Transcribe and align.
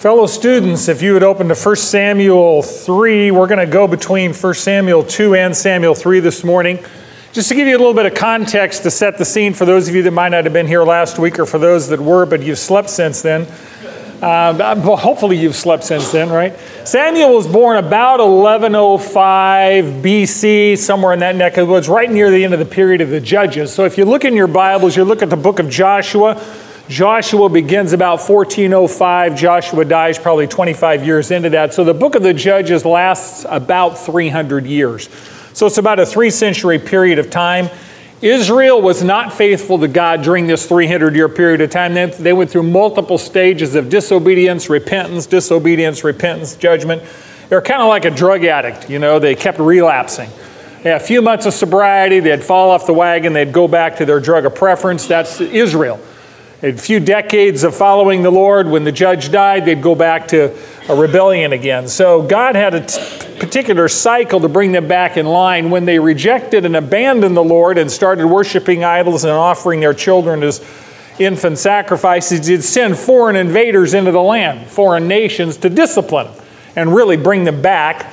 Fellow 0.00 0.26
students, 0.26 0.88
if 0.88 1.02
you 1.02 1.12
would 1.12 1.22
open 1.22 1.48
to 1.48 1.54
1 1.54 1.76
Samuel 1.76 2.62
3, 2.62 3.32
we're 3.32 3.46
going 3.46 3.58
to 3.58 3.70
go 3.70 3.86
between 3.86 4.32
1 4.32 4.54
Samuel 4.54 5.04
2 5.04 5.34
and 5.34 5.54
Samuel 5.54 5.94
3 5.94 6.20
this 6.20 6.42
morning. 6.42 6.82
Just 7.34 7.50
to 7.50 7.54
give 7.54 7.68
you 7.68 7.76
a 7.76 7.80
little 7.80 7.92
bit 7.92 8.06
of 8.06 8.14
context 8.14 8.82
to 8.84 8.90
set 8.90 9.18
the 9.18 9.26
scene 9.26 9.52
for 9.52 9.66
those 9.66 9.90
of 9.90 9.94
you 9.94 10.02
that 10.04 10.12
might 10.12 10.30
not 10.30 10.44
have 10.44 10.54
been 10.54 10.66
here 10.66 10.84
last 10.84 11.18
week 11.18 11.38
or 11.38 11.44
for 11.44 11.58
those 11.58 11.88
that 11.88 12.00
were, 12.00 12.24
but 12.24 12.42
you've 12.42 12.58
slept 12.58 12.88
since 12.88 13.20
then. 13.20 13.42
Uh, 14.22 14.54
well, 14.82 14.96
hopefully 14.96 15.36
you've 15.36 15.54
slept 15.54 15.84
since 15.84 16.10
then, 16.10 16.30
right? 16.30 16.58
Samuel 16.84 17.34
was 17.34 17.46
born 17.46 17.76
about 17.76 18.20
1105 18.20 19.84
BC, 20.02 20.78
somewhere 20.78 21.12
in 21.12 21.18
that 21.18 21.36
neck 21.36 21.58
of 21.58 21.66
the 21.66 21.72
woods, 21.74 21.90
right 21.90 22.10
near 22.10 22.30
the 22.30 22.42
end 22.42 22.54
of 22.54 22.58
the 22.58 22.64
period 22.64 23.02
of 23.02 23.10
the 23.10 23.20
Judges. 23.20 23.70
So 23.70 23.84
if 23.84 23.98
you 23.98 24.06
look 24.06 24.24
in 24.24 24.32
your 24.32 24.46
Bibles, 24.46 24.96
you 24.96 25.04
look 25.04 25.20
at 25.20 25.28
the 25.28 25.36
book 25.36 25.58
of 25.58 25.68
Joshua, 25.68 26.42
Joshua 26.90 27.48
begins 27.48 27.92
about 27.92 28.18
1405. 28.18 29.36
Joshua 29.36 29.84
dies 29.84 30.18
probably 30.18 30.48
25 30.48 31.06
years 31.06 31.30
into 31.30 31.48
that. 31.50 31.72
So 31.72 31.84
the 31.84 31.94
book 31.94 32.16
of 32.16 32.24
the 32.24 32.34
Judges 32.34 32.84
lasts 32.84 33.46
about 33.48 33.96
300 33.96 34.66
years. 34.66 35.08
So 35.52 35.66
it's 35.66 35.78
about 35.78 36.00
a 36.00 36.04
three 36.04 36.30
century 36.30 36.80
period 36.80 37.20
of 37.20 37.30
time. 37.30 37.70
Israel 38.20 38.82
was 38.82 39.04
not 39.04 39.32
faithful 39.32 39.78
to 39.78 39.86
God 39.86 40.22
during 40.22 40.48
this 40.48 40.66
300 40.66 41.14
year 41.14 41.28
period 41.28 41.60
of 41.60 41.70
time. 41.70 41.94
They 41.94 42.32
went 42.32 42.50
through 42.50 42.64
multiple 42.64 43.18
stages 43.18 43.76
of 43.76 43.88
disobedience, 43.88 44.68
repentance, 44.68 45.26
disobedience, 45.26 46.02
repentance, 46.02 46.56
judgment. 46.56 47.04
They're 47.50 47.62
kind 47.62 47.82
of 47.82 47.88
like 47.88 48.04
a 48.04 48.10
drug 48.10 48.44
addict, 48.44 48.90
you 48.90 48.98
know, 48.98 49.20
they 49.20 49.36
kept 49.36 49.60
relapsing. 49.60 50.28
They 50.82 50.90
had 50.90 51.00
a 51.00 51.04
few 51.04 51.22
months 51.22 51.46
of 51.46 51.54
sobriety, 51.54 52.18
they'd 52.18 52.42
fall 52.42 52.70
off 52.70 52.84
the 52.84 52.94
wagon, 52.94 53.32
they'd 53.32 53.52
go 53.52 53.68
back 53.68 53.96
to 53.98 54.04
their 54.04 54.18
drug 54.18 54.44
of 54.44 54.56
preference. 54.56 55.06
That's 55.06 55.40
Israel 55.40 56.00
a 56.62 56.72
few 56.72 57.00
decades 57.00 57.64
of 57.64 57.74
following 57.74 58.22
the 58.22 58.30
Lord, 58.30 58.68
when 58.68 58.84
the 58.84 58.92
judge 58.92 59.32
died, 59.32 59.64
they'd 59.64 59.82
go 59.82 59.94
back 59.94 60.28
to 60.28 60.54
a 60.90 60.94
rebellion 60.94 61.54
again. 61.54 61.88
So 61.88 62.20
God 62.20 62.54
had 62.54 62.74
a 62.74 62.84
t- 62.84 63.00
particular 63.38 63.88
cycle 63.88 64.40
to 64.40 64.48
bring 64.48 64.72
them 64.72 64.86
back 64.86 65.16
in 65.16 65.24
line. 65.24 65.70
When 65.70 65.86
they 65.86 65.98
rejected 65.98 66.66
and 66.66 66.76
abandoned 66.76 67.34
the 67.34 67.44
Lord 67.44 67.78
and 67.78 67.90
started 67.90 68.26
worshiping 68.26 68.84
idols 68.84 69.24
and 69.24 69.32
offering 69.32 69.80
their 69.80 69.94
children 69.94 70.42
as 70.42 70.60
infant 71.18 71.56
sacrifices, 71.56 72.46
He'd 72.46 72.62
send 72.62 72.98
foreign 72.98 73.36
invaders 73.36 73.94
into 73.94 74.12
the 74.12 74.20
land, 74.20 74.68
foreign 74.68 75.08
nations, 75.08 75.56
to 75.58 75.70
discipline 75.70 76.28
and 76.76 76.94
really 76.94 77.16
bring 77.16 77.44
them 77.44 77.62
back 77.62 78.12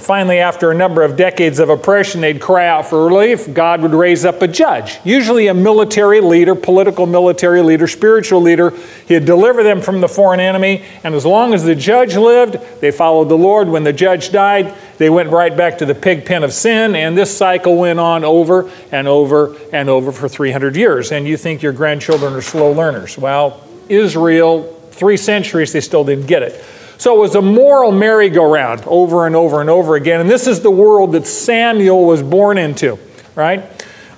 finally, 0.00 0.38
after 0.38 0.70
a 0.70 0.74
number 0.74 1.02
of 1.02 1.16
decades 1.16 1.58
of 1.58 1.70
oppression, 1.70 2.20
they'd 2.20 2.40
cry 2.40 2.66
out 2.66 2.86
for 2.86 3.06
relief. 3.06 3.52
God 3.52 3.80
would 3.82 3.92
raise 3.92 4.24
up 4.24 4.42
a 4.42 4.48
judge, 4.48 4.98
usually 5.04 5.46
a 5.46 5.54
military 5.54 6.20
leader, 6.20 6.54
political 6.54 7.06
military 7.06 7.62
leader, 7.62 7.86
spiritual 7.86 8.40
leader. 8.40 8.70
He'd 9.08 9.24
deliver 9.24 9.62
them 9.62 9.80
from 9.80 10.00
the 10.00 10.08
foreign 10.08 10.40
enemy, 10.40 10.84
and 11.04 11.14
as 11.14 11.24
long 11.24 11.54
as 11.54 11.64
the 11.64 11.74
judge 11.74 12.16
lived, 12.16 12.58
they 12.80 12.90
followed 12.90 13.28
the 13.28 13.38
Lord. 13.38 13.68
When 13.68 13.84
the 13.84 13.92
judge 13.92 14.32
died, 14.32 14.74
they 14.98 15.10
went 15.10 15.30
right 15.30 15.56
back 15.56 15.78
to 15.78 15.86
the 15.86 15.94
pig 15.94 16.24
pen 16.24 16.44
of 16.44 16.52
sin, 16.52 16.94
and 16.94 17.16
this 17.16 17.36
cycle 17.36 17.76
went 17.76 17.98
on 17.98 18.24
over 18.24 18.70
and 18.92 19.08
over 19.08 19.56
and 19.72 19.88
over 19.88 20.12
for 20.12 20.28
300 20.28 20.76
years. 20.76 21.12
And 21.12 21.26
you 21.26 21.36
think 21.36 21.62
your 21.62 21.72
grandchildren 21.72 22.34
are 22.34 22.42
slow 22.42 22.72
learners. 22.72 23.16
Well, 23.16 23.62
Israel, 23.88 24.64
three 24.90 25.16
centuries, 25.16 25.72
they 25.72 25.80
still 25.80 26.04
didn't 26.04 26.26
get 26.26 26.42
it. 26.42 26.64
So 26.98 27.16
it 27.16 27.18
was 27.18 27.34
a 27.34 27.42
moral 27.42 27.92
merry-go-round 27.92 28.84
over 28.86 29.26
and 29.26 29.36
over 29.36 29.60
and 29.60 29.68
over 29.68 29.96
again. 29.96 30.20
And 30.20 30.30
this 30.30 30.46
is 30.46 30.60
the 30.60 30.70
world 30.70 31.12
that 31.12 31.26
Samuel 31.26 32.06
was 32.06 32.22
born 32.22 32.58
into, 32.58 32.98
right? 33.34 33.64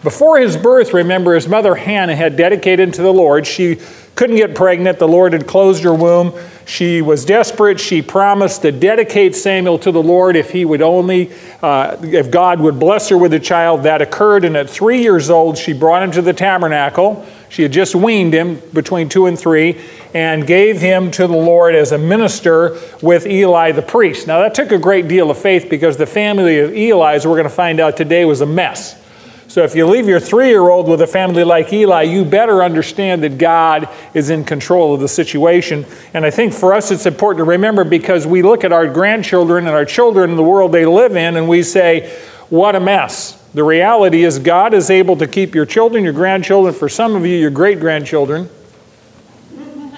Before 0.03 0.39
his 0.39 0.57
birth, 0.57 0.95
remember, 0.95 1.35
his 1.35 1.48
mother 1.48 1.75
Hannah 1.75 2.15
had 2.15 2.37
dedicated 2.37 2.95
to 2.95 3.03
the 3.03 3.12
Lord. 3.12 3.47
She 3.48 3.81
couldn't 4.15 4.37
get 4.37 4.55
pregnant. 4.55 5.01
The 5.01 5.09
Lord 5.09 5.33
had 5.33 5.47
closed 5.47 5.83
her 5.83 5.95
womb. 5.95 6.33
She 6.67 7.03
was 7.03 7.25
desperate. 7.25 7.81
She 7.81 8.01
promised 8.01 8.62
to 8.62 8.70
dedicate 8.70 9.35
Samuel 9.35 9.79
to 9.81 9.91
the 9.91 10.03
Lord 10.03 10.37
if 10.37 10.51
he 10.51 10.65
would 10.65 10.83
only, 10.83 11.33
uh, 11.63 11.97
if 12.03 12.31
God 12.31 12.61
would 12.61 12.79
bless 12.79 13.09
her 13.09 13.19
with 13.19 13.33
a 13.33 13.41
child. 13.41 13.85
That 13.85 14.01
occurred, 14.01 14.45
and 14.45 14.57
at 14.57 14.70
three 14.70 15.03
years 15.03 15.31
old, 15.31 15.58
she 15.58 15.73
brought 15.73 16.02
him 16.02 16.13
to 16.13 16.23
the 16.23 16.33
tabernacle. 16.33 17.27
She 17.48 17.63
had 17.63 17.73
just 17.73 17.95
weaned 17.97 18.35
him 18.35 18.61
between 18.73 19.08
two 19.08 19.27
and 19.27 19.39
three 19.39 19.81
and 20.14 20.46
gave 20.46 20.80
him 20.80 21.11
to 21.13 21.27
the 21.27 21.36
Lord 21.36 21.74
as 21.74 21.92
a 21.92 21.98
minister 21.98 22.79
with 23.02 23.27
Eli 23.27 23.73
the 23.73 23.83
priest. 23.83 24.27
Now, 24.27 24.41
that 24.41 24.55
took 24.55 24.73
a 24.73 24.79
great 24.79 25.08
deal 25.08 25.30
of 25.30 25.39
faith 25.39 25.69
because 25.69 25.96
the 25.96 26.07
family 26.07 26.61
of 26.61 26.74
Eli, 26.74 27.14
as 27.14 27.27
we're 27.27 27.35
going 27.35 27.45
to 27.45 27.51
find 27.51 27.80
out 27.80 27.96
today, 27.96 28.24
was 28.24 28.41
a 28.41 28.46
mess. 28.46 29.02
So, 29.48 29.64
if 29.64 29.74
you 29.74 29.86
leave 29.86 30.07
your 30.07 30.20
three 30.20 30.48
year 30.48 30.69
old 30.69 30.89
with 30.89 31.01
a 31.01 31.07
family 31.07 31.42
like 31.42 31.73
Eli, 31.73 32.02
you 32.02 32.24
better 32.24 32.63
understand 32.63 33.23
that 33.23 33.39
God 33.39 33.89
is 34.13 34.30
in 34.30 34.45
control 34.45 34.95
of 34.95 35.01
the 35.01 35.08
situation. 35.08 35.86
And 36.13 36.25
I 36.25 36.30
think 36.30 36.52
for 36.52 36.75
us 36.75 36.90
it's 36.90 37.07
important 37.07 37.45
to 37.45 37.51
remember 37.51 37.85
because 37.85 38.27
we 38.27 38.42
look 38.42 38.63
at 38.63 38.73
our 38.73 38.86
grandchildren 38.86 39.67
and 39.67 39.75
our 39.75 39.86
children 39.86 40.30
in 40.30 40.36
the 40.36 40.42
world 40.42 40.73
they 40.73 40.85
live 40.85 41.17
in 41.17 41.36
and 41.36 41.48
we 41.48 41.63
say, 41.63 42.11
what 42.51 42.77
a 42.77 42.80
mess. 42.80 43.35
The 43.55 43.64
reality 43.64 44.25
is, 44.25 44.39
God 44.39 44.75
is 44.75 44.90
able 44.90 45.17
to 45.17 45.27
keep 45.27 45.55
your 45.55 45.67
children, 45.67 46.05
your 46.05 46.13
grandchildren, 46.13 46.75
for 46.75 46.89
some 46.89 47.17
of 47.17 47.25
you, 47.27 47.36
your 47.36 47.51
great 47.51 47.80
grandchildren, 47.80 48.48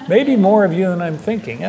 maybe 0.07 0.35
more 0.35 0.65
of 0.65 0.73
you 0.73 0.85
than 0.85 1.01
I'm 1.01 1.17
thinking. 1.17 1.59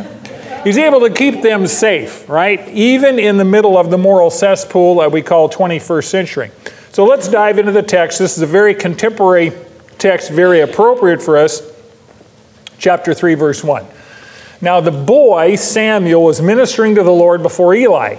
He's 0.65 0.78
able 0.78 1.00
to 1.00 1.10
keep 1.10 1.43
them 1.43 1.66
safe, 1.66 2.28
right? 2.28 2.69
Even 2.69 3.19
in 3.19 3.37
the 3.37 3.44
middle 3.44 3.76
of 3.76 3.91
the 3.91 3.98
moral 3.98 4.31
cesspool 4.31 4.97
that 4.97 5.10
we 5.10 5.22
call 5.22 5.48
21st 5.48 6.04
century. 6.04 6.50
So 6.92 7.04
let's 7.04 7.28
dive 7.28 7.59
into 7.59 7.72
the 7.72 7.82
text. 7.82 8.19
This 8.19 8.37
is 8.37 8.42
a 8.42 8.47
very 8.47 8.75
contemporary 8.75 9.53
text, 9.98 10.31
very 10.31 10.60
appropriate 10.60 11.22
for 11.22 11.37
us. 11.37 11.62
Chapter 12.78 13.15
3, 13.15 13.34
verse 13.34 13.65
1. 13.65 13.87
Now 14.60 14.81
the 14.81 14.92
boy, 14.92 15.56
Samuel, 15.56 16.22
was 16.22 16.41
ministering 16.41 16.94
to 16.94 17.03
the 17.03 17.10
Lord 17.10 17.42
before 17.42 17.75
Eli. 17.75 18.16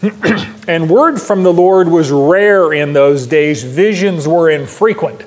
and 0.68 0.88
word 0.88 1.20
from 1.20 1.42
the 1.42 1.52
Lord 1.52 1.88
was 1.88 2.10
rare 2.10 2.72
in 2.72 2.92
those 2.92 3.26
days, 3.26 3.64
visions 3.64 4.26
were 4.26 4.48
infrequent. 4.50 5.24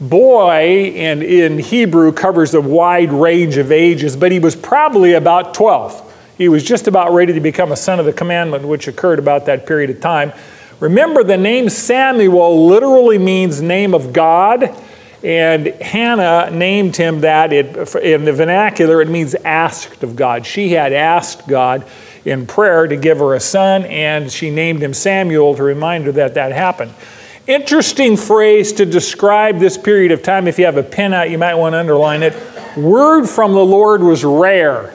Boy 0.00 0.92
in, 0.94 1.22
in 1.22 1.58
Hebrew 1.58 2.12
covers 2.12 2.52
a 2.52 2.60
wide 2.60 3.12
range 3.12 3.56
of 3.56 3.72
ages, 3.72 4.14
but 4.14 4.30
he 4.30 4.38
was 4.38 4.54
probably 4.54 5.14
about 5.14 5.54
12. 5.54 6.34
He 6.36 6.50
was 6.50 6.62
just 6.62 6.86
about 6.86 7.14
ready 7.14 7.32
to 7.32 7.40
become 7.40 7.72
a 7.72 7.76
son 7.76 7.98
of 7.98 8.04
the 8.04 8.12
commandment, 8.12 8.68
which 8.68 8.88
occurred 8.88 9.18
about 9.18 9.46
that 9.46 9.66
period 9.66 9.88
of 9.88 10.00
time. 10.00 10.32
Remember, 10.80 11.24
the 11.24 11.38
name 11.38 11.70
Samuel 11.70 12.66
literally 12.66 13.16
means 13.16 13.62
name 13.62 13.94
of 13.94 14.12
God, 14.12 14.76
and 15.24 15.66
Hannah 15.66 16.50
named 16.50 16.94
him 16.96 17.22
that. 17.22 17.54
It, 17.54 17.94
in 17.96 18.26
the 18.26 18.34
vernacular, 18.34 19.00
it 19.00 19.08
means 19.08 19.34
asked 19.34 20.02
of 20.02 20.14
God. 20.14 20.44
She 20.44 20.72
had 20.72 20.92
asked 20.92 21.48
God 21.48 21.86
in 22.26 22.46
prayer 22.46 22.86
to 22.86 22.96
give 22.96 23.18
her 23.18 23.34
a 23.34 23.40
son, 23.40 23.86
and 23.86 24.30
she 24.30 24.50
named 24.50 24.82
him 24.82 24.92
Samuel 24.92 25.54
to 25.54 25.62
remind 25.62 26.04
her 26.04 26.12
that 26.12 26.34
that 26.34 26.52
happened. 26.52 26.92
Interesting 27.46 28.16
phrase 28.16 28.72
to 28.72 28.84
describe 28.84 29.58
this 29.58 29.78
period 29.78 30.10
of 30.10 30.22
time. 30.22 30.48
If 30.48 30.58
you 30.58 30.64
have 30.64 30.76
a 30.76 30.82
pen 30.82 31.14
out, 31.14 31.30
you 31.30 31.38
might 31.38 31.54
want 31.54 31.74
to 31.74 31.78
underline 31.78 32.24
it. 32.24 32.34
Word 32.76 33.26
from 33.26 33.52
the 33.52 33.64
Lord 33.64 34.02
was 34.02 34.24
rare. 34.24 34.94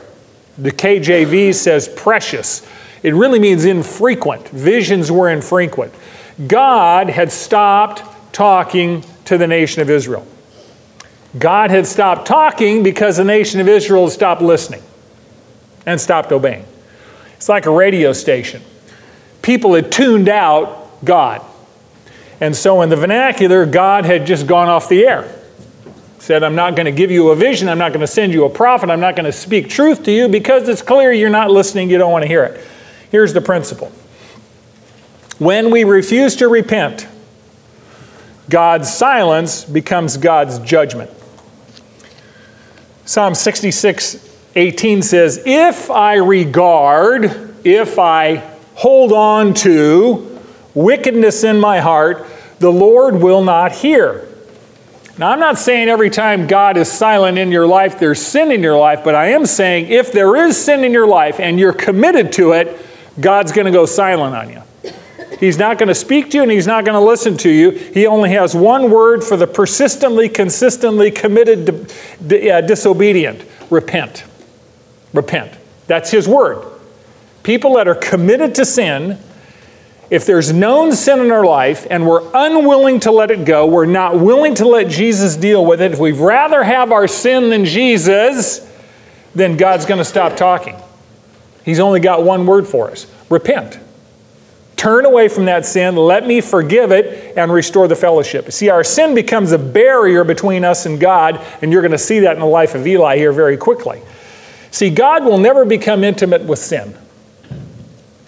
The 0.58 0.72
KJV 0.72 1.56
says 1.56 1.88
precious. 1.88 2.68
It 3.04 3.14
really 3.14 3.40
means 3.40 3.64
infrequent. 3.64 4.50
Visions 4.50 5.10
were 5.10 5.30
infrequent. 5.30 5.94
God 6.48 7.10
had 7.10 7.32
stopped 7.32 8.04
talking 8.34 9.04
to 9.26 9.38
the 9.38 9.48
nation 9.48 9.82
of 9.82 9.90
Israel. 9.90 10.28
God 11.40 11.72
had 11.72 11.88
stopped 11.88 12.28
talking 12.28 12.84
because 12.84 13.16
the 13.16 13.24
nation 13.24 13.62
of 13.62 13.70
Israel 13.70 14.04
had 14.04 14.12
stopped 14.12 14.42
listening 14.42 14.84
and 15.86 16.00
stopped 16.00 16.32
obeying. 16.34 16.66
It's 17.36 17.48
like 17.48 17.66
a 17.66 17.72
radio 17.72 18.12
station. 18.12 18.62
People 19.42 19.74
had 19.74 19.92
tuned 19.92 20.28
out 20.28 21.04
God. 21.06 21.42
And 22.42 22.56
so, 22.56 22.82
in 22.82 22.90
the 22.90 22.96
vernacular, 22.96 23.68
God 23.68 24.04
had 24.04 24.26
just 24.26 24.48
gone 24.48 24.68
off 24.68 24.90
the 24.90 25.06
air. 25.06 25.34
Said, 26.18 26.44
I'm 26.44 26.56
not 26.56 26.76
going 26.76 26.86
to 26.86 26.92
give 26.92 27.12
you 27.12 27.30
a 27.30 27.36
vision. 27.36 27.70
I'm 27.70 27.78
not 27.78 27.90
going 27.90 28.02
to 28.02 28.08
send 28.08 28.34
you 28.34 28.46
a 28.46 28.50
prophet. 28.50 28.90
I'm 28.90 29.00
not 29.00 29.16
going 29.16 29.26
to 29.26 29.32
speak 29.32 29.70
truth 29.70 30.04
to 30.04 30.12
you 30.12 30.28
because 30.28 30.68
it's 30.68 30.82
clear 30.82 31.12
you're 31.12 31.30
not 31.30 31.52
listening. 31.52 31.90
You 31.90 32.00
don't 32.00 32.12
want 32.12 32.24
to 32.24 32.28
hear 32.28 32.44
it. 32.44 32.66
Here's 33.12 33.34
the 33.34 33.42
principle 33.42 33.92
when 35.38 35.72
we 35.72 35.84
refuse 35.84 36.36
to 36.38 36.48
repent, 36.48 37.08
God's 38.50 38.92
silence 38.94 39.64
becomes 39.64 40.18
God's 40.18 40.60
judgment. 40.60 41.10
Psalm 43.06 43.36
66 43.36 44.30
18 44.56 45.02
says, 45.02 45.42
If 45.46 45.90
I 45.90 46.16
regard, 46.16 47.56
if 47.64 47.98
I 48.00 48.38
hold 48.76 49.12
on 49.12 49.54
to 49.56 50.40
wickedness 50.74 51.44
in 51.44 51.60
my 51.60 51.80
heart, 51.80 52.26
the 52.62 52.72
Lord 52.72 53.16
will 53.16 53.44
not 53.44 53.72
hear. 53.72 54.28
Now, 55.18 55.32
I'm 55.32 55.40
not 55.40 55.58
saying 55.58 55.90
every 55.90 56.10
time 56.10 56.48
God 56.48 56.78
is 56.78 56.90
silent 56.92 57.38
in 57.38 57.52
your 57.52 57.68
life, 57.68 58.00
there's 58.00 58.22
sin 58.22 58.52
in 58.52 58.64
your 58.64 58.78
life, 58.78 59.04
but 59.04 59.14
I 59.14 59.32
am 59.32 59.46
saying 59.46 59.88
if 59.88 60.12
there 60.12 60.36
is 60.36 60.64
sin 60.64 60.84
in 60.84 60.94
your 60.94 61.08
life 61.08 61.40
and 61.40 61.60
you're 61.60 61.74
committed 61.74 62.32
to 62.34 62.54
it, 62.54 62.84
God's 63.20 63.52
going 63.52 63.66
to 63.66 63.72
go 63.72 63.86
silent 63.86 64.36
on 64.36 64.50
you. 64.50 64.62
He's 65.40 65.58
not 65.58 65.80
going 65.80 65.88
to 65.88 65.96
speak 65.96 66.30
to 66.32 66.38
you 66.38 66.44
and 66.44 66.52
he's 66.52 66.68
not 66.68 66.86
going 66.86 67.00
to 67.00 67.06
listen 67.06 67.36
to 67.38 67.50
you. 67.50 67.72
He 67.72 68.06
only 68.06 68.30
has 68.30 68.56
one 68.56 68.92
word 68.92 69.24
for 69.24 69.36
the 69.36 69.48
persistently, 69.48 70.30
consistently 70.30 71.10
committed, 71.10 71.92
uh, 72.32 72.62
disobedient 72.62 73.44
repent. 73.72 74.24
Repent. 75.14 75.52
That's 75.88 76.12
his 76.12 76.28
word. 76.28 76.64
People 77.42 77.76
that 77.76 77.88
are 77.88 77.96
committed 77.96 78.54
to 78.56 78.66
sin, 78.66 79.18
if 80.12 80.26
there's 80.26 80.52
known 80.52 80.92
sin 80.92 81.22
in 81.22 81.32
our 81.32 81.46
life 81.46 81.88
and 81.90 82.06
we're 82.06 82.30
unwilling 82.34 83.00
to 83.00 83.12
let 83.12 83.32
it 83.32 83.46
go, 83.46 83.66
we're 83.66 83.86
not 83.86 84.20
willing 84.20 84.54
to 84.56 84.68
let 84.68 84.90
Jesus 84.90 85.38
deal 85.38 85.66
with 85.66 85.82
it, 85.82 85.94
if 85.94 86.00
we'd 86.00 86.18
rather 86.18 86.62
have 86.64 86.92
our 86.92 87.08
sin 87.08 87.50
than 87.50 87.64
Jesus, 87.64 88.60
then 89.34 89.56
God's 89.56 89.86
going 89.86 90.00
to 90.00 90.06
stop 90.06 90.36
talking. 90.36 90.76
He's 91.64 91.80
only 91.80 92.02
got 92.02 92.24
one 92.24 92.46
word 92.46 92.68
for 92.68 92.92
us 92.92 93.12
repent. 93.30 93.80
Turn 94.76 95.06
away 95.06 95.30
from 95.30 95.46
that 95.46 95.66
sin, 95.66 95.96
let 95.96 96.28
me 96.28 96.42
forgive 96.42 96.92
it, 96.92 97.38
and 97.38 97.54
restore 97.54 97.88
the 97.88 97.96
fellowship. 97.96 98.52
See, 98.52 98.68
our 98.68 98.84
sin 98.84 99.16
becomes 99.16 99.54
a 99.54 99.58
barrier 99.58 100.26
between 100.26 100.66
us 100.66 100.86
and 100.86 101.00
God, 101.00 101.40
and 101.62 101.72
you're 101.72 101.84
going 101.84 101.92
to 101.92 101.98
see 101.98 102.20
that 102.22 102.34
in 102.34 102.40
the 102.40 102.46
life 102.46 102.76
of 102.76 102.86
Eli 102.86 103.16
here 103.16 103.32
very 103.32 103.56
quickly. 103.56 104.02
See, 104.72 104.90
God 104.90 105.24
will 105.24 105.38
never 105.38 105.64
become 105.64 106.04
intimate 106.04 106.42
with 106.42 106.60
sin. 106.60 106.98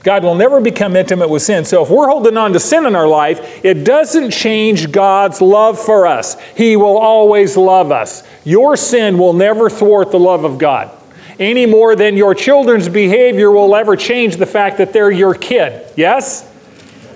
God 0.04 0.24
will 0.24 0.36
never 0.36 0.60
become 0.60 0.96
intimate 0.96 1.30
with 1.30 1.42
sin. 1.42 1.66
So 1.66 1.84
if 1.84 1.90
we're 1.90 2.10
holding 2.10 2.38
on 2.38 2.54
to 2.54 2.60
sin 2.60 2.86
in 2.86 2.96
our 2.96 3.08
life, 3.08 3.64
it 3.64 3.86
doesn't 3.86 4.32
change 4.32 4.92
God's 4.92 5.42
love 5.42 5.80
for 5.80 6.06
us. 6.06 6.40
He 6.56 6.76
will 6.76 6.98
always 6.98 7.56
love 7.56 7.92
us. 7.92 8.24
Your 8.44 8.76
sin 8.76 9.18
will 9.18 9.34
never 9.34 9.70
thwart 9.70 10.12
the 10.12 10.20
love 10.20 10.44
of 10.44 10.58
God 10.58 10.92
any 11.40 11.66
more 11.66 11.96
than 11.96 12.16
your 12.16 12.36
children's 12.36 12.90
behavior 12.90 13.52
will 13.52 13.76
ever 13.76 13.96
change 13.96 14.38
the 14.38 14.46
fact 14.46 14.78
that 14.78 14.94
they're 14.94 15.12
your 15.12 15.34
kid. 15.34 15.86
Yes? 15.96 16.50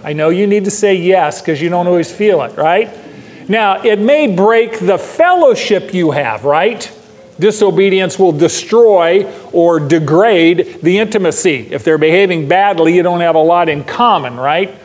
I 0.04 0.14
know 0.14 0.30
you 0.30 0.48
need 0.48 0.66
to 0.66 0.72
say 0.72 0.96
yes 0.96 1.42
because 1.42 1.62
you 1.62 1.70
don't 1.70 1.88
always 1.88 2.12
feel 2.12 2.42
it, 2.44 2.56
right? 2.58 2.96
Now, 3.50 3.84
it 3.84 4.00
may 4.00 4.34
break 4.34 4.80
the 4.80 4.98
fellowship 4.98 5.94
you 5.94 6.12
have, 6.12 6.44
right? 6.44 6.92
Disobedience 7.40 8.18
will 8.18 8.32
destroy 8.32 9.32
or 9.52 9.80
degrade 9.80 10.80
the 10.82 11.00
intimacy. 11.00 11.68
If 11.72 11.84
they're 11.84 11.98
behaving 11.98 12.48
badly, 12.48 12.96
you 12.96 13.04
don't 13.04 13.22
have 13.22 13.36
a 13.36 13.42
lot 13.42 13.70
in 13.70 13.84
common, 13.84 14.38
right? 14.38 14.78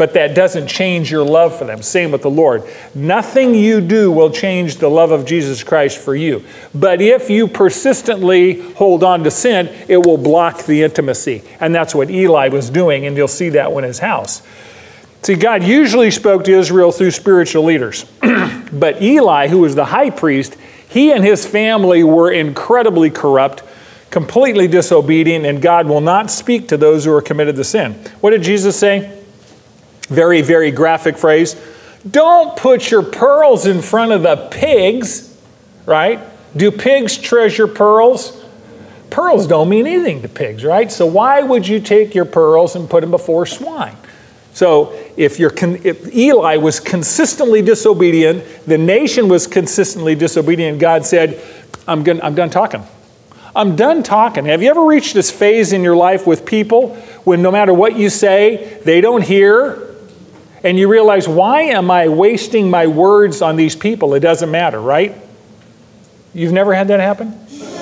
but 0.00 0.14
that 0.14 0.34
doesn't 0.34 0.66
change 0.66 1.10
your 1.10 1.22
love 1.22 1.58
for 1.58 1.66
them. 1.66 1.82
Same 1.82 2.10
with 2.10 2.22
the 2.22 2.30
Lord. 2.30 2.64
Nothing 2.94 3.54
you 3.54 3.82
do 3.82 4.10
will 4.10 4.30
change 4.30 4.76
the 4.76 4.88
love 4.88 5.10
of 5.10 5.26
Jesus 5.26 5.62
Christ 5.62 5.98
for 5.98 6.16
you. 6.16 6.42
But 6.74 7.02
if 7.02 7.28
you 7.28 7.46
persistently 7.46 8.62
hold 8.76 9.04
on 9.04 9.24
to 9.24 9.30
sin, 9.30 9.68
it 9.88 9.98
will 9.98 10.16
block 10.16 10.64
the 10.64 10.84
intimacy. 10.84 11.42
And 11.60 11.74
that's 11.74 11.94
what 11.94 12.10
Eli 12.10 12.48
was 12.48 12.70
doing, 12.70 13.04
and 13.04 13.14
you'll 13.14 13.28
see 13.28 13.50
that 13.50 13.70
in 13.72 13.84
his 13.84 13.98
house. 13.98 14.40
See, 15.20 15.34
God 15.34 15.62
usually 15.62 16.10
spoke 16.10 16.44
to 16.44 16.52
Israel 16.58 16.92
through 16.92 17.10
spiritual 17.10 17.64
leaders. 17.64 18.04
but 18.72 19.02
Eli, 19.02 19.48
who 19.48 19.58
was 19.58 19.74
the 19.74 19.84
high 19.84 20.08
priest, 20.08 20.56
he 20.90 21.12
and 21.12 21.24
his 21.24 21.46
family 21.46 22.04
were 22.04 22.30
incredibly 22.30 23.08
corrupt, 23.08 23.62
completely 24.10 24.68
disobedient, 24.68 25.46
and 25.46 25.62
God 25.62 25.86
will 25.86 26.02
not 26.02 26.30
speak 26.30 26.68
to 26.68 26.76
those 26.76 27.06
who 27.06 27.12
are 27.12 27.22
committed 27.22 27.56
to 27.56 27.64
sin. 27.64 27.94
What 28.20 28.30
did 28.30 28.42
Jesus 28.42 28.78
say? 28.78 29.16
very, 30.10 30.42
very 30.42 30.72
graphic 30.72 31.16
phrase. 31.16 31.56
Don't 32.08 32.56
put 32.56 32.90
your 32.90 33.02
pearls 33.02 33.66
in 33.66 33.80
front 33.80 34.12
of 34.12 34.22
the 34.22 34.48
pigs, 34.50 35.34
right? 35.86 36.20
Do 36.56 36.70
pigs 36.70 37.16
treasure 37.16 37.68
pearls? 37.68 38.44
Pearls 39.08 39.46
don't 39.46 39.68
mean 39.68 39.86
anything 39.86 40.22
to 40.22 40.28
pigs, 40.28 40.64
right? 40.64 40.90
So 40.90 41.06
why 41.06 41.42
would 41.42 41.66
you 41.66 41.80
take 41.80 42.14
your 42.14 42.24
pearls 42.24 42.74
and 42.76 42.90
put 42.90 43.00
them 43.02 43.10
before 43.10 43.46
swine? 43.46 43.96
So 44.52 44.92
if, 45.16 45.38
if 45.38 46.14
Eli 46.14 46.56
was 46.56 46.80
consistently 46.80 47.62
disobedient, 47.62 48.44
the 48.66 48.78
nation 48.78 49.28
was 49.28 49.46
consistently 49.46 50.14
disobedient, 50.14 50.78
God 50.78 51.06
said, 51.06 51.40
I'm, 51.86 52.02
gonna, 52.02 52.20
I'm 52.22 52.34
done 52.34 52.50
talking. 52.50 52.84
I'm 53.54 53.76
done 53.76 54.02
talking. 54.02 54.44
Have 54.46 54.62
you 54.62 54.70
ever 54.70 54.84
reached 54.84 55.14
this 55.14 55.30
phase 55.30 55.72
in 55.72 55.82
your 55.82 55.96
life 55.96 56.26
with 56.26 56.46
people 56.46 56.94
when 57.24 57.42
no 57.42 57.50
matter 57.50 57.74
what 57.74 57.96
you 57.96 58.08
say, 58.08 58.80
they 58.84 59.00
don't 59.00 59.22
hear 59.22 59.88
and 60.62 60.78
you 60.78 60.88
realize, 60.88 61.26
why 61.26 61.62
am 61.62 61.90
I 61.90 62.08
wasting 62.08 62.70
my 62.70 62.86
words 62.86 63.40
on 63.40 63.56
these 63.56 63.74
people? 63.74 64.14
It 64.14 64.20
doesn't 64.20 64.50
matter, 64.50 64.80
right? 64.80 65.16
You've 66.34 66.52
never 66.52 66.74
had 66.74 66.88
that 66.88 67.00
happen? 67.00 67.38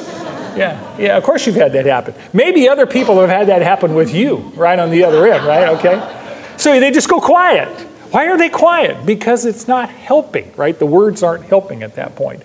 Yeah, 0.56 0.96
yeah, 0.98 1.16
of 1.16 1.22
course 1.22 1.46
you've 1.46 1.54
had 1.54 1.74
that 1.74 1.86
happen. 1.86 2.14
Maybe 2.32 2.68
other 2.68 2.84
people 2.84 3.20
have 3.20 3.28
had 3.28 3.46
that 3.46 3.62
happen 3.62 3.94
with 3.94 4.12
you, 4.12 4.38
right 4.56 4.76
on 4.76 4.90
the 4.90 5.04
other 5.04 5.24
end, 5.32 5.46
right? 5.46 5.68
Okay? 5.68 6.17
So 6.58 6.78
they 6.78 6.90
just 6.90 7.08
go 7.08 7.20
quiet. 7.20 7.68
Why 8.10 8.26
are 8.28 8.36
they 8.36 8.48
quiet? 8.48 9.06
Because 9.06 9.46
it's 9.46 9.68
not 9.68 9.90
helping, 9.90 10.52
right? 10.56 10.78
The 10.78 10.86
words 10.86 11.22
aren't 11.22 11.44
helping 11.44 11.82
at 11.82 11.94
that 11.94 12.16
point. 12.16 12.42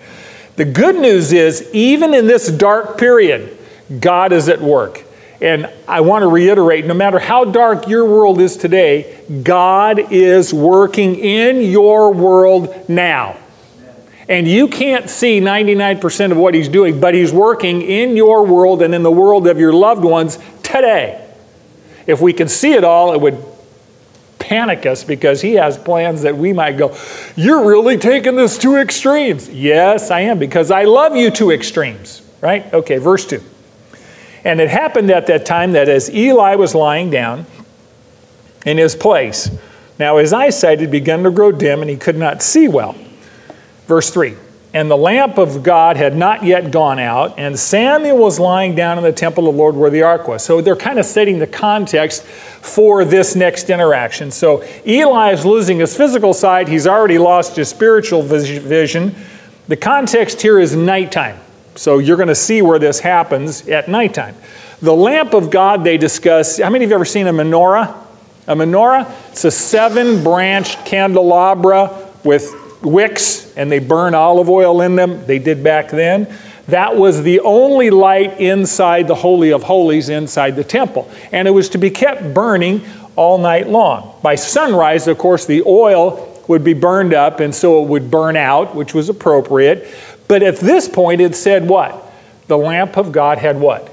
The 0.56 0.64
good 0.64 0.96
news 0.96 1.32
is, 1.32 1.68
even 1.72 2.14
in 2.14 2.26
this 2.26 2.48
dark 2.48 2.96
period, 2.96 3.58
God 4.00 4.32
is 4.32 4.48
at 4.48 4.60
work. 4.60 5.02
And 5.40 5.68
I 5.88 6.00
want 6.02 6.22
to 6.22 6.28
reiterate 6.28 6.86
no 6.86 6.94
matter 6.94 7.18
how 7.18 7.44
dark 7.44 7.88
your 7.88 8.04
world 8.04 8.40
is 8.40 8.56
today, 8.56 9.20
God 9.42 10.12
is 10.12 10.54
working 10.54 11.16
in 11.16 11.60
your 11.60 12.12
world 12.12 12.88
now. 12.88 13.36
And 14.28 14.46
you 14.46 14.68
can't 14.68 15.10
see 15.10 15.40
99% 15.40 16.30
of 16.30 16.38
what 16.38 16.54
He's 16.54 16.68
doing, 16.68 17.00
but 17.00 17.14
He's 17.14 17.32
working 17.32 17.82
in 17.82 18.16
your 18.16 18.46
world 18.46 18.80
and 18.80 18.94
in 18.94 19.02
the 19.02 19.10
world 19.10 19.48
of 19.48 19.58
your 19.58 19.72
loved 19.72 20.04
ones 20.04 20.38
today. 20.62 21.20
If 22.06 22.20
we 22.20 22.32
could 22.32 22.50
see 22.50 22.72
it 22.74 22.84
all, 22.84 23.12
it 23.12 23.20
would 23.20 23.53
panic 24.44 24.84
us 24.84 25.04
because 25.04 25.40
He 25.40 25.54
has 25.54 25.78
plans 25.78 26.22
that 26.22 26.36
we 26.36 26.52
might 26.52 26.76
go, 26.76 26.94
You're 27.34 27.64
really 27.66 27.96
taking 27.96 28.36
this 28.36 28.58
to 28.58 28.76
extremes. 28.76 29.48
Yes, 29.48 30.10
I 30.10 30.20
am, 30.20 30.38
because 30.38 30.70
I 30.70 30.84
love 30.84 31.16
you 31.16 31.30
to 31.32 31.50
extremes, 31.50 32.22
right? 32.42 32.72
Okay, 32.72 32.98
verse 32.98 33.26
2. 33.26 33.42
And 34.44 34.60
it 34.60 34.68
happened 34.68 35.10
at 35.10 35.26
that 35.28 35.46
time 35.46 35.72
that 35.72 35.88
as 35.88 36.14
Eli 36.14 36.56
was 36.56 36.74
lying 36.74 37.08
down 37.08 37.46
in 38.66 38.76
his 38.76 38.94
place, 38.94 39.50
now 39.98 40.18
his 40.18 40.34
eyesight 40.34 40.80
had 40.80 40.90
begun 40.90 41.22
to 41.22 41.30
grow 41.30 41.50
dim 41.50 41.80
and 41.80 41.88
he 41.88 41.96
could 41.96 42.18
not 42.18 42.42
see 42.42 42.68
well. 42.68 42.94
Verse 43.86 44.10
3 44.10 44.36
And 44.74 44.90
the 44.90 44.96
lamp 44.96 45.38
of 45.38 45.62
God 45.62 45.96
had 45.96 46.16
not 46.16 46.42
yet 46.42 46.72
gone 46.72 46.98
out, 46.98 47.38
and 47.38 47.56
Samuel 47.56 48.18
was 48.18 48.40
lying 48.40 48.74
down 48.74 48.98
in 48.98 49.04
the 49.04 49.12
temple 49.12 49.46
of 49.46 49.54
the 49.54 49.58
Lord 49.58 49.76
where 49.76 49.88
the 49.88 50.02
ark 50.02 50.26
was. 50.26 50.44
So 50.44 50.60
they're 50.60 50.74
kind 50.74 50.98
of 50.98 51.06
setting 51.06 51.38
the 51.38 51.46
context 51.46 52.24
for 52.24 53.04
this 53.04 53.36
next 53.36 53.70
interaction. 53.70 54.32
So 54.32 54.64
Eli 54.84 55.30
is 55.30 55.46
losing 55.46 55.78
his 55.78 55.96
physical 55.96 56.34
sight, 56.34 56.66
he's 56.66 56.88
already 56.88 57.18
lost 57.18 57.54
his 57.54 57.68
spiritual 57.68 58.22
vision. 58.22 59.14
The 59.68 59.76
context 59.76 60.42
here 60.42 60.58
is 60.58 60.74
nighttime. 60.74 61.38
So 61.76 61.98
you're 61.98 62.16
going 62.16 62.28
to 62.28 62.34
see 62.34 62.60
where 62.60 62.80
this 62.80 62.98
happens 62.98 63.68
at 63.68 63.88
nighttime. 63.88 64.34
The 64.82 64.94
lamp 64.94 65.34
of 65.34 65.50
God 65.50 65.84
they 65.84 65.98
discuss. 65.98 66.58
How 66.58 66.68
many 66.68 66.84
of 66.84 66.90
you 66.90 66.94
have 66.94 66.98
ever 66.98 67.04
seen 67.04 67.28
a 67.28 67.32
menorah? 67.32 67.96
A 68.48 68.56
menorah? 68.56 69.08
It's 69.30 69.44
a 69.44 69.52
seven 69.52 70.24
branched 70.24 70.84
candelabra 70.84 72.10
with 72.24 72.52
wicks, 72.84 73.54
and 73.56 73.70
they 73.70 73.78
burn 73.78 74.14
olive 74.14 74.48
oil 74.48 74.80
in 74.80 74.96
them. 74.96 75.24
They 75.26 75.38
did 75.38 75.62
back 75.64 75.90
then. 75.90 76.32
That 76.68 76.96
was 76.96 77.22
the 77.22 77.40
only 77.40 77.90
light 77.90 78.40
inside 78.40 79.06
the 79.06 79.14
Holy 79.14 79.52
of 79.52 79.62
Holies, 79.62 80.08
inside 80.08 80.56
the 80.56 80.64
temple. 80.64 81.10
And 81.30 81.46
it 81.46 81.50
was 81.50 81.68
to 81.70 81.78
be 81.78 81.90
kept 81.90 82.32
burning 82.32 82.82
all 83.16 83.38
night 83.38 83.68
long. 83.68 84.18
By 84.22 84.34
sunrise, 84.34 85.06
of 85.06 85.18
course, 85.18 85.46
the 85.46 85.62
oil 85.66 86.42
would 86.48 86.64
be 86.64 86.74
burned 86.74 87.14
up, 87.14 87.40
and 87.40 87.54
so 87.54 87.82
it 87.82 87.88
would 87.88 88.10
burn 88.10 88.36
out, 88.36 88.74
which 88.74 88.94
was 88.94 89.08
appropriate. 89.08 89.88
But 90.26 90.42
at 90.42 90.56
this 90.56 90.88
point, 90.88 91.20
it 91.20 91.34
said 91.34 91.68
what? 91.68 92.00
The 92.46 92.58
lamp 92.58 92.96
of 92.96 93.12
God 93.12 93.38
had 93.38 93.60
what? 93.60 93.90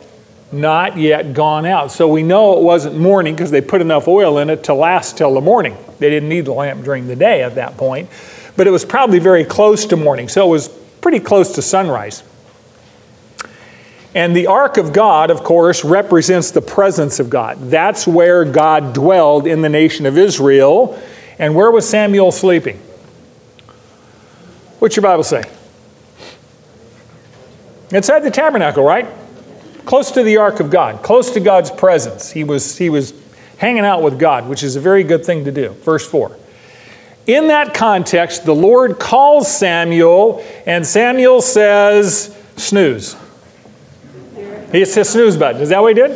Not 0.51 0.97
yet 0.97 1.33
gone 1.33 1.65
out. 1.65 1.91
So 1.91 2.07
we 2.07 2.23
know 2.23 2.57
it 2.57 2.63
wasn't 2.63 2.97
morning 2.97 3.35
because 3.35 3.51
they 3.51 3.61
put 3.61 3.79
enough 3.79 4.07
oil 4.07 4.37
in 4.37 4.49
it 4.49 4.65
to 4.65 4.73
last 4.73 5.17
till 5.17 5.33
the 5.33 5.41
morning. 5.41 5.77
They 5.99 6.09
didn't 6.09 6.29
need 6.29 6.45
the 6.45 6.53
lamp 6.53 6.83
during 6.83 7.07
the 7.07 7.15
day 7.15 7.43
at 7.43 7.55
that 7.55 7.77
point. 7.77 8.09
But 8.57 8.67
it 8.67 8.71
was 8.71 8.85
probably 8.85 9.19
very 9.19 9.45
close 9.45 9.85
to 9.87 9.95
morning. 9.95 10.27
So 10.27 10.45
it 10.45 10.49
was 10.49 10.67
pretty 11.01 11.19
close 11.19 11.53
to 11.55 11.61
sunrise. 11.61 12.23
And 14.13 14.35
the 14.35 14.47
ark 14.47 14.77
of 14.77 14.91
God, 14.91 15.31
of 15.31 15.43
course, 15.43 15.85
represents 15.85 16.51
the 16.51 16.61
presence 16.61 17.19
of 17.19 17.29
God. 17.29 17.57
That's 17.69 18.05
where 18.05 18.43
God 18.43 18.93
dwelled 18.93 19.47
in 19.47 19.61
the 19.61 19.69
nation 19.69 20.05
of 20.05 20.17
Israel. 20.17 21.01
And 21.39 21.55
where 21.55 21.71
was 21.71 21.87
Samuel 21.87 22.31
sleeping? 22.31 22.77
What's 24.79 24.95
your 24.95 25.03
Bible 25.03 25.23
say? 25.23 25.43
Inside 27.91 28.21
the 28.21 28.31
tabernacle, 28.31 28.83
right? 28.83 29.07
Close 29.85 30.11
to 30.11 30.23
the 30.23 30.37
ark 30.37 30.59
of 30.59 30.69
God, 30.69 31.03
close 31.03 31.31
to 31.31 31.39
God's 31.39 31.71
presence. 31.71 32.31
He 32.31 32.43
was, 32.43 32.77
he 32.77 32.89
was 32.89 33.13
hanging 33.57 33.85
out 33.85 34.01
with 34.01 34.19
God, 34.19 34.47
which 34.47 34.63
is 34.63 34.75
a 34.75 34.79
very 34.79 35.03
good 35.03 35.25
thing 35.25 35.45
to 35.45 35.51
do. 35.51 35.69
Verse 35.69 36.07
4. 36.07 36.35
In 37.31 37.47
that 37.47 37.73
context, 37.73 38.43
the 38.43 38.53
Lord 38.53 38.99
calls 38.99 39.49
Samuel, 39.49 40.45
and 40.65 40.85
Samuel 40.85 41.41
says, 41.41 42.37
snooze. 42.57 43.15
He 44.35 44.79
hits 44.79 44.95
says 44.95 45.07
snooze 45.11 45.37
button. 45.37 45.61
Is 45.61 45.69
that 45.69 45.81
what 45.81 45.95
he 45.95 46.01
did? 46.01 46.11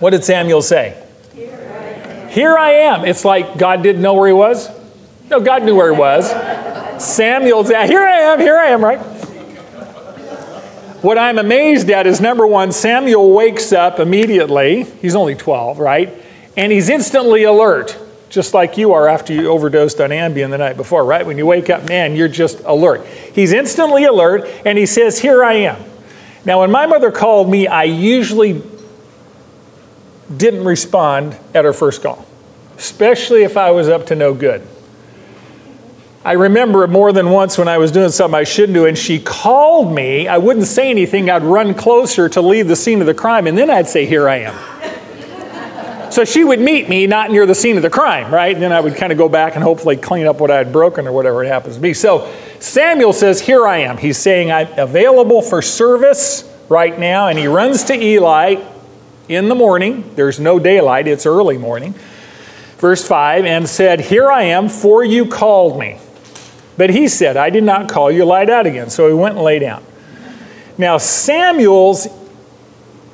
What 0.00 0.10
did 0.10 0.22
Samuel 0.22 0.60
say? 0.60 1.02
Here 1.32 1.48
I 1.50 1.84
am. 1.86 2.28
Here 2.28 2.58
I 2.58 2.70
am. 2.72 3.06
It's 3.06 3.24
like 3.24 3.56
God 3.56 3.82
didn't 3.82 4.02
know 4.02 4.12
where 4.12 4.28
he 4.28 4.34
was. 4.34 4.68
No, 5.30 5.40
God 5.40 5.62
knew 5.62 5.76
where 5.76 5.94
he 5.94 5.98
was. 5.98 6.28
Samuel's, 7.02 7.68
here 7.70 8.02
I 8.02 8.20
am, 8.20 8.38
here 8.38 8.58
I 8.58 8.66
am, 8.66 8.84
right? 8.84 8.98
what 11.00 11.16
I'm 11.16 11.38
amazed 11.38 11.88
at 11.88 12.06
is 12.06 12.20
number 12.20 12.46
one, 12.46 12.70
Samuel 12.70 13.32
wakes 13.32 13.72
up 13.72 13.98
immediately. 13.98 14.84
He's 15.00 15.14
only 15.14 15.36
12, 15.36 15.78
right? 15.78 16.12
And 16.54 16.70
he's 16.70 16.90
instantly 16.90 17.44
alert, 17.44 17.98
just 18.30 18.54
like 18.54 18.78
you 18.78 18.94
are 18.94 19.08
after 19.08 19.34
you 19.34 19.48
overdosed 19.48 20.00
on 20.00 20.10
Ambien 20.10 20.50
the 20.50 20.58
night 20.58 20.76
before, 20.76 21.04
right? 21.04 21.26
When 21.26 21.36
you 21.36 21.44
wake 21.46 21.68
up, 21.68 21.88
man, 21.88 22.14
you're 22.14 22.28
just 22.28 22.60
alert. 22.60 23.04
He's 23.06 23.52
instantly 23.52 24.04
alert, 24.04 24.48
and 24.64 24.78
he 24.78 24.86
says, 24.86 25.18
Here 25.18 25.44
I 25.44 25.54
am. 25.54 25.84
Now, 26.44 26.60
when 26.60 26.70
my 26.70 26.86
mother 26.86 27.10
called 27.10 27.50
me, 27.50 27.66
I 27.66 27.84
usually 27.84 28.62
didn't 30.34 30.64
respond 30.64 31.36
at 31.54 31.64
her 31.64 31.72
first 31.72 32.02
call, 32.02 32.24
especially 32.78 33.42
if 33.42 33.56
I 33.56 33.72
was 33.72 33.88
up 33.88 34.06
to 34.06 34.14
no 34.14 34.32
good. 34.32 34.66
I 36.24 36.32
remember 36.32 36.86
more 36.86 37.12
than 37.12 37.30
once 37.30 37.58
when 37.58 37.66
I 37.66 37.78
was 37.78 37.90
doing 37.90 38.10
something 38.10 38.38
I 38.38 38.44
shouldn't 38.44 38.74
do, 38.74 38.86
and 38.86 38.96
she 38.96 39.18
called 39.18 39.92
me. 39.92 40.28
I 40.28 40.38
wouldn't 40.38 40.66
say 40.66 40.88
anything. 40.88 41.30
I'd 41.30 41.42
run 41.42 41.74
closer 41.74 42.28
to 42.28 42.40
leave 42.40 42.68
the 42.68 42.76
scene 42.76 43.00
of 43.00 43.06
the 43.06 43.14
crime, 43.14 43.48
and 43.48 43.58
then 43.58 43.70
I'd 43.70 43.88
say, 43.88 44.06
Here 44.06 44.28
I 44.28 44.36
am. 44.36 44.79
So 46.10 46.24
she 46.24 46.44
would 46.44 46.60
meet 46.60 46.88
me 46.88 47.06
not 47.06 47.30
near 47.30 47.46
the 47.46 47.54
scene 47.54 47.76
of 47.76 47.82
the 47.82 47.90
crime, 47.90 48.32
right? 48.32 48.52
And 48.52 48.62
then 48.62 48.72
I 48.72 48.80
would 48.80 48.96
kind 48.96 49.12
of 49.12 49.18
go 49.18 49.28
back 49.28 49.54
and 49.54 49.62
hopefully 49.62 49.96
clean 49.96 50.26
up 50.26 50.40
what 50.40 50.50
I 50.50 50.56
had 50.56 50.72
broken 50.72 51.06
or 51.06 51.12
whatever 51.12 51.44
it 51.44 51.48
happens 51.48 51.76
to 51.76 51.80
be. 51.80 51.94
So 51.94 52.32
Samuel 52.58 53.12
says, 53.12 53.40
Here 53.40 53.66
I 53.66 53.78
am. 53.78 53.96
He's 53.96 54.18
saying, 54.18 54.50
I'm 54.50 54.68
available 54.78 55.42
for 55.42 55.62
service 55.62 56.50
right 56.68 56.98
now, 56.98 57.28
and 57.28 57.38
he 57.38 57.46
runs 57.46 57.84
to 57.84 57.94
Eli 57.94 58.56
in 59.28 59.48
the 59.48 59.54
morning. 59.54 60.12
There's 60.16 60.40
no 60.40 60.58
daylight, 60.58 61.06
it's 61.06 61.26
early 61.26 61.58
morning. 61.58 61.94
Verse 62.78 63.06
5 63.06 63.44
and 63.44 63.68
said, 63.68 64.00
Here 64.00 64.30
I 64.30 64.44
am, 64.44 64.68
for 64.68 65.04
you 65.04 65.26
called 65.26 65.78
me. 65.78 65.98
But 66.76 66.90
he 66.90 67.08
said, 67.08 67.36
I 67.36 67.50
did 67.50 67.64
not 67.64 67.90
call 67.90 68.10
you, 68.10 68.24
lie 68.24 68.46
down 68.46 68.66
again. 68.66 68.88
So 68.88 69.06
he 69.08 69.14
went 69.14 69.36
and 69.36 69.44
lay 69.44 69.58
down. 69.58 69.84
Now, 70.78 70.96
Samuel's 70.96 72.06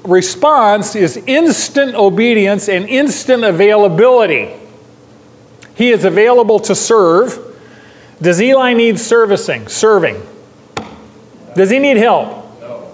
response 0.06 0.94
is 0.94 1.16
instant 1.26 1.94
obedience 1.94 2.68
and 2.68 2.88
instant 2.88 3.44
availability. 3.44 4.54
He 5.74 5.90
is 5.90 6.04
available 6.04 6.58
to 6.60 6.74
serve. 6.74 7.38
Does 8.20 8.40
Eli 8.40 8.72
need 8.72 8.98
servicing? 8.98 9.68
Serving. 9.68 10.22
Does 11.54 11.70
he 11.70 11.78
need 11.78 11.96
help? 11.96 12.60
No. 12.60 12.92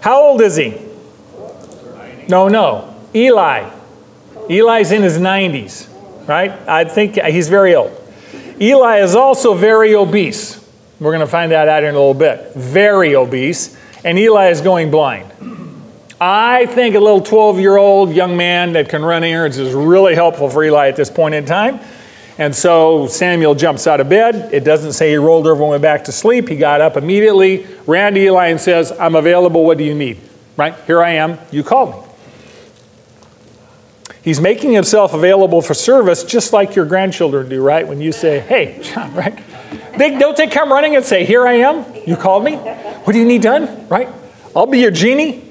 How 0.00 0.22
old 0.22 0.40
is 0.40 0.56
he? 0.56 0.78
No, 2.28 2.48
no. 2.48 2.94
Eli. 3.14 3.70
Eli's 4.48 4.92
in 4.92 5.02
his 5.02 5.18
90s, 5.18 5.88
right? 6.26 6.52
I 6.68 6.84
think 6.84 7.16
he's 7.16 7.48
very 7.48 7.74
old. 7.74 7.96
Eli 8.60 8.98
is 8.98 9.14
also 9.14 9.54
very 9.54 9.94
obese. 9.94 10.58
We're 10.98 11.12
going 11.12 11.20
to 11.20 11.26
find 11.26 11.52
that 11.52 11.68
out 11.68 11.82
in 11.82 11.94
a 11.94 11.98
little 11.98 12.14
bit. 12.14 12.54
Very 12.54 13.14
obese. 13.14 13.76
And 14.04 14.18
Eli 14.18 14.48
is 14.48 14.60
going 14.60 14.90
blind. 14.90 15.30
I 16.20 16.66
think 16.66 16.96
a 16.96 17.00
little 17.00 17.22
12 17.22 17.60
year 17.60 17.78
old 17.78 18.12
young 18.12 18.36
man 18.36 18.74
that 18.74 18.90
can 18.90 19.02
run 19.02 19.24
errands 19.24 19.56
is 19.56 19.72
really 19.72 20.14
helpful 20.14 20.50
for 20.50 20.62
Eli 20.62 20.88
at 20.88 20.96
this 20.96 21.10
point 21.10 21.34
in 21.34 21.46
time. 21.46 21.80
And 22.36 22.54
so 22.54 23.06
Samuel 23.06 23.54
jumps 23.54 23.86
out 23.86 24.00
of 24.00 24.08
bed. 24.08 24.52
It 24.52 24.64
doesn't 24.64 24.92
say 24.92 25.10
he 25.10 25.16
rolled 25.16 25.46
over 25.46 25.62
and 25.62 25.70
went 25.70 25.82
back 25.82 26.04
to 26.04 26.12
sleep. 26.12 26.48
He 26.48 26.56
got 26.56 26.80
up 26.82 26.96
immediately, 26.96 27.66
ran 27.86 28.14
to 28.14 28.20
Eli, 28.20 28.48
and 28.48 28.60
says, 28.60 28.92
I'm 28.92 29.14
available. 29.14 29.64
What 29.64 29.78
do 29.78 29.84
you 29.84 29.94
need? 29.94 30.18
Right? 30.56 30.74
Here 30.86 31.02
I 31.02 31.12
am. 31.12 31.38
You 31.50 31.62
called 31.62 31.90
me. 31.90 32.12
He's 34.22 34.40
making 34.40 34.72
himself 34.72 35.14
available 35.14 35.62
for 35.62 35.72
service 35.72 36.24
just 36.24 36.52
like 36.52 36.76
your 36.76 36.84
grandchildren 36.84 37.48
do, 37.48 37.62
right? 37.62 37.88
When 37.88 38.02
you 38.02 38.12
say, 38.12 38.40
hey, 38.40 38.78
John, 38.82 39.14
right? 39.14 39.38
They, 39.96 40.18
don't 40.18 40.36
they 40.36 40.48
come 40.48 40.70
running 40.70 40.96
and 40.96 41.04
say, 41.04 41.24
here 41.24 41.46
I 41.46 41.54
am, 41.54 41.86
you 42.06 42.16
called 42.16 42.44
me? 42.44 42.56
What 42.56 43.14
do 43.14 43.18
you 43.18 43.24
need 43.24 43.40
done, 43.40 43.88
right? 43.88 44.08
I'll 44.54 44.66
be 44.66 44.80
your 44.80 44.90
genie. 44.90 45.49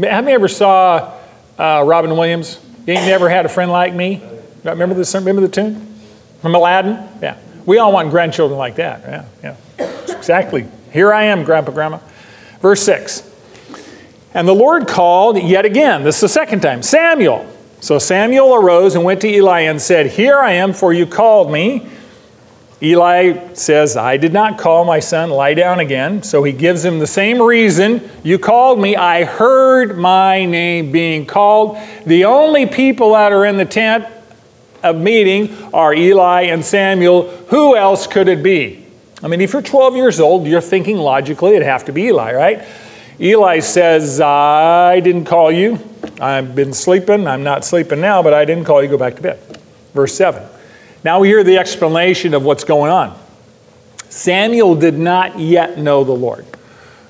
Have 0.00 0.28
you 0.28 0.34
ever 0.34 0.46
saw 0.46 1.12
uh, 1.58 1.82
Robin 1.84 2.12
Williams? 2.12 2.60
You 2.86 2.94
ain't 2.94 3.06
never 3.06 3.28
had 3.28 3.46
a 3.46 3.48
friend 3.48 3.70
like 3.70 3.92
me? 3.92 4.22
Remember 4.62 4.94
the, 4.94 5.10
remember 5.18 5.42
the 5.42 5.48
tune? 5.48 5.94
From 6.40 6.54
Aladdin? 6.54 7.08
Yeah. 7.20 7.36
We 7.66 7.78
all 7.78 7.92
want 7.92 8.10
grandchildren 8.10 8.56
like 8.56 8.76
that. 8.76 9.28
Yeah, 9.42 9.56
yeah. 9.78 10.16
Exactly. 10.16 10.66
Here 10.92 11.12
I 11.12 11.24
am, 11.24 11.42
Grandpa, 11.42 11.72
Grandma. 11.72 11.98
Verse 12.60 12.80
6. 12.82 13.28
And 14.34 14.46
the 14.46 14.54
Lord 14.54 14.86
called 14.86 15.42
yet 15.42 15.64
again, 15.64 16.04
this 16.04 16.16
is 16.16 16.20
the 16.20 16.28
second 16.28 16.60
time, 16.60 16.82
Samuel. 16.82 17.46
So 17.80 17.98
Samuel 17.98 18.54
arose 18.54 18.94
and 18.94 19.04
went 19.04 19.20
to 19.22 19.28
Eli 19.28 19.62
and 19.62 19.80
said, 19.80 20.06
Here 20.06 20.38
I 20.38 20.52
am, 20.52 20.72
for 20.72 20.92
you 20.92 21.06
called 21.06 21.50
me. 21.50 21.88
Eli 22.80 23.54
says, 23.54 23.96
I 23.96 24.16
did 24.16 24.32
not 24.32 24.56
call 24.56 24.84
my 24.84 25.00
son, 25.00 25.30
lie 25.30 25.54
down 25.54 25.80
again. 25.80 26.22
So 26.22 26.44
he 26.44 26.52
gives 26.52 26.84
him 26.84 27.00
the 27.00 27.08
same 27.08 27.42
reason. 27.42 28.08
You 28.22 28.38
called 28.38 28.78
me, 28.78 28.94
I 28.94 29.24
heard 29.24 29.98
my 29.98 30.44
name 30.44 30.92
being 30.92 31.26
called. 31.26 31.76
The 32.06 32.24
only 32.24 32.66
people 32.66 33.14
that 33.14 33.32
are 33.32 33.44
in 33.44 33.56
the 33.56 33.64
tent 33.64 34.06
of 34.84 34.96
meeting 34.96 35.56
are 35.74 35.92
Eli 35.92 36.42
and 36.42 36.64
Samuel. 36.64 37.28
Who 37.48 37.76
else 37.76 38.06
could 38.06 38.28
it 38.28 38.44
be? 38.44 38.86
I 39.24 39.26
mean, 39.26 39.40
if 39.40 39.52
you're 39.52 39.62
12 39.62 39.96
years 39.96 40.20
old, 40.20 40.46
you're 40.46 40.60
thinking 40.60 40.98
logically 40.98 41.56
it'd 41.56 41.66
have 41.66 41.84
to 41.86 41.92
be 41.92 42.02
Eli, 42.04 42.32
right? 42.32 42.64
Eli 43.20 43.58
says, 43.58 44.20
I 44.20 45.00
didn't 45.00 45.24
call 45.24 45.50
you. 45.50 45.80
I've 46.20 46.54
been 46.54 46.72
sleeping. 46.72 47.26
I'm 47.26 47.42
not 47.42 47.64
sleeping 47.64 48.00
now, 48.00 48.22
but 48.22 48.32
I 48.32 48.44
didn't 48.44 48.64
call 48.64 48.80
you. 48.80 48.88
Go 48.88 48.96
back 48.96 49.16
to 49.16 49.22
bed. 49.22 49.40
Verse 49.92 50.14
7. 50.14 50.48
Now 51.04 51.20
we 51.20 51.28
hear 51.28 51.44
the 51.44 51.58
explanation 51.58 52.34
of 52.34 52.44
what's 52.44 52.64
going 52.64 52.90
on. 52.90 53.18
Samuel 54.08 54.74
did 54.74 54.98
not 54.98 55.38
yet 55.38 55.78
know 55.78 56.02
the 56.02 56.12
Lord, 56.12 56.44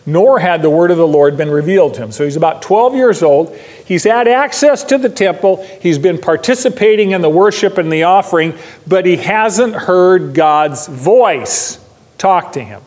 nor 0.04 0.38
had 0.38 0.62
the 0.62 0.70
word 0.70 0.90
of 0.90 0.96
the 0.96 1.06
Lord 1.06 1.36
been 1.36 1.50
revealed 1.50 1.94
to 1.94 2.02
him. 2.02 2.12
So 2.12 2.24
he's 2.24 2.36
about 2.36 2.60
12 2.62 2.94
years 2.94 3.22
old. 3.22 3.56
He's 3.56 4.04
had 4.04 4.28
access 4.28 4.84
to 4.84 4.98
the 4.98 5.08
temple. 5.08 5.64
He's 5.80 5.98
been 5.98 6.18
participating 6.18 7.12
in 7.12 7.22
the 7.22 7.30
worship 7.30 7.78
and 7.78 7.90
the 7.90 8.02
offering, 8.02 8.58
but 8.86 9.06
he 9.06 9.16
hasn't 9.16 9.74
heard 9.74 10.34
God's 10.34 10.86
voice 10.86 11.78
talk 12.18 12.52
to 12.52 12.62
him, 12.62 12.82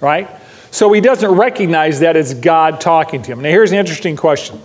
right? 0.00 0.28
So 0.70 0.92
he 0.92 1.00
doesn't 1.00 1.30
recognize 1.30 2.00
that 2.00 2.16
it's 2.16 2.34
God 2.34 2.80
talking 2.80 3.22
to 3.22 3.32
him. 3.32 3.40
Now, 3.42 3.50
here's 3.50 3.72
an 3.72 3.78
interesting 3.78 4.16
question 4.16 4.60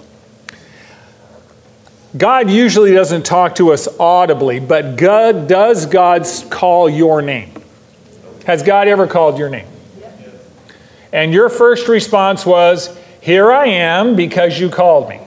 God 2.17 2.49
usually 2.49 2.93
doesn't 2.93 3.25
talk 3.25 3.55
to 3.55 3.73
us 3.73 3.87
audibly, 3.99 4.59
but 4.59 4.95
God, 4.95 5.47
does 5.47 5.85
God 5.85 6.25
call 6.49 6.89
your 6.89 7.21
name? 7.21 7.51
Has 8.45 8.63
God 8.63 8.87
ever 8.87 9.07
called 9.07 9.37
your 9.37 9.49
name? 9.49 9.67
And 11.11 11.33
your 11.33 11.49
first 11.49 11.87
response 11.87 12.45
was, 12.45 12.97
Here 13.21 13.51
I 13.51 13.67
am 13.67 14.15
because 14.15 14.59
you 14.59 14.69
called 14.69 15.09
me. 15.09 15.19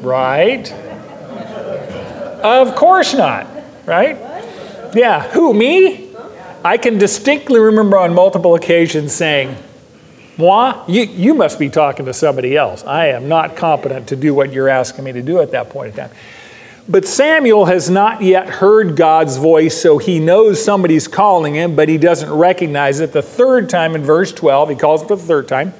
Right? 0.00 0.72
Of 2.42 2.74
course 2.74 3.12
not. 3.12 3.46
Right? 3.86 4.16
Yeah. 4.94 5.28
Who, 5.30 5.52
me? 5.52 6.14
I 6.64 6.78
can 6.78 6.98
distinctly 6.98 7.58
remember 7.58 7.98
on 7.98 8.14
multiple 8.14 8.54
occasions 8.54 9.12
saying, 9.12 9.56
Moi, 10.38 10.84
you, 10.88 11.02
you 11.02 11.34
must 11.34 11.58
be 11.58 11.68
talking 11.68 12.06
to 12.06 12.14
somebody 12.14 12.56
else. 12.56 12.84
I 12.84 13.08
am 13.08 13.28
not 13.28 13.56
competent 13.56 14.08
to 14.08 14.16
do 14.16 14.34
what 14.34 14.52
you're 14.52 14.68
asking 14.68 15.04
me 15.04 15.12
to 15.12 15.22
do 15.22 15.40
at 15.40 15.50
that 15.50 15.70
point 15.70 15.90
in 15.90 15.96
time. 15.96 16.10
But 16.88 17.06
Samuel 17.06 17.66
has 17.66 17.88
not 17.88 18.22
yet 18.22 18.48
heard 18.48 18.96
God's 18.96 19.36
voice, 19.36 19.80
so 19.80 19.98
he 19.98 20.18
knows 20.18 20.62
somebody's 20.62 21.06
calling 21.06 21.54
him, 21.54 21.76
but 21.76 21.88
he 21.88 21.96
doesn't 21.96 22.30
recognize 22.32 22.98
it. 23.00 23.12
The 23.12 23.22
third 23.22 23.68
time 23.68 23.94
in 23.94 24.02
verse 24.02 24.32
12, 24.32 24.70
he 24.70 24.74
calls 24.74 25.02
him 25.02 25.08
for 25.08 25.16
the 25.16 25.22
third 25.22 25.46
time. 25.46 25.74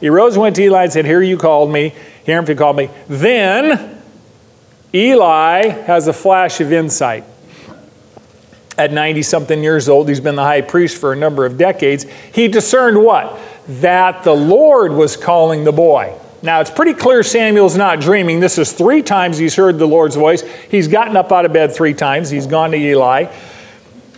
He 0.00 0.08
rose 0.08 0.34
and 0.34 0.42
went 0.42 0.56
to 0.56 0.62
Eli 0.62 0.84
and 0.84 0.92
said, 0.92 1.04
Here 1.04 1.22
you 1.22 1.36
called 1.36 1.70
me. 1.70 1.94
Here 2.24 2.40
if 2.40 2.48
you 2.48 2.54
called 2.54 2.76
me. 2.76 2.90
Then 3.08 4.02
Eli 4.92 5.68
has 5.68 6.08
a 6.08 6.12
flash 6.12 6.60
of 6.60 6.72
insight. 6.72 7.24
At 8.76 8.92
90 8.92 9.22
something 9.22 9.62
years 9.62 9.88
old, 9.88 10.08
he's 10.08 10.20
been 10.20 10.36
the 10.36 10.44
high 10.44 10.60
priest 10.60 10.98
for 10.98 11.12
a 11.12 11.16
number 11.16 11.44
of 11.44 11.58
decades. 11.58 12.04
He 12.32 12.48
discerned 12.48 13.02
what? 13.02 13.38
That 13.68 14.24
the 14.24 14.34
Lord 14.34 14.92
was 14.92 15.16
calling 15.16 15.64
the 15.64 15.72
boy. 15.72 16.18
Now, 16.40 16.60
it's 16.60 16.70
pretty 16.70 16.94
clear 16.94 17.22
Samuel's 17.22 17.76
not 17.76 18.00
dreaming. 18.00 18.40
This 18.40 18.58
is 18.58 18.72
three 18.72 19.02
times 19.02 19.38
he's 19.38 19.56
heard 19.56 19.78
the 19.78 19.86
Lord's 19.86 20.14
voice. 20.14 20.42
He's 20.70 20.86
gotten 20.86 21.16
up 21.16 21.32
out 21.32 21.44
of 21.44 21.52
bed 21.52 21.74
three 21.74 21.94
times. 21.94 22.30
He's 22.30 22.46
gone 22.46 22.70
to 22.70 22.76
Eli. 22.76 23.32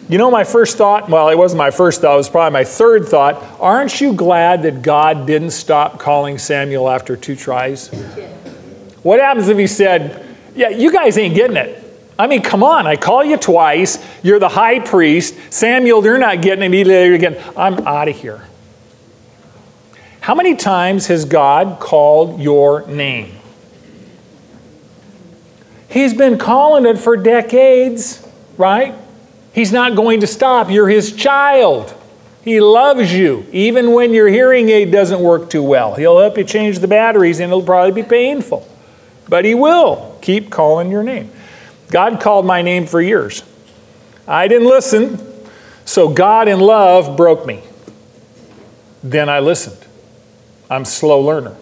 You 0.09 0.19
know, 0.19 0.31
my 0.31 0.45
first 0.45 0.77
thought, 0.77 1.09
well, 1.09 1.29
it 1.29 1.39
wasn't 1.39 1.59
my 1.59 1.71
first 1.71 2.01
thought, 2.01 2.15
it 2.15 2.17
was 2.17 2.29
probably 2.29 2.53
my 2.53 2.65
third 2.65 3.07
thought. 3.07 3.43
Aren't 3.61 4.01
you 4.01 4.13
glad 4.13 4.63
that 4.65 4.83
God 4.83 5.27
didn't 5.27 5.53
stop 5.53 5.99
calling 5.99 6.37
Samuel 6.37 6.91
after 6.91 7.17
two 7.17 7.37
tries? 7.37 7.89
What 9.03 9.21
happens 9.21 9.49
if 9.49 9.57
he 9.57 9.69
said, 9.69 10.37
Yeah, 10.55 10.69
you 10.69 10.93
guys 10.93 11.17
ain't 11.17 11.35
getting 11.35 11.57
it? 11.57 11.77
I 12.19 12.27
mean, 12.27 12.43
come 12.43 12.63
on, 12.63 12.87
I 12.87 12.97
call 12.97 13.25
you 13.25 13.39
twice. 13.39 14.05
You're 14.23 14.41
the 14.41 14.49
high 14.49 14.81
priest. 14.81 15.35
Samuel, 15.51 16.05
you're 16.05 16.19
not 16.19 16.43
getting 16.43 16.65
it. 16.65 16.77
Eli, 16.77 17.15
again. 17.15 17.43
I'm 17.57 17.79
out 17.87 18.09
of 18.09 18.17
here. 18.17 18.43
How 20.21 20.35
many 20.35 20.55
times 20.55 21.07
has 21.07 21.25
God 21.25 21.81
called 21.81 22.41
your 22.41 22.87
name? 22.87 23.37
He's 25.89 26.15
been 26.15 26.39
calling 26.39 26.87
it 26.87 26.99
for 26.99 27.17
decades, 27.17 28.27
right? 28.57 28.95
He's 29.53 29.73
not 29.73 29.97
going 29.97 30.21
to 30.21 30.27
stop. 30.27 30.71
You're 30.71 30.89
his 30.89 31.13
child. 31.13 31.95
He 32.43 32.61
loves 32.61 33.13
you, 33.13 33.45
even 33.53 33.93
when 33.93 34.15
your 34.15 34.29
hearing 34.29 34.69
aid 34.71 34.91
doesn't 34.91 35.21
work 35.21 35.51
too 35.51 35.63
well. 35.63 35.95
He'll 35.95 36.19
help 36.19 36.39
you 36.39 36.45
change 36.45 36.79
the 36.79 36.89
batteries, 36.89 37.41
and 37.41 37.51
it'll 37.51 37.63
probably 37.63 38.03
be 38.03 38.09
painful. 38.09 38.67
But 39.29 39.45
He 39.45 39.55
will 39.55 40.19
keep 40.23 40.51
calling 40.51 40.91
your 40.91 41.03
name. 41.03 41.31
God 41.91 42.21
called 42.21 42.47
my 42.47 42.63
name 42.63 42.87
for 42.87 43.01
years. 43.01 43.43
I 44.27 44.49
didn't 44.49 44.69
listen, 44.69 45.19
so 45.85 46.09
God 46.09 46.49
in 46.49 46.61
love 46.61 47.17
broke 47.17 47.45
me. 47.45 47.63
Then 49.03 49.29
I 49.29 49.41
listened. 49.41 49.90
I'm 50.71 50.83
a 50.83 50.87
slow 50.87 51.21
learner. 51.21 51.57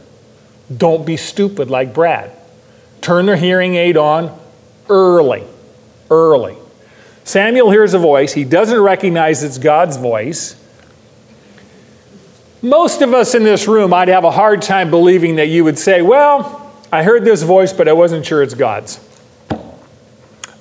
Don't 0.75 1.07
be 1.07 1.17
stupid 1.17 1.71
like 1.71 1.95
Brad. 1.95 2.31
Turn 3.01 3.27
the 3.27 3.37
hearing 3.37 3.75
aid 3.75 3.97
on 3.97 4.39
early. 4.91 5.45
Early. 6.11 6.57
Samuel 7.25 7.71
hears 7.71 7.95
a 7.95 7.99
voice. 7.99 8.33
He 8.33 8.45
doesn't 8.45 8.81
recognize 8.81 9.43
it's 9.43 9.59
God's 9.59 9.97
voice. 9.97 10.55
Most 12.61 13.03
of 13.03 13.15
us 13.15 13.35
in 13.35 13.45
this 13.45 13.69
room, 13.69 13.95
I'd 13.95 14.09
have 14.09 14.25
a 14.25 14.31
hard 14.31 14.63
time 14.63 14.91
believing 14.91 15.37
that 15.37 15.49
you 15.49 15.65
would 15.65 15.79
say, 15.79 16.03
Well, 16.03 16.73
I 16.93 17.03
heard 17.03 17.25
this 17.25 17.43
voice, 17.43 17.73
but 17.73 17.89
I 17.89 17.93
wasn't 17.93 18.27
sure 18.27 18.43
it's 18.43 18.55
God's. 18.55 19.01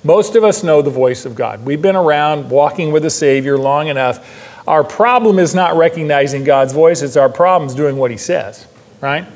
Most 0.04 0.36
of 0.36 0.44
us 0.44 0.62
know 0.62 0.80
the 0.80 0.90
voice 0.90 1.26
of 1.26 1.34
God. 1.34 1.64
We've 1.64 1.82
been 1.82 1.96
around 1.96 2.50
walking 2.50 2.92
with 2.92 3.02
the 3.02 3.10
Savior 3.10 3.58
long 3.58 3.88
enough. 3.88 4.47
Our 4.68 4.84
problem 4.84 5.38
is 5.38 5.54
not 5.54 5.76
recognizing 5.76 6.44
God's 6.44 6.74
voice, 6.74 7.00
it's 7.00 7.16
our 7.16 7.30
problems 7.30 7.74
doing 7.74 7.96
what 7.96 8.10
He 8.10 8.18
says, 8.18 8.66
right? 9.00 9.26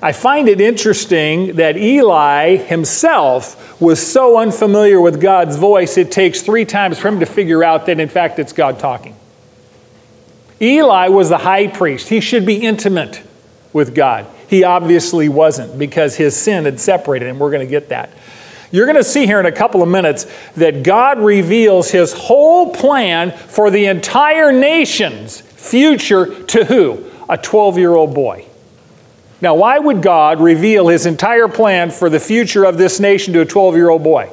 I 0.00 0.12
find 0.12 0.48
it 0.48 0.58
interesting 0.58 1.56
that 1.56 1.76
Eli 1.76 2.56
himself 2.56 3.78
was 3.78 4.04
so 4.04 4.38
unfamiliar 4.38 5.02
with 5.02 5.20
God's 5.20 5.56
voice, 5.56 5.98
it 5.98 6.10
takes 6.10 6.40
three 6.40 6.64
times 6.64 6.98
for 6.98 7.08
him 7.08 7.20
to 7.20 7.26
figure 7.26 7.62
out 7.62 7.86
that, 7.86 8.00
in 8.00 8.08
fact, 8.08 8.38
it's 8.38 8.54
God 8.54 8.78
talking. 8.78 9.16
Eli 10.62 11.08
was 11.08 11.28
the 11.28 11.38
high 11.38 11.66
priest. 11.66 12.08
He 12.08 12.20
should 12.20 12.46
be 12.46 12.56
intimate 12.56 13.22
with 13.72 13.94
God. 13.94 14.26
He 14.48 14.64
obviously 14.64 15.28
wasn't 15.28 15.78
because 15.78 16.16
his 16.16 16.36
sin 16.36 16.64
had 16.64 16.80
separated 16.80 17.28
him. 17.28 17.38
We're 17.38 17.50
going 17.50 17.66
to 17.66 17.70
get 17.70 17.90
that. 17.90 18.10
You're 18.70 18.86
going 18.86 18.96
to 18.96 19.04
see 19.04 19.24
here 19.24 19.40
in 19.40 19.46
a 19.46 19.52
couple 19.52 19.82
of 19.82 19.88
minutes 19.88 20.26
that 20.56 20.82
God 20.82 21.18
reveals 21.18 21.90
his 21.90 22.12
whole 22.12 22.72
plan 22.74 23.32
for 23.32 23.70
the 23.70 23.86
entire 23.86 24.52
nation's 24.52 25.40
future 25.40 26.44
to 26.44 26.64
who? 26.64 27.04
A 27.28 27.38
12 27.38 27.78
year 27.78 27.94
old 27.94 28.14
boy. 28.14 28.44
Now, 29.40 29.54
why 29.54 29.78
would 29.78 30.02
God 30.02 30.40
reveal 30.40 30.88
his 30.88 31.06
entire 31.06 31.48
plan 31.48 31.90
for 31.90 32.10
the 32.10 32.20
future 32.20 32.64
of 32.64 32.76
this 32.76 32.98
nation 33.00 33.32
to 33.34 33.40
a 33.40 33.46
12 33.46 33.76
year 33.76 33.88
old 33.88 34.02
boy? 34.02 34.30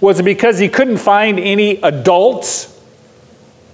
Was 0.00 0.20
it 0.20 0.24
because 0.24 0.58
he 0.58 0.68
couldn't 0.68 0.98
find 0.98 1.38
any 1.38 1.76
adults 1.80 2.68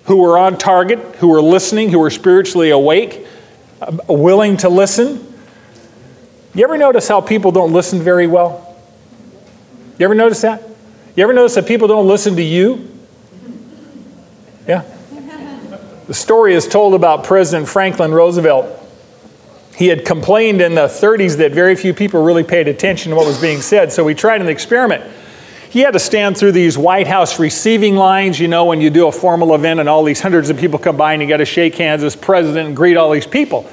who 0.04 0.18
were 0.18 0.38
on 0.38 0.56
target, 0.56 0.98
who 1.16 1.28
were 1.28 1.42
listening, 1.42 1.90
who 1.90 1.98
were 1.98 2.10
spiritually 2.10 2.70
awake, 2.70 3.26
uh, 3.80 3.96
willing 4.08 4.56
to 4.58 4.68
listen? 4.68 5.24
You 6.54 6.64
ever 6.64 6.78
notice 6.78 7.08
how 7.08 7.20
people 7.20 7.50
don't 7.50 7.72
listen 7.72 8.00
very 8.00 8.26
well? 8.26 8.67
You 9.98 10.04
ever 10.04 10.14
notice 10.14 10.42
that? 10.42 10.62
You 11.16 11.24
ever 11.24 11.32
notice 11.32 11.56
that 11.56 11.66
people 11.66 11.88
don't 11.88 12.06
listen 12.06 12.36
to 12.36 12.42
you? 12.42 12.88
Yeah. 14.66 14.84
The 16.06 16.14
story 16.14 16.54
is 16.54 16.68
told 16.68 16.94
about 16.94 17.24
President 17.24 17.68
Franklin 17.68 18.12
Roosevelt. 18.12 18.74
He 19.76 19.88
had 19.88 20.04
complained 20.04 20.60
in 20.60 20.74
the 20.74 20.86
30s 20.86 21.38
that 21.38 21.52
very 21.52 21.76
few 21.76 21.92
people 21.92 22.22
really 22.22 22.44
paid 22.44 22.68
attention 22.68 23.10
to 23.10 23.16
what 23.16 23.26
was 23.26 23.40
being 23.40 23.60
said, 23.60 23.92
so 23.92 24.06
he 24.06 24.14
tried 24.14 24.40
an 24.40 24.48
experiment. 24.48 25.04
He 25.70 25.80
had 25.80 25.92
to 25.92 25.98
stand 25.98 26.36
through 26.38 26.52
these 26.52 26.78
White 26.78 27.06
House 27.06 27.38
receiving 27.38 27.94
lines, 27.94 28.40
you 28.40 28.48
know, 28.48 28.64
when 28.64 28.80
you 28.80 28.90
do 28.90 29.06
a 29.06 29.12
formal 29.12 29.54
event 29.54 29.80
and 29.80 29.88
all 29.88 30.02
these 30.02 30.20
hundreds 30.20 30.48
of 30.48 30.58
people 30.58 30.78
come 30.78 30.96
by 30.96 31.12
and 31.12 31.20
you 31.20 31.28
got 31.28 31.36
to 31.38 31.44
shake 31.44 31.74
hands 31.74 32.02
as 32.02 32.16
president 32.16 32.68
and 32.68 32.76
greet 32.76 32.96
all 32.96 33.10
these 33.10 33.26
people. 33.26 33.68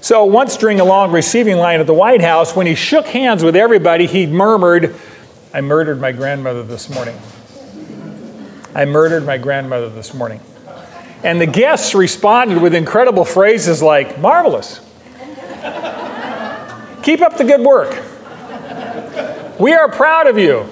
So 0.00 0.24
once 0.26 0.58
during 0.58 0.80
a 0.80 0.84
long 0.84 1.12
receiving 1.12 1.56
line 1.56 1.80
at 1.80 1.86
the 1.86 1.94
White 1.94 2.20
House, 2.20 2.54
when 2.54 2.66
he 2.66 2.74
shook 2.74 3.06
hands 3.06 3.42
with 3.42 3.56
everybody, 3.56 4.06
he 4.06 4.26
murmured, 4.26 4.94
I 5.54 5.60
murdered 5.60 6.00
my 6.00 6.10
grandmother 6.10 6.64
this 6.64 6.90
morning. 6.90 7.16
I 8.74 8.86
murdered 8.86 9.24
my 9.24 9.38
grandmother 9.38 9.88
this 9.88 10.12
morning. 10.12 10.40
And 11.22 11.40
the 11.40 11.46
guests 11.46 11.94
responded 11.94 12.60
with 12.60 12.74
incredible 12.74 13.24
phrases 13.24 13.80
like, 13.80 14.18
marvelous. 14.18 14.80
Keep 17.04 17.20
up 17.20 17.36
the 17.36 17.44
good 17.44 17.60
work. 17.60 18.02
We 19.60 19.72
are 19.72 19.88
proud 19.88 20.26
of 20.26 20.38
you. 20.38 20.66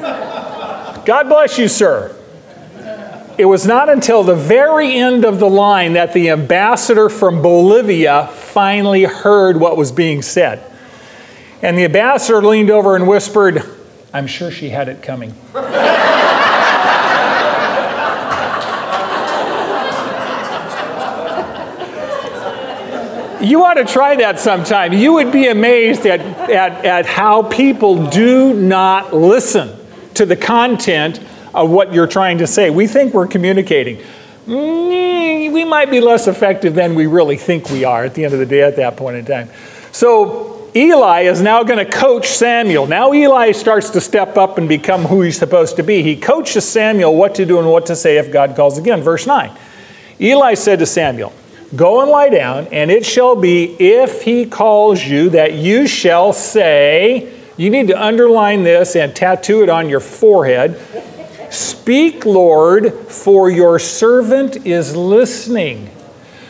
God 0.00 1.28
bless 1.28 1.56
you, 1.56 1.68
sir. 1.68 2.16
It 3.38 3.44
was 3.44 3.64
not 3.64 3.88
until 3.88 4.24
the 4.24 4.34
very 4.34 4.96
end 4.96 5.24
of 5.24 5.38
the 5.38 5.48
line 5.48 5.92
that 5.92 6.12
the 6.12 6.30
ambassador 6.30 7.08
from 7.08 7.40
Bolivia 7.40 8.26
finally 8.32 9.04
heard 9.04 9.60
what 9.60 9.76
was 9.76 9.92
being 9.92 10.22
said. 10.22 10.60
And 11.62 11.78
the 11.78 11.84
ambassador 11.84 12.42
leaned 12.42 12.72
over 12.72 12.96
and 12.96 13.06
whispered, 13.06 13.62
I'm 14.14 14.28
sure 14.28 14.52
she 14.52 14.70
had 14.70 14.88
it 14.88 15.02
coming. 15.02 15.30
you 23.44 23.64
ought 23.64 23.74
to 23.74 23.84
try 23.84 24.14
that 24.14 24.38
sometime. 24.38 24.92
You 24.92 25.14
would 25.14 25.32
be 25.32 25.48
amazed 25.48 26.06
at, 26.06 26.20
at, 26.48 26.84
at 26.84 27.06
how 27.06 27.42
people 27.42 28.06
do 28.08 28.54
not 28.54 29.12
listen 29.12 29.76
to 30.14 30.24
the 30.24 30.36
content 30.36 31.20
of 31.52 31.70
what 31.70 31.92
you're 31.92 32.06
trying 32.06 32.38
to 32.38 32.46
say. 32.46 32.70
We 32.70 32.86
think 32.86 33.14
we're 33.14 33.26
communicating. 33.26 33.98
Mm, 34.46 35.52
we 35.52 35.64
might 35.64 35.90
be 35.90 36.00
less 36.00 36.28
effective 36.28 36.76
than 36.76 36.94
we 36.94 37.06
really 37.06 37.36
think 37.36 37.68
we 37.68 37.82
are 37.82 38.04
at 38.04 38.14
the 38.14 38.24
end 38.24 38.32
of 38.32 38.38
the 38.38 38.46
day 38.46 38.62
at 38.62 38.76
that 38.76 38.96
point 38.96 39.16
in 39.16 39.24
time. 39.24 39.50
So, 39.90 40.53
Eli 40.76 41.22
is 41.22 41.40
now 41.40 41.62
going 41.62 41.84
to 41.84 41.90
coach 41.90 42.26
Samuel. 42.26 42.88
Now 42.88 43.12
Eli 43.12 43.52
starts 43.52 43.90
to 43.90 44.00
step 44.00 44.36
up 44.36 44.58
and 44.58 44.68
become 44.68 45.02
who 45.02 45.22
he's 45.22 45.38
supposed 45.38 45.76
to 45.76 45.84
be. 45.84 46.02
He 46.02 46.16
coaches 46.16 46.68
Samuel 46.68 47.14
what 47.14 47.36
to 47.36 47.46
do 47.46 47.60
and 47.60 47.70
what 47.70 47.86
to 47.86 47.96
say 47.96 48.18
if 48.18 48.32
God 48.32 48.56
calls 48.56 48.76
again. 48.76 49.00
Verse 49.00 49.24
9. 49.24 49.56
Eli 50.20 50.54
said 50.54 50.80
to 50.80 50.86
Samuel, 50.86 51.32
Go 51.76 52.00
and 52.02 52.10
lie 52.10 52.28
down, 52.28 52.66
and 52.68 52.90
it 52.90 53.06
shall 53.06 53.36
be, 53.36 53.64
if 53.78 54.22
he 54.22 54.46
calls 54.46 55.02
you, 55.02 55.30
that 55.30 55.54
you 55.54 55.86
shall 55.86 56.32
say, 56.32 57.32
you 57.56 57.70
need 57.70 57.88
to 57.88 58.00
underline 58.00 58.64
this 58.64 58.96
and 58.96 59.14
tattoo 59.14 59.62
it 59.62 59.68
on 59.68 59.88
your 59.88 60.00
forehead. 60.00 60.80
Speak, 61.52 62.24
Lord, 62.24 62.92
for 62.92 63.50
your 63.50 63.78
servant 63.78 64.66
is 64.66 64.96
listening. 64.96 65.90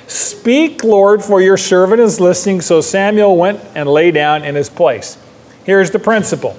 Speak, 0.07 0.85
Lord, 0.85 1.23
for 1.23 1.40
your 1.40 1.57
servant 1.57 2.01
is 2.01 2.21
listening. 2.21 2.61
So 2.61 2.81
Samuel 2.81 3.37
went 3.37 3.61
and 3.75 3.88
lay 3.88 4.11
down 4.11 4.45
in 4.45 4.55
his 4.55 4.69
place. 4.69 5.19
Here's 5.64 5.90
the 5.90 5.99
principle 5.99 6.59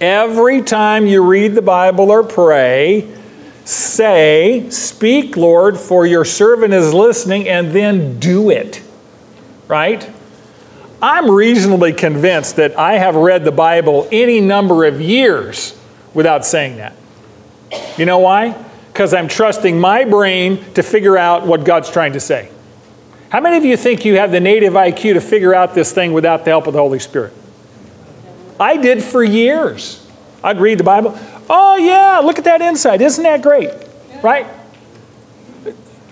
every 0.00 0.62
time 0.62 1.06
you 1.06 1.22
read 1.22 1.54
the 1.54 1.62
Bible 1.62 2.10
or 2.10 2.24
pray, 2.24 3.08
say, 3.64 4.68
Speak, 4.70 5.36
Lord, 5.36 5.78
for 5.78 6.06
your 6.06 6.24
servant 6.24 6.74
is 6.74 6.92
listening, 6.92 7.48
and 7.48 7.72
then 7.72 8.18
do 8.18 8.50
it. 8.50 8.82
Right? 9.68 10.08
I'm 11.00 11.30
reasonably 11.30 11.92
convinced 11.92 12.56
that 12.56 12.78
I 12.78 12.94
have 12.94 13.16
read 13.16 13.44
the 13.44 13.52
Bible 13.52 14.08
any 14.12 14.40
number 14.40 14.84
of 14.84 15.00
years 15.00 15.76
without 16.14 16.44
saying 16.44 16.76
that. 16.76 16.94
You 17.96 18.06
know 18.06 18.18
why? 18.18 18.54
Because 19.02 19.14
I'm 19.14 19.26
trusting 19.26 19.80
my 19.80 20.04
brain 20.04 20.64
to 20.74 20.82
figure 20.84 21.18
out 21.18 21.44
what 21.44 21.64
God's 21.64 21.90
trying 21.90 22.12
to 22.12 22.20
say. 22.20 22.48
How 23.30 23.40
many 23.40 23.56
of 23.56 23.64
you 23.64 23.76
think 23.76 24.04
you 24.04 24.18
have 24.18 24.30
the 24.30 24.38
native 24.38 24.74
IQ 24.74 25.14
to 25.14 25.20
figure 25.20 25.52
out 25.52 25.74
this 25.74 25.90
thing 25.90 26.12
without 26.12 26.44
the 26.44 26.50
help 26.52 26.68
of 26.68 26.72
the 26.72 26.78
Holy 26.78 27.00
Spirit? 27.00 27.32
I 28.60 28.76
did 28.76 29.02
for 29.02 29.24
years. 29.24 30.08
I'd 30.44 30.60
read 30.60 30.78
the 30.78 30.84
Bible. 30.84 31.18
Oh, 31.50 31.76
yeah, 31.78 32.20
look 32.20 32.38
at 32.38 32.44
that 32.44 32.62
insight. 32.62 33.00
Isn't 33.00 33.24
that 33.24 33.42
great? 33.42 33.70
Right? 34.22 34.46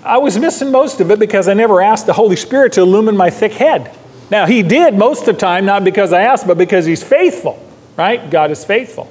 I 0.02 0.18
was 0.18 0.36
missing 0.36 0.72
most 0.72 1.00
of 1.00 1.12
it 1.12 1.20
because 1.20 1.46
I 1.46 1.54
never 1.54 1.80
asked 1.80 2.06
the 2.06 2.14
Holy 2.14 2.34
Spirit 2.34 2.72
to 2.72 2.80
illumine 2.80 3.16
my 3.16 3.30
thick 3.30 3.52
head. 3.52 3.96
Now, 4.32 4.46
He 4.46 4.64
did 4.64 4.94
most 4.94 5.28
of 5.28 5.36
the 5.36 5.40
time, 5.40 5.64
not 5.64 5.84
because 5.84 6.12
I 6.12 6.22
asked, 6.22 6.44
but 6.44 6.58
because 6.58 6.86
He's 6.86 7.04
faithful, 7.04 7.64
right? 7.96 8.28
God 8.30 8.50
is 8.50 8.64
faithful. 8.64 9.08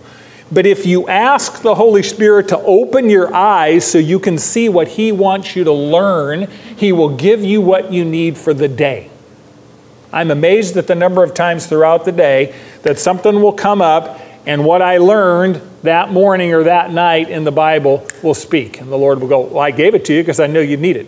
But 0.52 0.66
if 0.66 0.86
you 0.86 1.08
ask 1.08 1.62
the 1.62 1.76
Holy 1.76 2.02
Spirit 2.02 2.48
to 2.50 2.58
open 2.58 3.10
your 3.10 3.34
eyes 3.34 3.90
so 3.90 3.98
you 4.00 4.20
can 4.20 4.38
see 4.38 4.68
what 4.68 4.88
He 4.88 5.12
wants 5.12 5.56
you 5.56 5.64
to 5.64 5.72
learn, 5.72 6.50
He 6.76 6.92
will 6.92 7.16
give 7.16 7.44
you 7.44 7.62
what 7.62 7.94
you 7.94 8.04
need 8.04 8.38
for 8.38 8.54
the 8.54 8.68
day. 8.68 9.10
I'm 10.12 10.32
amazed 10.32 10.76
at 10.78 10.88
the 10.88 10.96
number 10.96 11.24
of 11.24 11.36
times 11.36 11.68
throughout 11.68 12.06
the 12.06 12.12
day 12.12 12.56
that 12.82 12.98
something 12.98 13.42
will 13.42 13.54
come 13.54 13.82
up 13.82 14.20
and 14.48 14.66
what 14.66 14.82
I 14.82 14.98
learned 14.98 15.62
that 15.84 16.12
morning 16.12 16.54
or 16.54 16.64
that 16.64 16.92
night 16.92 17.30
in 17.30 17.44
the 17.44 17.52
Bible 17.52 18.08
will 18.24 18.34
speak. 18.34 18.82
And 18.82 18.92
the 18.92 18.98
Lord 18.98 19.22
will 19.22 19.28
go, 19.28 19.42
Well, 19.42 19.60
I 19.60 19.70
gave 19.70 19.94
it 19.94 20.06
to 20.06 20.14
you 20.14 20.24
because 20.24 20.40
I 20.40 20.48
know 20.48 20.62
you 20.62 20.78
need 20.78 20.98
it. 20.98 21.08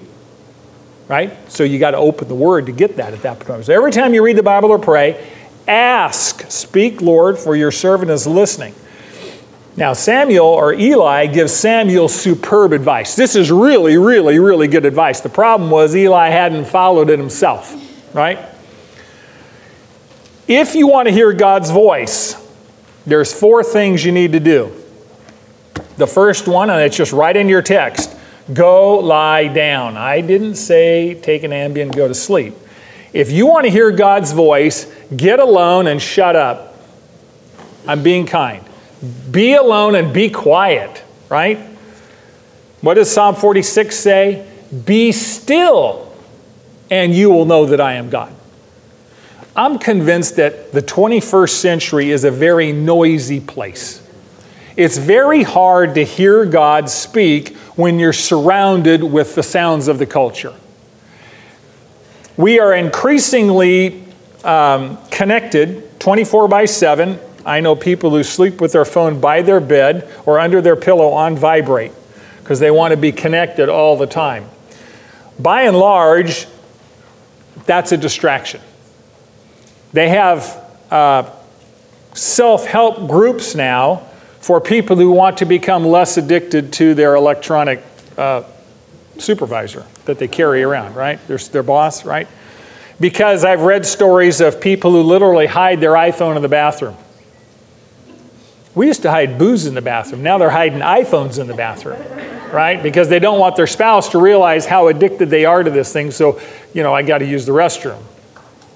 Right? 1.08 1.36
So 1.52 1.64
you 1.64 1.80
got 1.80 1.92
to 1.92 1.98
open 1.98 2.28
the 2.28 2.36
Word 2.36 2.68
to 2.68 2.72
get 2.72 2.98
that 2.98 3.14
at 3.14 3.24
that 3.24 3.40
point. 3.40 3.66
So 3.66 3.74
every 3.74 3.92
time 3.92 4.14
you 4.14 4.24
read 4.24 4.38
the 4.38 4.44
Bible 4.44 4.70
or 4.70 4.78
pray, 4.78 5.28
ask, 5.68 6.50
Speak, 6.52 7.02
Lord, 7.02 7.40
for 7.40 7.56
your 7.56 7.72
servant 7.72 8.12
is 8.12 8.28
listening. 8.28 8.76
Now, 9.78 9.94
Samuel 9.94 10.46
or 10.46 10.74
Eli 10.74 11.28
gives 11.28 11.54
Samuel 11.54 12.10
superb 12.10 12.74
advice. 12.74 13.16
This 13.16 13.36
is 13.36 13.52
really, 13.52 13.98
really, 13.98 14.38
really 14.38 14.68
good 14.68 14.86
advice. 14.86 15.22
The 15.22 15.30
problem 15.30 15.72
was 15.72 15.96
Eli 15.96 16.30
hadn't 16.30 16.66
followed 16.66 17.10
it 17.10 17.18
himself, 17.18 17.74
right? 18.14 18.40
If 20.48 20.76
you 20.76 20.88
want 20.88 21.08
to 21.08 21.14
hear 21.14 21.32
God's 21.32 21.70
voice, 21.70 22.36
there's 23.06 23.34
four 23.34 23.64
things 23.64 24.04
you 24.04 24.12
need 24.12 24.34
to 24.34 24.40
do. 24.40 24.74
The 25.96 26.08
first 26.08 26.48
one, 26.48 26.70
and 26.70 26.82
it's 26.82 26.98
just 26.98 27.14
right 27.14 27.36
in 27.36 27.48
your 27.48 27.62
text 27.62 28.18
go 28.54 29.00
lie 29.00 29.48
down. 29.48 29.98
I 29.98 30.22
didn't 30.22 30.56
say 30.56 31.16
take 31.16 31.44
an 31.44 31.52
Ambien, 31.52 31.84
and 31.84 31.96
go 31.96 32.08
to 32.08 32.16
sleep. 32.16 32.56
If 33.14 33.32
you 33.32 33.46
want 33.46 33.66
to 33.66 33.72
hear 33.72 33.92
God's 33.92 34.32
voice, 34.32 34.92
get 35.16 35.40
alone 35.40 35.88
and 35.88 36.02
shut 36.02 36.36
up. 36.36 36.76
I'm 37.88 38.04
being 38.04 38.26
kind. 38.26 38.64
Be 39.32 39.54
alone 39.54 39.96
and 39.96 40.14
be 40.14 40.30
quiet, 40.30 41.04
right? 41.30 41.58
What 42.82 42.96
does 42.96 43.12
Psalm 43.12 43.36
46 43.36 43.96
say? 43.96 44.48
Be 44.86 45.12
still, 45.12 46.14
and 46.90 47.14
you 47.14 47.30
will 47.30 47.46
know 47.46 47.66
that 47.66 47.82
I 47.82 47.94
am 47.94 48.10
God. 48.10 48.34
I'm 49.56 49.80
convinced 49.80 50.38
that 50.38 50.72
the 50.72 50.82
21st 50.82 51.50
century 51.50 52.12
is 52.12 52.24
a 52.24 52.32
very 52.32 52.72
noisy 52.72 53.40
place. 53.40 54.02
It's 54.78 54.98
very 54.98 55.44
hard 55.44 55.96
to 55.96 56.06
hear 56.06 56.46
God 56.46 56.90
speak 56.90 57.58
when 57.76 58.00
you're 58.00 58.14
surrounded 58.14 59.04
with 59.04 59.36
the 59.36 59.44
sounds 59.44 59.88
of 59.88 60.00
the 60.00 60.06
culture. 60.06 60.54
We 62.38 62.60
are 62.60 62.74
increasingly 62.74 64.06
um, 64.44 64.98
connected 65.10 66.00
24 66.00 66.48
by 66.48 66.66
7 66.66 67.20
I 67.46 67.60
know 67.60 67.76
people 67.76 68.12
who 68.12 68.24
sleep 68.24 68.62
with 68.62 68.72
their 68.72 68.86
phone 68.86 69.20
by 69.20 69.42
their 69.42 69.60
bed 69.60 70.12
or 70.26 70.40
under 70.40 70.62
their 70.62 70.76
pillow 70.76 71.10
on 71.10 71.36
vibrate 71.36 71.92
because 72.40 72.60
they 72.60 72.72
want 72.72 72.92
to 72.92 72.98
be 72.98 73.12
connected 73.12 73.70
all 73.70 73.98
the 73.98 74.08
time. 74.08 74.50
By 75.40 75.64
and 75.64 75.78
large, 75.78 76.48
that's 77.66 77.92
a 77.92 77.98
distraction. 77.98 78.62
They 79.94 80.10
have 80.10 80.44
uh, 80.92 81.32
self 82.14 82.66
help 82.66 83.08
groups 83.10 83.56
now 83.56 84.08
for 84.40 84.60
people 84.62 84.96
who 84.96 85.12
want 85.12 85.38
to 85.38 85.46
become 85.46 85.86
less 85.86 86.18
addicted 86.18 86.74
to 86.74 86.94
their 86.94 87.16
electronic 87.16 87.84
uh, 88.18 88.44
supervisor 89.18 89.86
that 90.06 90.20
they 90.20 90.28
carry 90.28 90.64
around, 90.64 90.96
right? 90.96 91.26
Their, 91.28 91.38
their 91.38 91.64
boss, 91.64 92.06
right? 92.06 92.28
Because 93.00 93.44
I've 93.44 93.62
read 93.62 93.86
stories 93.86 94.42
of 94.42 94.62
people 94.62 94.92
who 94.92 95.02
literally 95.02 95.48
hide 95.48 95.80
their 95.80 95.94
iPhone 95.94 96.36
in 96.36 96.42
the 96.42 96.50
bathroom 96.50 96.98
we 98.74 98.88
used 98.88 99.02
to 99.02 99.12
hide 99.12 99.38
booze 99.38 99.66
in 99.66 99.74
the 99.74 99.82
bathroom. 99.82 100.24
Now 100.24 100.38
they're 100.38 100.50
hiding 100.50 100.80
iPhones 100.80 101.40
in 101.40 101.48
the 101.48 101.54
bathroom, 101.54 102.02
right? 102.52 102.82
Because 102.82 103.10
they 103.10 103.20
don't 103.20 103.40
want 103.40 103.56
their 103.56 103.68
spouse 103.68 104.10
to 104.10 104.20
realize 104.20 104.66
how 104.66 104.88
addicted 104.88 105.30
they 105.30 105.46
are 105.46 105.62
to 105.62 105.70
this 105.70 105.92
thing. 105.92 106.12
So, 106.12 106.40
you 106.74 106.84
know, 106.84 106.94
I 106.94 107.02
got 107.02 107.18
to 107.18 107.26
use 107.26 107.46
the 107.46 107.52
restroom 107.52 108.02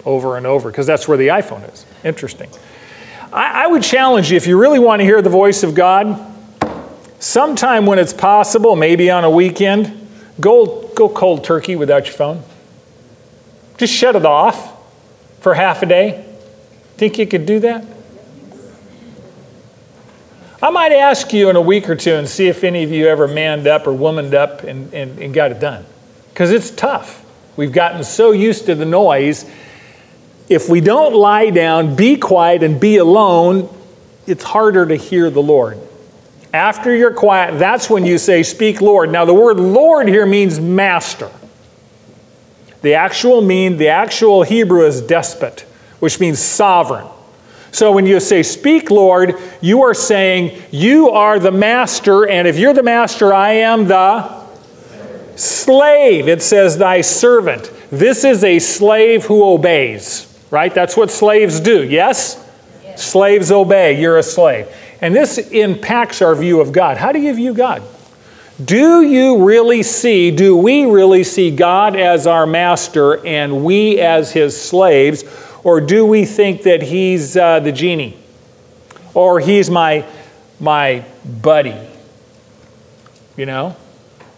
over 0.03 0.38
and 0.38 0.45
over 0.45 0.69
because 0.69 0.86
that's 0.86 1.08
where 1.08 1.17
the 1.17 1.29
iPhone 1.29 1.71
is. 1.71 1.86
Interesting. 2.03 2.49
I, 3.31 3.63
I 3.63 3.67
would 3.67 3.84
challenge 3.84 4.31
you 4.31 4.38
if 4.38 4.47
you 4.47 4.60
really 4.60 4.79
want 4.79 4.99
to 4.99 5.03
hear 5.05 5.21
the 5.21 5.29
voice 5.29 5.63
of 5.63 5.73
God, 5.75 6.34
sometime 7.19 7.86
when 7.86 7.97
it's 7.97 8.13
possible, 8.13 8.75
maybe 8.75 9.10
on 9.10 9.23
a 9.23 9.29
weekend, 9.29 10.08
go, 10.39 10.89
go 10.89 11.08
cold 11.08 11.43
turkey 11.43 11.75
without 11.75 12.05
your 12.05 12.15
phone. 12.15 12.43
Just 13.77 13.93
shut 13.93 14.15
it 14.15 14.25
off 14.25 14.73
for 15.41 15.53
half 15.53 15.81
a 15.84 15.86
day. 15.86 16.25
Think 16.97 17.17
you 17.17 17.27
could 17.27 17.45
do 17.45 17.60
that? 17.62 17.86
I 20.65 20.71
might 20.71 20.93
ask 20.93 21.32
you 21.32 21.51
in 21.51 21.56
a 21.56 21.62
week 21.62 21.88
or 21.88 21.95
two 21.95 22.15
and 22.15 22.28
see 22.28 22.47
if 22.47 22.63
any 22.63 22.84
of 22.84 22.89
you 22.89 23.08
ever 23.08 23.28
manned 23.28 23.67
up 23.67 23.86
or 23.86 23.93
womaned 23.93 24.34
up 24.34 24.63
and, 24.63 24.91
and, 24.95 25.19
and 25.19 25.32
got 25.32 25.51
it 25.51 25.60
done. 25.60 25.86
Because 26.30 26.49
it's 26.49 26.71
tough. 26.71 27.23
We've 27.56 27.71
gotten 27.71 28.04
so 28.04 28.32
used 28.32 28.65
to 28.65 28.73
the 28.73 28.84
noise. 28.84 29.47
If 30.49 30.67
we 30.67 30.82
don't 30.82 31.13
lie 31.13 31.51
down, 31.51 31.95
be 31.95 32.17
quiet, 32.17 32.63
and 32.63 32.80
be 32.80 32.97
alone, 32.97 33.69
it's 34.25 34.43
harder 34.43 34.88
to 34.88 34.95
hear 34.95 35.30
the 35.30 35.39
Lord. 35.39 35.78
After 36.51 36.95
you're 36.95 37.13
quiet, 37.13 37.60
that's 37.60 37.88
when 37.88 38.04
you 38.04 38.17
say, 38.17 38.41
Speak, 38.41 38.82
Lord. 38.82 39.12
Now, 39.12 39.23
the 39.25 39.36
word 39.36 39.60
Lord 39.60 40.08
here 40.08 40.25
means 40.25 40.60
master. 40.60 41.30
The 42.82 42.95
actual 42.95 43.43
mean, 43.43 43.78
the 43.78 43.89
actual 43.89 44.41
Hebrew 44.41 44.88
is 44.88 44.99
despot, 44.99 45.60
which 45.99 46.19
means 46.19 46.39
sovereign. 46.39 47.06
So 47.75 47.91
when 47.91 48.05
you 48.05 48.21
say, 48.21 48.41
Speak, 48.41 48.89
Lord, 48.89 49.35
you 49.59 49.83
are 49.83 49.93
saying, 49.93 50.61
You 50.71 51.09
are 51.09 51.39
the 51.39 51.51
master, 51.51 52.25
and 52.25 52.47
if 52.47 52.57
you're 52.57 52.73
the 52.73 52.81
master, 52.81 53.33
I 53.33 53.51
am 53.51 53.85
the 53.89 54.45
slave. 55.35 56.29
It 56.29 56.41
says, 56.41 56.77
Thy 56.77 57.01
servant. 57.01 57.69
This 57.91 58.23
is 58.23 58.45
a 58.45 58.59
slave 58.59 59.25
who 59.25 59.43
obeys, 59.43 60.41
right? 60.51 60.73
That's 60.73 60.95
what 60.95 61.11
slaves 61.11 61.59
do, 61.59 61.83
yes? 61.83 62.41
yes? 62.81 63.05
Slaves 63.05 63.51
obey. 63.51 63.99
You're 63.99 64.19
a 64.19 64.23
slave. 64.23 64.73
And 65.01 65.13
this 65.13 65.38
impacts 65.38 66.21
our 66.21 66.33
view 66.33 66.61
of 66.61 66.71
God. 66.71 66.95
How 66.95 67.11
do 67.11 67.19
you 67.19 67.33
view 67.33 67.53
God? 67.53 67.83
Do 68.63 69.01
you 69.01 69.43
really 69.43 69.83
see, 69.83 70.31
do 70.31 70.55
we 70.55 70.85
really 70.85 71.25
see 71.25 71.51
God 71.51 71.97
as 71.97 72.25
our 72.25 72.47
master 72.47 73.25
and 73.25 73.65
we 73.65 73.99
as 73.99 74.31
his 74.31 74.59
slaves? 74.59 75.25
Or 75.65 75.82
do 75.82 76.06
we 76.06 76.25
think 76.25 76.62
that 76.62 76.84
he's 76.84 77.36
uh, 77.36 77.60
the 77.60 77.71
genie? 77.71 78.15
Or 79.15 79.39
he's 79.39 79.67
my, 79.67 80.06
my 80.60 81.04
buddy? 81.25 81.75
You 83.36 83.47
know? 83.47 83.75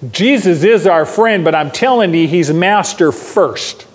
Jesus 0.10 0.63
is 0.63 0.88
our 0.88 1.06
friend, 1.06 1.44
but 1.44 1.54
I'm 1.54 1.70
telling 1.70 2.13
you, 2.13 2.30
he's 2.30 2.50
master 2.54 3.12
first. 3.12 3.86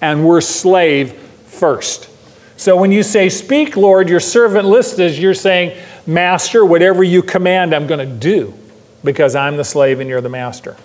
And 0.00 0.24
we're 0.24 0.40
slave 0.40 1.14
first. 1.14 2.08
So 2.56 2.76
when 2.76 2.92
you 2.92 3.02
say, 3.02 3.28
Speak, 3.28 3.76
Lord, 3.76 4.08
your 4.08 4.20
servant 4.20 4.68
listens, 4.68 5.18
you're 5.18 5.34
saying, 5.34 5.76
Master, 6.06 6.64
whatever 6.64 7.02
you 7.02 7.24
command, 7.24 7.74
I'm 7.74 7.88
going 7.88 8.08
to 8.08 8.14
do 8.14 8.54
because 9.02 9.34
I'm 9.34 9.56
the 9.56 9.64
slave 9.64 9.98
and 9.98 10.08
you're 10.08 10.20
the 10.20 10.28
master. 10.28 10.76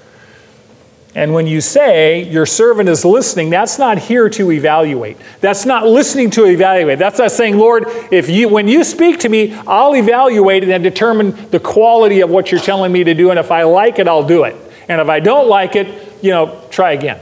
And 1.14 1.34
when 1.34 1.46
you 1.46 1.60
say 1.60 2.24
your 2.24 2.46
servant 2.46 2.88
is 2.88 3.04
listening, 3.04 3.50
that's 3.50 3.78
not 3.78 3.98
here 3.98 4.30
to 4.30 4.52
evaluate. 4.52 5.18
That's 5.42 5.66
not 5.66 5.86
listening 5.86 6.30
to 6.32 6.46
evaluate. 6.46 7.00
That's 7.00 7.20
not 7.20 7.32
saying, 7.32 7.58
Lord, 7.58 7.84
if 8.12 8.30
you 8.30 8.48
when 8.48 8.70
you 8.70 8.86
speak 8.86 9.20
to 9.20 9.30
me, 9.30 9.54
I'll 9.68 9.94
evaluate 9.96 10.64
it 10.64 10.70
and 10.70 10.84
determine 10.84 11.50
the 11.50 11.60
quality 11.60 12.22
of 12.22 12.30
what 12.30 12.52
you're 12.52 12.62
telling 12.62 12.94
me 12.94 13.04
to 13.04 13.14
do. 13.14 13.30
And 13.30 13.38
if 13.38 13.52
I 13.52 13.64
like 13.64 14.00
it, 14.00 14.08
I'll 14.08 14.26
do 14.26 14.46
it. 14.46 14.56
And 14.88 15.02
if 15.02 15.10
I 15.10 15.20
don't 15.20 15.50
like 15.50 15.76
it, 15.76 16.24
you 16.24 16.32
know, 16.32 16.64
try 16.70 16.94
again. 16.94 17.20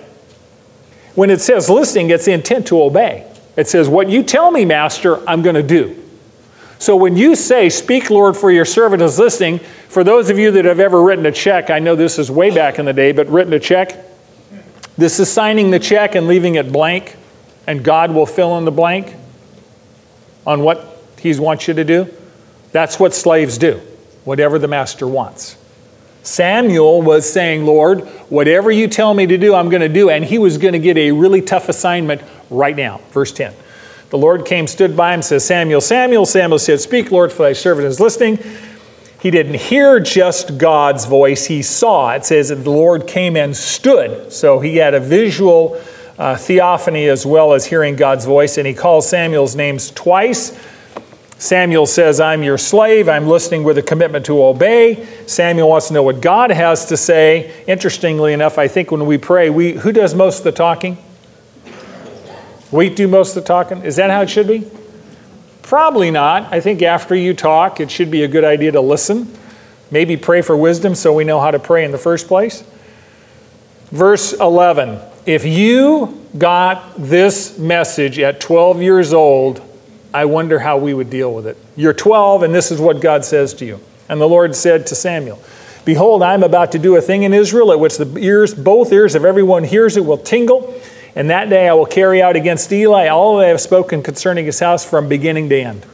When 1.15 1.31
it 1.31 1.41
says 1.41 1.69
listening, 1.69 2.11
it's 2.11 2.27
intent 2.27 2.67
to 2.67 2.81
obey. 2.81 3.25
It 3.57 3.67
says, 3.67 3.89
What 3.89 4.09
you 4.09 4.23
tell 4.23 4.51
me, 4.51 4.65
Master, 4.65 5.27
I'm 5.27 5.41
going 5.41 5.55
to 5.55 5.63
do. 5.63 5.98
So 6.79 6.95
when 6.95 7.17
you 7.17 7.35
say, 7.35 7.69
Speak, 7.69 8.09
Lord, 8.09 8.35
for 8.35 8.49
your 8.49 8.65
servant 8.65 9.01
is 9.01 9.19
listening, 9.19 9.59
for 9.59 10.03
those 10.03 10.29
of 10.29 10.39
you 10.39 10.49
that 10.51 10.65
have 10.65 10.79
ever 10.79 11.03
written 11.03 11.25
a 11.25 11.31
check, 11.31 11.69
I 11.69 11.79
know 11.79 11.95
this 11.95 12.17
is 12.17 12.31
way 12.31 12.49
back 12.49 12.79
in 12.79 12.85
the 12.85 12.93
day, 12.93 13.11
but 13.11 13.27
written 13.27 13.53
a 13.53 13.59
check, 13.59 13.95
this 14.97 15.19
is 15.19 15.31
signing 15.31 15.71
the 15.71 15.79
check 15.79 16.15
and 16.15 16.27
leaving 16.27 16.55
it 16.55 16.71
blank, 16.71 17.15
and 17.67 17.83
God 17.83 18.11
will 18.11 18.25
fill 18.25 18.57
in 18.57 18.65
the 18.65 18.71
blank 18.71 19.13
on 20.47 20.61
what 20.61 20.97
He 21.19 21.37
wants 21.37 21.67
you 21.67 21.73
to 21.75 21.83
do. 21.83 22.11
That's 22.71 22.99
what 22.99 23.13
slaves 23.13 23.57
do, 23.57 23.81
whatever 24.23 24.57
the 24.57 24.67
master 24.67 25.07
wants. 25.07 25.57
Samuel 26.23 27.01
was 27.01 27.31
saying, 27.31 27.65
Lord, 27.65 28.01
whatever 28.29 28.71
you 28.71 28.87
tell 28.87 29.13
me 29.13 29.25
to 29.25 29.37
do, 29.37 29.55
I'm 29.55 29.69
going 29.69 29.81
to 29.81 29.89
do. 29.89 30.09
And 30.09 30.23
he 30.23 30.37
was 30.37 30.57
going 30.57 30.73
to 30.73 30.79
get 30.79 30.97
a 30.97 31.11
really 31.11 31.41
tough 31.41 31.69
assignment 31.69 32.21
right 32.49 32.75
now. 32.75 33.01
Verse 33.11 33.31
10. 33.31 33.53
The 34.09 34.17
Lord 34.17 34.45
came, 34.45 34.65
stood 34.65 34.97
by 34.97 35.13
him, 35.13 35.21
says, 35.21 35.45
Samuel, 35.45 35.81
Samuel. 35.81 36.25
Samuel 36.25 36.59
said, 36.59 36.79
Speak, 36.79 37.11
Lord, 37.11 37.31
for 37.31 37.43
thy 37.43 37.53
servant 37.53 37.87
is 37.87 37.99
listening. 37.99 38.39
He 39.21 39.31
didn't 39.31 39.55
hear 39.55 39.99
just 39.99 40.57
God's 40.57 41.05
voice, 41.05 41.45
he 41.45 41.61
saw. 41.61 42.11
It 42.13 42.25
says 42.25 42.49
that 42.49 42.63
the 42.63 42.71
Lord 42.71 43.05
came 43.05 43.35
and 43.35 43.55
stood. 43.55 44.31
So 44.31 44.59
he 44.59 44.77
had 44.77 44.93
a 44.93 44.99
visual 44.99 45.79
uh, 46.17 46.37
theophany 46.37 47.07
as 47.07 47.25
well 47.25 47.53
as 47.53 47.65
hearing 47.65 47.95
God's 47.95 48.25
voice, 48.25 48.57
and 48.57 48.65
he 48.65 48.73
calls 48.73 49.07
Samuel's 49.07 49.55
names 49.55 49.91
twice. 49.91 50.57
Samuel 51.37 51.85
says, 51.85 52.19
I'm 52.19 52.43
your 52.43 52.57
slave. 52.57 53.07
I'm 53.07 53.27
listening 53.27 53.63
with 53.63 53.77
a 53.77 53.81
commitment 53.81 54.25
to 54.25 54.43
obey. 54.43 55.07
Samuel 55.25 55.69
wants 55.69 55.87
to 55.87 55.93
know 55.93 56.03
what 56.03 56.19
God 56.19 56.51
has 56.51 56.87
to 56.87 56.97
say. 56.97 57.63
Interestingly 57.65 58.33
enough, 58.33 58.57
I 58.57 58.67
think 58.67 58.91
when 58.91 59.05
we 59.05 59.17
pray, 59.17 59.49
we, 59.49 59.73
who 59.73 59.93
does 59.93 60.15
most 60.15 60.39
of 60.39 60.43
the 60.43 60.51
talking? 60.51 60.97
We 62.71 62.89
do 62.89 63.07
most 63.07 63.35
of 63.35 63.43
the 63.43 63.47
talking. 63.47 63.83
Is 63.83 63.95
that 63.95 64.09
how 64.09 64.21
it 64.21 64.29
should 64.29 64.47
be? 64.47 64.69
Probably 65.61 66.11
not. 66.11 66.51
I 66.51 66.59
think 66.59 66.81
after 66.81 67.15
you 67.15 67.33
talk, 67.33 67.79
it 67.79 67.91
should 67.91 68.11
be 68.11 68.23
a 68.23 68.27
good 68.27 68.43
idea 68.43 68.71
to 68.71 68.81
listen. 68.81 69.31
Maybe 69.91 70.17
pray 70.17 70.41
for 70.41 70.55
wisdom 70.55 70.95
so 70.95 71.13
we 71.13 71.23
know 71.23 71.39
how 71.39 71.51
to 71.51 71.59
pray 71.59 71.83
in 71.83 71.91
the 71.91 71.97
first 71.97 72.27
place. 72.27 72.63
Verse 73.91 74.33
11 74.33 74.99
If 75.25 75.45
you 75.45 76.25
got 76.37 76.93
this 76.97 77.57
message 77.57 78.19
at 78.19 78.39
12 78.39 78.81
years 78.81 79.13
old, 79.13 79.61
I 80.13 80.25
wonder 80.25 80.59
how 80.59 80.77
we 80.77 80.93
would 80.93 81.09
deal 81.09 81.33
with 81.33 81.47
it. 81.47 81.57
You're 81.75 81.93
12, 81.93 82.43
and 82.43 82.53
this 82.53 82.71
is 82.71 82.79
what 82.79 83.01
God 83.01 83.25
says 83.25 83.53
to 83.55 83.65
you. 83.65 83.79
And 84.07 84.19
the 84.19 84.27
Lord 84.27 84.55
said 84.55 84.87
to 84.87 84.95
Samuel, 84.95 85.39
Behold, 85.85 86.23
I 86.23 86.33
am 86.33 86.43
about 86.43 86.71
to 86.73 86.79
do 86.79 86.95
a 86.95 87.01
thing 87.01 87.23
in 87.23 87.33
Israel 87.33 87.71
at 87.71 87.79
which 87.79 87.97
the 87.97 88.17
ears, 88.17 88.53
both 88.53 88.91
ears 88.91 89.15
of 89.15 89.25
everyone 89.25 89.63
hears 89.63 89.97
it 89.97 90.05
will 90.05 90.17
tingle. 90.17 90.79
And 91.19 91.29
that 91.31 91.49
day 91.49 91.67
I 91.67 91.73
will 91.73 91.85
carry 91.85 92.21
out 92.21 92.37
against 92.37 92.71
Eli 92.71 93.09
all 93.09 93.39
that 93.39 93.47
I 93.47 93.47
have 93.49 93.59
spoken 93.59 94.01
concerning 94.01 94.45
his 94.45 94.61
house 94.61 94.89
from 94.89 95.09
beginning 95.09 95.49
to 95.49 95.59
end. 95.59 95.85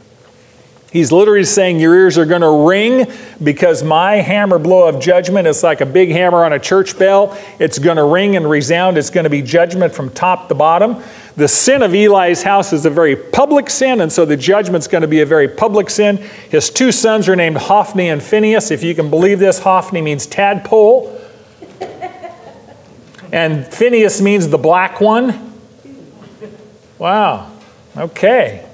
He's 0.91 1.11
literally 1.11 1.45
saying 1.45 1.79
your 1.79 1.95
ears 1.95 2.15
are 2.19 2.27
going 2.27 2.43
to 2.43 2.67
ring 2.69 3.07
because 3.43 3.81
my 3.81 4.17
hammer 4.17 4.59
blow 4.59 4.87
of 4.87 5.01
judgment 5.01 5.47
is 5.47 5.63
like 5.63 5.81
a 5.81 5.85
big 5.85 6.11
hammer 6.11 6.45
on 6.45 6.53
a 6.53 6.59
church 6.59 6.99
bell. 6.99 7.35
It's 7.57 7.79
going 7.79 7.97
to 7.97 8.03
ring 8.03 8.35
and 8.35 8.47
resound. 8.47 8.99
It's 8.99 9.09
going 9.09 9.23
to 9.23 9.29
be 9.31 9.41
judgment 9.41 9.95
from 9.95 10.11
top 10.11 10.47
to 10.49 10.53
bottom. 10.53 11.01
The 11.37 11.47
sin 11.47 11.81
of 11.81 11.95
Eli's 11.95 12.43
house 12.43 12.71
is 12.71 12.85
a 12.85 12.91
very 12.91 13.15
public 13.15 13.71
sin, 13.71 14.01
and 14.01 14.11
so 14.11 14.25
the 14.25 14.37
judgment's 14.37 14.87
going 14.87 15.01
to 15.01 15.07
be 15.07 15.21
a 15.21 15.25
very 15.25 15.47
public 15.47 15.89
sin. 15.89 16.17
His 16.51 16.69
two 16.69 16.91
sons 16.91 17.27
are 17.27 17.35
named 17.35 17.57
Hophni 17.57 18.09
and 18.09 18.21
Phinehas. 18.21 18.69
If 18.69 18.83
you 18.83 18.93
can 18.93 19.09
believe 19.09 19.39
this, 19.39 19.57
Hophni 19.57 20.01
means 20.01 20.27
tadpole, 20.27 21.14
and 23.35 23.67
Phinehas 23.67 24.21
means 24.21 24.47
the 24.47 24.57
black 24.57 25.01
one. 25.01 25.53
Wow. 26.97 27.51
Okay. 27.97 28.65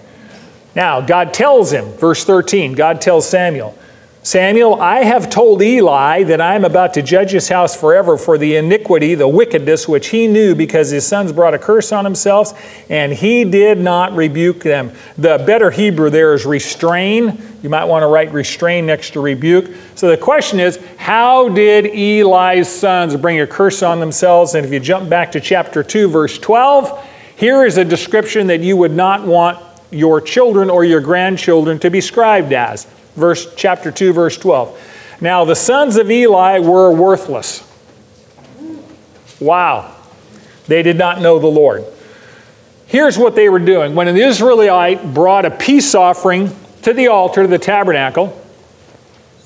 Now, 0.76 1.02
God 1.02 1.34
tells 1.34 1.74
him, 1.74 1.86
verse 1.94 2.24
13, 2.24 2.74
God 2.74 3.02
tells 3.02 3.28
Samuel, 3.28 3.76
Samuel, 4.24 4.80
I 4.80 5.04
have 5.04 5.32
told 5.32 5.64
Eli 5.64 6.22
that 6.26 6.40
I 6.40 6.54
am 6.54 6.64
about 6.64 6.94
to 6.94 7.02
judge 7.02 7.32
his 7.32 7.50
house 7.50 7.76
forever 7.76 8.18
for 8.18 8.38
the 8.38 8.56
iniquity, 8.56 9.16
the 9.16 9.28
wickedness 9.28 9.88
which 9.88 10.10
he 10.10 10.28
knew 10.28 10.54
because 10.54 10.92
his 10.92 11.08
sons 11.08 11.34
brought 11.34 11.56
a 11.56 11.58
curse 11.58 11.92
on 11.92 12.04
themselves, 12.04 12.54
and 12.88 13.12
he 13.12 13.44
did 13.44 13.80
not 13.80 14.16
rebuke 14.16 14.60
them. 14.60 14.92
The 15.18 15.44
better 15.48 15.72
Hebrew 15.72 16.12
there 16.12 16.36
is 16.36 16.46
restrain. 16.46 17.42
You 17.64 17.70
might 17.70 17.86
want 17.86 18.04
to 18.04 18.08
write 18.08 18.32
restrain 18.32 18.86
next 18.86 19.14
to 19.14 19.22
rebuke. 19.22 19.72
So 19.96 20.08
the 20.08 20.18
question 20.18 20.60
is, 20.60 20.80
how 20.98 21.50
did 21.50 21.88
Eli's 21.88 22.68
sons 22.68 23.16
bring 23.16 23.42
a 23.42 23.48
curse 23.48 23.82
on 23.82 24.00
themselves? 24.00 24.54
And 24.54 24.64
if 24.64 24.72
you 24.72 24.80
jump 24.80 25.10
back 25.10 25.32
to 25.32 25.40
chapter 25.40 25.82
2, 25.82 26.10
verse 26.10 26.38
12, 26.38 27.10
here 27.38 27.66
is 27.66 27.80
a 27.80 27.86
description 27.86 28.46
that 28.48 28.60
you 28.60 28.78
would 28.78 28.94
not 28.94 29.26
want 29.26 29.58
your 29.90 30.22
children 30.22 30.70
or 30.70 30.86
your 30.86 31.02
grandchildren 31.02 31.80
to 31.80 31.90
be 31.90 32.02
scribed 32.02 32.54
as 32.54 32.86
verse 33.22 33.48
chapter 33.56 33.92
2 33.92 34.12
verse 34.12 34.38
12 34.38 34.78
now 35.22 35.46
the 35.46 35.56
sons 35.56 35.98
of 35.98 36.10
eli 36.10 36.60
were 36.60 36.92
worthless. 36.92 37.68
Wow. 39.40 39.96
They 40.68 40.82
did 40.82 40.98
not 40.98 41.22
know 41.22 41.38
the 41.38 41.48
lord. 41.48 41.86
Here's 42.88 43.18
what 43.18 43.36
they 43.36 43.48
were 43.48 43.60
doing. 43.60 43.96
When 43.96 44.08
an 44.08 44.18
israelite 44.18 45.14
brought 45.14 45.46
a 45.46 45.52
peace 45.52 45.94
offering 45.94 46.50
to 46.82 46.94
the 46.94 47.08
altar 47.08 47.46
the 47.46 47.60
tabernacle 47.60 48.38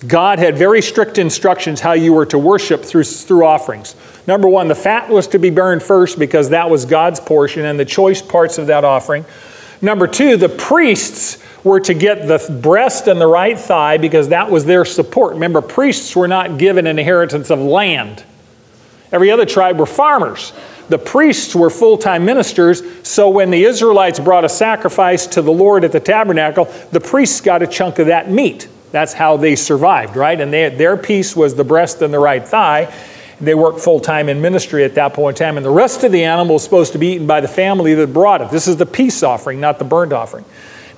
god 0.07 0.39
had 0.39 0.57
very 0.57 0.81
strict 0.81 1.17
instructions 1.17 1.79
how 1.79 1.93
you 1.93 2.13
were 2.13 2.25
to 2.25 2.37
worship 2.37 2.83
through, 2.83 3.03
through 3.03 3.45
offerings. 3.45 3.95
Number 4.27 4.47
one 4.47 4.69
the 4.69 4.75
fat 4.75 5.09
was 5.09 5.27
to 5.27 5.39
be 5.39 5.49
burned 5.49 5.83
first 5.83 6.17
because 6.17 6.49
that 6.49 6.69
was 6.69 6.85
god's 6.85 7.19
portion 7.19 7.65
and 7.65 7.77
the 7.77 7.85
choice 7.85 8.21
parts 8.21 8.57
of 8.57 8.67
that 8.67 8.85
offering. 8.85 9.25
Number 9.81 10.07
two 10.07 10.37
the 10.37 10.49
priests 10.49 11.43
were 11.65 11.79
to 11.81 11.93
get 11.95 12.27
the 12.27 12.59
breast 12.61 13.07
and 13.07 13.19
the 13.19 13.27
right 13.27 13.59
thigh 13.59 13.97
because 13.97 14.29
that 14.29 14.49
was 14.49 14.63
their 14.65 14.85
support. 14.85 15.33
Remember, 15.33 15.61
priests 15.61 16.15
were 16.15 16.27
not 16.27 16.59
given 16.59 16.87
an 16.87 16.99
inheritance 16.99 17.49
of 17.49 17.59
land. 17.59 18.23
Every 19.11 19.31
other 19.31 19.45
tribe 19.45 19.79
were 19.79 19.87
farmers. 19.87 20.53
The 20.89 20.99
priests 20.99 21.55
were 21.55 21.71
full 21.71 21.97
time 21.97 22.23
ministers, 22.23 22.83
so 23.01 23.29
when 23.29 23.49
the 23.49 23.65
Israelites 23.65 24.19
brought 24.19 24.45
a 24.45 24.49
sacrifice 24.49 25.25
to 25.27 25.41
the 25.41 25.51
Lord 25.51 25.83
at 25.83 25.91
the 25.91 25.99
tabernacle, 25.99 26.65
the 26.91 26.99
priests 26.99 27.41
got 27.41 27.63
a 27.63 27.67
chunk 27.67 27.97
of 27.97 28.07
that 28.07 28.29
meat. 28.29 28.67
That's 28.91 29.13
how 29.13 29.35
they 29.35 29.55
survived, 29.55 30.15
right? 30.15 30.39
And 30.39 30.53
they, 30.53 30.69
their 30.69 30.95
piece 30.95 31.35
was 31.35 31.55
the 31.55 31.63
breast 31.63 32.03
and 32.03 32.13
the 32.13 32.19
right 32.19 32.47
thigh. 32.47 32.93
They 33.41 33.55
worked 33.55 33.79
full 33.79 33.99
time 33.99 34.29
in 34.29 34.39
ministry 34.39 34.83
at 34.83 34.93
that 34.95 35.15
point 35.15 35.39
in 35.39 35.45
time, 35.45 35.57
and 35.57 35.65
the 35.65 35.71
rest 35.71 36.03
of 36.03 36.11
the 36.11 36.23
animal 36.23 36.53
was 36.53 36.63
supposed 36.63 36.91
to 36.91 36.99
be 36.99 37.13
eaten 37.13 37.25
by 37.25 37.41
the 37.41 37.47
family 37.47 37.95
that 37.95 38.13
brought 38.13 38.41
it. 38.41 38.51
This 38.51 38.67
is 38.67 38.77
the 38.77 38.85
peace 38.85 39.23
offering, 39.23 39.59
not 39.59 39.79
the 39.79 39.85
burnt 39.85 40.13
offering. 40.13 40.45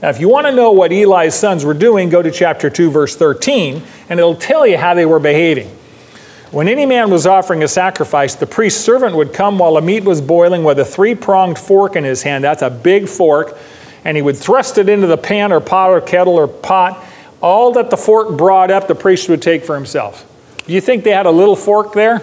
Now, 0.01 0.09
if 0.09 0.19
you 0.19 0.29
want 0.29 0.45
to 0.45 0.51
know 0.51 0.71
what 0.71 0.91
Eli's 0.91 1.33
sons 1.33 1.65
were 1.65 1.73
doing, 1.73 2.09
go 2.09 2.21
to 2.21 2.29
chapter 2.29 2.69
2, 2.69 2.91
verse 2.91 3.15
13, 3.15 3.81
and 4.09 4.19
it'll 4.19 4.35
tell 4.35 4.67
you 4.67 4.77
how 4.77 4.93
they 4.93 5.05
were 5.07 5.19
behaving. 5.19 5.69
When 6.51 6.67
any 6.67 6.85
man 6.85 7.09
was 7.09 7.25
offering 7.25 7.63
a 7.63 7.67
sacrifice, 7.67 8.35
the 8.35 8.47
priest's 8.47 8.83
servant 8.83 9.15
would 9.15 9.33
come 9.33 9.59
while 9.59 9.73
the 9.73 9.81
meat 9.81 10.03
was 10.03 10.21
boiling 10.21 10.63
with 10.63 10.79
a 10.79 10.85
three 10.85 11.13
pronged 11.13 11.57
fork 11.57 11.95
in 11.95 12.03
his 12.03 12.23
hand. 12.23 12.43
That's 12.43 12.61
a 12.61 12.69
big 12.69 13.09
fork. 13.09 13.57
And 14.05 14.15
he 14.15 14.21
would 14.21 14.37
thrust 14.37 14.77
it 14.77 14.87
into 14.87 15.07
the 15.07 15.17
pan 15.17 15.51
or 15.51 15.59
pot 15.59 15.89
or 15.89 15.99
kettle 15.99 16.35
or 16.35 16.47
pot. 16.47 17.03
All 17.41 17.73
that 17.73 17.89
the 17.89 17.97
fork 17.97 18.37
brought 18.37 18.71
up, 18.71 18.87
the 18.87 18.95
priest 18.95 19.27
would 19.27 19.41
take 19.41 19.65
for 19.65 19.75
himself. 19.75 20.25
Do 20.65 20.73
you 20.73 20.79
think 20.79 21.03
they 21.03 21.11
had 21.11 21.25
a 21.25 21.31
little 21.31 21.55
fork 21.55 21.93
there? 21.93 22.21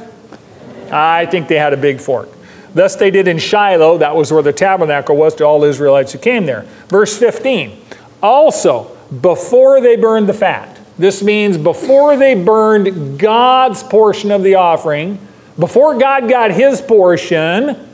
I 0.91 1.27
think 1.27 1.49
they 1.49 1.59
had 1.59 1.73
a 1.73 1.77
big 1.77 2.01
fork. 2.01 2.29
Thus 2.75 2.97
they 2.97 3.11
did 3.11 3.29
in 3.29 3.39
Shiloh, 3.39 3.99
that 3.99 4.17
was 4.17 4.33
where 4.33 4.43
the 4.43 4.53
tabernacle 4.53 5.17
was 5.17 5.35
to 5.37 5.45
all 5.45 5.63
Israelites 5.65 6.13
who 6.13 6.19
came 6.19 6.45
there. 6.45 6.63
Verse 6.89 7.17
15. 7.17 7.81
Also, 8.23 8.97
before 9.21 9.81
they 9.81 9.97
burned 9.97 10.29
the 10.29 10.35
fat, 10.35 10.79
this 10.99 11.23
means 11.23 11.57
before 11.57 12.17
they 12.17 12.35
burned 12.35 13.19
God's 13.19 13.83
portion 13.83 14.31
of 14.31 14.43
the 14.43 14.57
offering, 14.57 15.19
before 15.59 15.99
God 15.99 16.29
got 16.29 16.51
his 16.51 16.81
portion, 16.81 17.89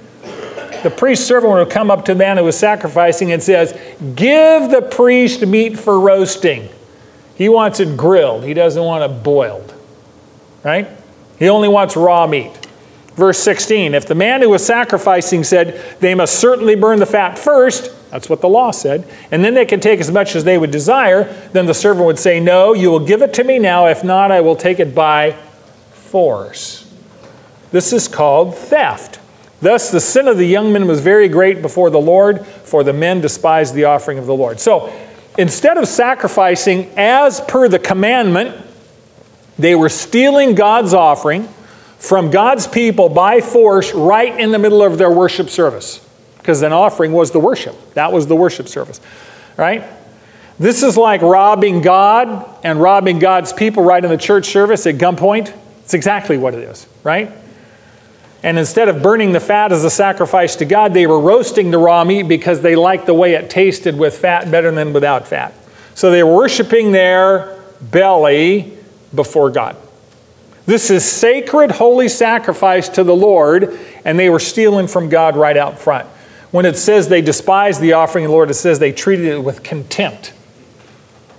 the 0.83 0.93
priest 0.95 1.27
servant 1.27 1.53
would 1.53 1.71
come 1.71 1.91
up 1.91 2.05
to 2.07 2.15
the 2.15 2.19
man 2.19 2.39
who 2.39 2.45
was 2.45 2.59
sacrificing 2.59 3.33
and 3.33 3.43
says, 3.43 3.73
Give 4.15 4.71
the 4.71 4.83
priest 4.91 5.47
meat 5.47 5.79
for 5.79 6.01
roasting. 6.01 6.69
He 7.35 7.49
wants 7.49 7.81
it 7.81 7.97
grilled, 7.97 8.45
he 8.45 8.55
doesn't 8.55 8.83
want 8.83 9.11
it 9.11 9.23
boiled. 9.23 9.75
Right? 10.63 10.89
He 11.39 11.49
only 11.49 11.69
wants 11.69 11.97
raw 11.97 12.27
meat. 12.27 12.60
Verse 13.15 13.39
16 13.39 13.95
If 13.95 14.07
the 14.07 14.15
man 14.15 14.43
who 14.43 14.51
was 14.51 14.65
sacrificing 14.65 15.45
said, 15.45 15.81
They 16.01 16.15
must 16.15 16.39
certainly 16.39 16.75
burn 16.75 16.99
the 16.99 17.07
fat 17.07 17.39
first, 17.39 17.95
that's 18.11 18.29
what 18.29 18.41
the 18.41 18.49
law 18.49 18.71
said, 18.71 19.09
and 19.31 19.45
then 19.45 19.55
they 19.55 19.67
can 19.67 19.81
take 19.81 20.01
as 20.01 20.11
much 20.11 20.35
as 20.35 20.45
they 20.45 20.59
would 20.59 20.71
desire, 20.71 21.25
then 21.53 21.67
the 21.67 21.75
servant 21.75 22.07
would 22.07 22.19
say, 22.19 22.41
No, 22.41 22.73
you 22.73 22.91
will 22.91 23.05
give 23.07 23.23
it 23.23 23.35
to 23.35 23.45
me 23.45 23.59
now. 23.59 23.87
If 23.87 24.05
not, 24.05 24.31
I 24.31 24.41
will 24.41 24.57
take 24.57 24.81
it 24.81 24.95
by 24.95 25.33
force. 25.93 26.93
This 27.71 27.93
is 27.93 28.09
called 28.09 28.57
theft. 28.57 29.21
Thus, 29.63 29.91
the 29.91 30.01
sin 30.01 30.27
of 30.27 30.39
the 30.39 30.47
young 30.47 30.73
men 30.73 30.87
was 30.89 31.01
very 31.01 31.29
great 31.29 31.61
before 31.61 31.91
the 31.91 32.01
Lord, 32.01 32.47
for 32.47 32.83
the 32.83 32.93
men 32.93 33.21
despised 33.21 33.75
the 33.75 33.85
offering 33.85 34.19
of 34.19 34.27
the 34.27 34.35
Lord. 34.35 34.59
So, 34.59 34.93
instead 35.37 35.77
of 35.77 35.87
sacrificing 35.87 36.91
as 36.97 37.41
per 37.43 37.69
the 37.69 37.79
commandment, 37.79 38.57
they 39.59 39.75
were 39.75 39.91
stealing 39.91 40.55
God's 40.55 40.95
offering 40.95 41.47
from 42.01 42.31
God's 42.31 42.67
people 42.67 43.11
by 43.11 43.41
force 43.41 43.93
right 43.93 44.41
in 44.41 44.51
the 44.51 44.59
middle 44.59 44.83
of 44.83 44.99
their 44.99 45.11
worship 45.11 45.51
service. 45.51 46.05
Because 46.39 46.63
an 46.63 46.73
offering 46.73 47.13
was 47.13 47.31
the 47.31 47.39
worship. 47.39 47.77
That 47.95 48.13
was 48.13 48.27
the 48.27 48.35
worship 48.35 48.67
service. 48.69 49.01
Right? 49.57 49.85
This 50.59 50.83
is 50.83 50.97
like 50.97 51.21
robbing 51.21 51.83
God 51.83 52.59
and 52.65 52.81
robbing 52.81 53.19
God's 53.19 53.53
people 53.53 53.83
right 53.83 54.03
in 54.03 54.11
the 54.11 54.17
church 54.17 54.47
service 54.47 54.87
at 54.87 54.97
gunpoint. 54.97 55.55
It's 55.85 55.93
exactly 55.93 56.39
what 56.39 56.55
it 56.55 56.61
is, 56.61 56.87
right? 57.05 57.31
And 58.43 58.59
instead 58.59 58.89
of 58.89 59.03
burning 59.03 59.33
the 59.33 59.41
fat 59.41 59.71
as 59.71 59.85
a 59.85 59.91
sacrifice 59.91 60.57
to 60.57 60.65
God, 60.65 60.95
they 60.95 61.07
were 61.07 61.21
roasting 61.21 61.71
the 61.71 61.79
raw 61.79 62.05
meat 62.05 62.23
because 62.23 62.63
they 62.63 62.77
liked 62.77 63.05
the 63.05 63.15
way 63.15 63.35
it 63.35 63.51
tasted 63.51 63.99
with 63.99 64.17
fat 64.17 64.51
better 64.51 64.71
than 64.71 64.95
without 64.95 65.29
fat. 65.29 65.53
So 65.95 66.11
they 66.11 66.23
were 66.23 66.35
worshiping 66.35 66.93
their 66.93 67.63
belly 67.81 68.79
before 69.15 69.51
God. 69.51 69.77
This 70.67 70.91
is 70.91 71.05
sacred, 71.11 71.71
holy 71.71 72.09
sacrifice 72.09 72.89
to 72.91 73.05
the 73.05 73.15
Lord, 73.15 73.79
and 74.05 74.19
they 74.19 74.29
were 74.29 74.39
stealing 74.39 74.87
from 74.87 75.09
God 75.09 75.37
right 75.37 75.57
out 75.57 75.79
front. 75.79 76.07
When 76.51 76.67
it 76.67 76.77
says 76.77 77.09
they 77.09 77.23
despised 77.23 77.81
the 77.81 77.95
offering 77.95 78.25
of 78.25 78.31
the 78.31 78.35
Lord, 78.35 78.51
it 78.51 78.55
says 78.55 78.79
they 78.79 78.93
treated 78.93 79.27
it 79.27 79.45
with 79.45 79.63
contempt, 79.63 80.33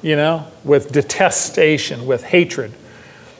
you 0.01 0.15
know, 0.15 0.47
with 0.63 0.91
detestation, 0.91 2.05
with 2.07 2.23
hatred. 2.23 2.73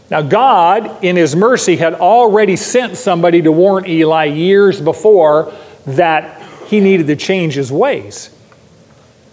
Now, 0.10 0.22
God, 0.22 1.04
in 1.04 1.15
His 1.15 1.36
mercy, 1.36 1.78
had 1.78 1.94
already 1.94 2.58
sent 2.58 2.98
somebody 2.98 3.41
to 3.41 3.52
warn 3.52 3.86
Eli 3.86 4.26
years 4.26 4.82
before 4.82 5.54
that 5.86 6.41
he 6.67 6.80
needed 6.80 7.08
to 7.08 7.15
change 7.15 7.54
his 7.54 7.72
ways. 7.72 8.34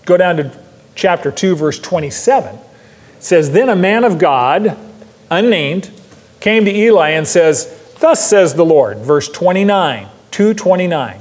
Go 0.06 0.16
down 0.16 0.38
to 0.38 0.58
chapter 0.94 1.30
2, 1.30 1.54
verse 1.54 1.78
27. 1.78 2.56
It 2.56 2.60
says, 3.20 3.52
Then 3.52 3.68
a 3.68 3.76
man 3.76 4.04
of 4.04 4.18
God, 4.18 4.76
unnamed, 5.30 5.90
came 6.40 6.64
to 6.64 6.70
Eli 6.70 7.10
and 7.10 7.26
says, 7.26 7.94
Thus 8.00 8.28
says 8.28 8.54
the 8.54 8.64
Lord, 8.64 8.98
verse 8.98 9.28
29, 9.28 10.08
229. 10.30 11.20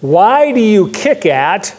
Why 0.00 0.52
do 0.52 0.60
you 0.60 0.90
kick 0.90 1.26
at 1.26 1.76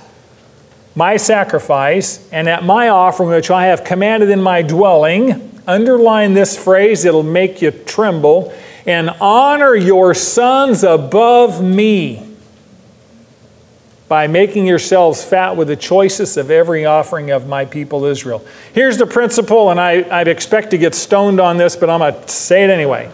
my 0.96 1.18
sacrifice 1.18 2.28
and 2.32 2.50
at 2.50 2.64
my 2.64 2.90
offering 2.90 3.30
which 3.30 3.52
I 3.52 3.68
have 3.68 3.84
commanded 3.84 4.30
in 4.30 4.42
my 4.42 4.62
dwelling? 4.62 5.60
Underline 5.68 6.34
this 6.34 6.62
phrase, 6.62 7.06
it'll 7.06 7.24
make 7.24 7.62
you 7.62 7.72
tremble. 7.72 8.54
And 8.86 9.10
honor 9.22 9.76
your 9.76 10.14
sons 10.14 10.84
above 10.84 11.64
me. 11.64 12.31
By 14.12 14.28
making 14.28 14.68
yourselves 14.68 15.24
fat 15.24 15.56
with 15.56 15.70
the 15.70 15.76
choicest 15.78 16.36
of 16.36 16.52
every 16.52 16.84
offering 16.84 17.32
of 17.32 17.48
my 17.48 17.64
people 17.64 18.04
Israel. 18.04 18.46
Here's 18.74 18.98
the 18.98 19.08
principle, 19.08 19.72
and 19.72 19.80
I, 19.80 20.06
I'd 20.20 20.28
expect 20.28 20.72
to 20.72 20.78
get 20.78 20.94
stoned 20.94 21.40
on 21.40 21.56
this, 21.56 21.78
but 21.78 21.90
I'm 21.90 22.00
going 22.00 22.22
to 22.22 22.28
say 22.28 22.66
it 22.66 22.70
anyway. 22.70 23.10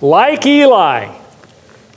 Like 0.00 0.46
Eli, 0.46 1.14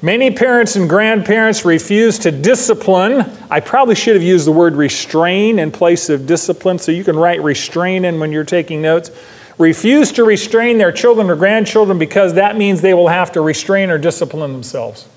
many 0.02 0.30
parents 0.30 0.76
and 0.76 0.89
grandparents 0.89 1.63
refuse 1.63 2.19
to 2.19 2.32
discipline. 2.32 3.32
I 3.50 3.62
probably 3.62 3.95
should 3.95 4.15
have 4.15 4.24
used 4.24 4.45
the 4.45 4.52
word 4.52 4.76
restrain 4.76 5.58
in 5.58 5.71
place 5.71 6.10
of 6.10 6.28
discipline, 6.28 6.80
so 6.80 6.91
you 6.91 7.06
can 7.06 7.15
write 7.15 7.41
restrain 7.41 8.04
in 8.04 8.19
when 8.19 8.34
you're 8.34 8.43
taking 8.43 8.82
notes. 8.82 9.10
Refuse 9.58 10.12
to 10.12 10.26
restrain 10.26 10.80
their 10.80 10.91
children 10.91 11.30
or 11.30 11.38
grandchildren 11.38 11.97
because 11.97 12.34
that 12.34 12.58
means 12.58 12.82
they 12.82 12.93
will 12.93 13.08
have 13.08 13.32
to 13.32 13.39
restrain 13.39 13.89
or 13.89 13.97
discipline 13.97 14.52
themselves. 14.52 15.08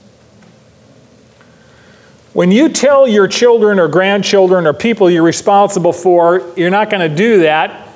When 2.34 2.50
you 2.50 2.68
tell 2.68 3.06
your 3.06 3.28
children 3.28 3.78
or 3.78 3.86
grandchildren 3.86 4.66
or 4.66 4.72
people 4.72 5.08
you're 5.08 5.22
responsible 5.22 5.92
for, 5.92 6.52
you're 6.56 6.68
not 6.68 6.90
going 6.90 7.08
to 7.08 7.16
do 7.16 7.42
that, 7.42 7.88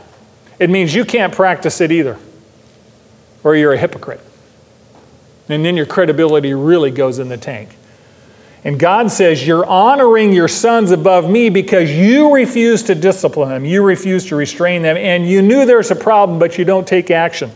it 0.61 0.71
means 0.71 0.95
you 0.95 1.05
can't 1.05 1.35
practice 1.35 1.81
it 1.81 1.91
either. 1.91 2.17
Or 3.43 3.57
you're 3.57 3.73
a 3.73 3.79
hypocrite. 3.79 4.21
And 5.49 5.65
then 5.65 5.77
your 5.77 5.87
credibility 5.87 6.55
really 6.55 6.93
goes 6.93 7.19
in 7.19 7.29
the 7.29 7.37
tank. 7.37 7.77
And 8.63 8.79
God 8.79 9.11
says, 9.11 9.45
You're 9.45 9.67
honoring 9.67 10.33
your 10.33 10.49
sons 10.49 10.93
above 10.93 11.29
me 11.29 11.49
because 11.49 11.91
you 11.91 12.33
refuse 12.33 12.85
to 12.85 12.95
discipline 12.95 13.49
them, 13.49 13.65
you 13.65 13.83
refuse 13.83 14.27
to 14.27 14.37
restrain 14.37 14.83
them, 14.83 14.97
and 14.97 15.29
you 15.29 15.43
knew 15.43 15.67
there's 15.67 15.91
a 15.91 15.97
problem, 15.97 16.39
but 16.39 16.59
you 16.59 16.65
don't 16.65 16.87
take 16.87 17.11
action. 17.11 17.51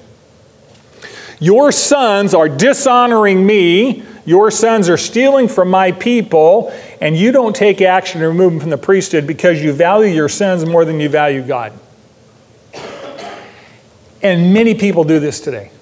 Your 1.38 1.70
sons 1.70 2.34
are 2.34 2.48
dishonoring 2.48 3.44
me 3.44 4.04
your 4.24 4.50
sons 4.50 4.88
are 4.88 4.96
stealing 4.96 5.48
from 5.48 5.68
my 5.68 5.92
people, 5.92 6.72
and 7.00 7.16
you 7.16 7.32
don't 7.32 7.56
take 7.56 7.80
action 7.80 8.20
to 8.20 8.28
remove 8.28 8.52
them 8.52 8.60
from 8.60 8.70
the 8.70 8.78
priesthood 8.78 9.26
because 9.26 9.62
you 9.62 9.72
value 9.72 10.12
your 10.12 10.28
sons 10.28 10.64
more 10.64 10.84
than 10.84 11.00
you 11.00 11.08
value 11.08 11.42
God. 11.42 11.72
And 14.22 14.54
many 14.54 14.74
people 14.74 15.02
do 15.02 15.18
this 15.18 15.40
today. 15.40 15.72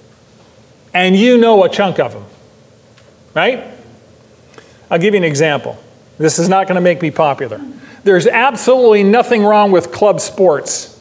And 0.95 1.15
you 1.15 1.37
know 1.37 1.63
a 1.65 1.69
chunk 1.69 1.99
of 1.99 2.15
them, 2.15 2.25
right? 3.35 3.65
I'll 4.91 4.99
give 4.99 5.15
you 5.15 5.19
an 5.19 5.25
example. 5.25 5.79
This 6.19 6.39
is 6.39 6.49
not 6.49 6.67
going 6.67 6.77
to 6.77 6.81
make 6.81 7.01
me 7.03 7.11
popular. 7.11 7.61
There's 8.03 8.27
absolutely 8.27 9.05
nothing 9.05 9.45
wrong 9.45 9.71
with 9.71 9.93
club 9.93 10.21
sports. 10.21 10.97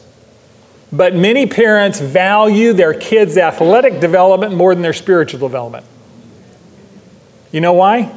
But 0.92 1.14
many 1.14 1.46
parents 1.46 2.00
value 2.00 2.72
their 2.72 2.94
kids' 2.94 3.38
athletic 3.38 4.00
development 4.00 4.54
more 4.54 4.74
than 4.74 4.82
their 4.82 4.92
spiritual 4.92 5.40
development. 5.40 5.86
You 7.52 7.60
know 7.60 7.72
why? 7.72 8.12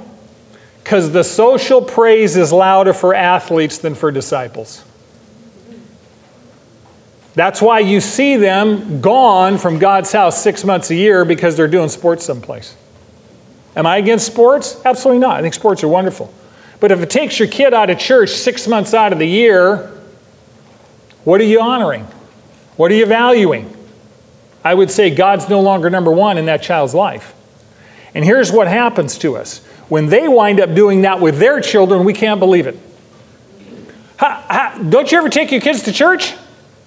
Because 0.83 1.11
the 1.11 1.23
social 1.23 1.81
praise 1.81 2.35
is 2.35 2.51
louder 2.51 2.93
for 2.93 3.15
athletes 3.15 3.77
than 3.77 3.95
for 3.95 4.11
disciples. 4.11 4.83
That's 7.35 7.61
why 7.61 7.79
you 7.79 7.99
see 7.99 8.35
them 8.35 9.01
gone 9.01 9.57
from 9.57 9.79
God's 9.79 10.11
house 10.11 10.41
six 10.41 10.63
months 10.63 10.91
a 10.91 10.95
year 10.95 11.25
because 11.25 11.57
they're 11.57 11.67
doing 11.67 11.89
sports 11.89 12.23
someplace. 12.23 12.75
Am 13.75 13.87
I 13.87 13.97
against 13.97 14.27
sports? 14.27 14.79
Absolutely 14.85 15.19
not. 15.19 15.37
I 15.37 15.41
think 15.41 15.55
sports 15.55 15.83
are 15.83 15.87
wonderful. 15.87 16.31
But 16.79 16.91
if 16.91 16.99
it 17.01 17.09
takes 17.09 17.39
your 17.39 17.47
kid 17.47 17.73
out 17.73 17.89
of 17.89 17.97
church 17.97 18.29
six 18.29 18.67
months 18.67 18.93
out 18.93 19.13
of 19.13 19.19
the 19.19 19.25
year, 19.25 19.89
what 21.23 21.41
are 21.41 21.45
you 21.45 21.61
honoring? 21.61 22.05
What 22.75 22.91
are 22.91 22.95
you 22.95 23.05
valuing? 23.05 23.75
I 24.63 24.73
would 24.73 24.91
say 24.91 25.09
God's 25.09 25.49
no 25.49 25.61
longer 25.61 25.89
number 25.89 26.11
one 26.11 26.37
in 26.37 26.45
that 26.45 26.61
child's 26.61 26.93
life. 26.93 27.33
And 28.15 28.23
here's 28.23 28.51
what 28.51 28.67
happens 28.67 29.17
to 29.19 29.35
us 29.37 29.59
when 29.89 30.07
they 30.07 30.27
wind 30.27 30.59
up 30.59 30.73
doing 30.75 31.01
that 31.01 31.19
with 31.19 31.39
their 31.39 31.59
children, 31.59 32.03
we 32.03 32.13
can't 32.13 32.39
believe 32.39 32.67
it. 32.67 32.77
Ha, 34.17 34.45
ha, 34.47 34.83
don't 34.89 35.11
you 35.11 35.17
ever 35.17 35.29
take 35.29 35.51
your 35.51 35.61
kids 35.61 35.83
to 35.83 35.91
church? 35.91 36.33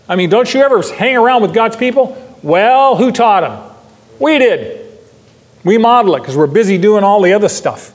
I 0.08 0.16
mean, 0.16 0.30
don't 0.30 0.52
you 0.52 0.60
ever 0.60 0.82
hang 0.82 1.16
around 1.16 1.42
with 1.42 1.52
God's 1.52 1.76
people? 1.76 2.16
Well, 2.42 2.96
who 2.96 3.12
taught 3.12 3.40
them? 3.40 3.76
We 4.18 4.38
did. 4.38 4.98
We 5.64 5.78
model 5.78 6.14
it 6.14 6.20
because 6.20 6.36
we're 6.36 6.46
busy 6.46 6.78
doing 6.78 7.04
all 7.04 7.20
the 7.20 7.32
other 7.32 7.48
stuff. 7.48 7.92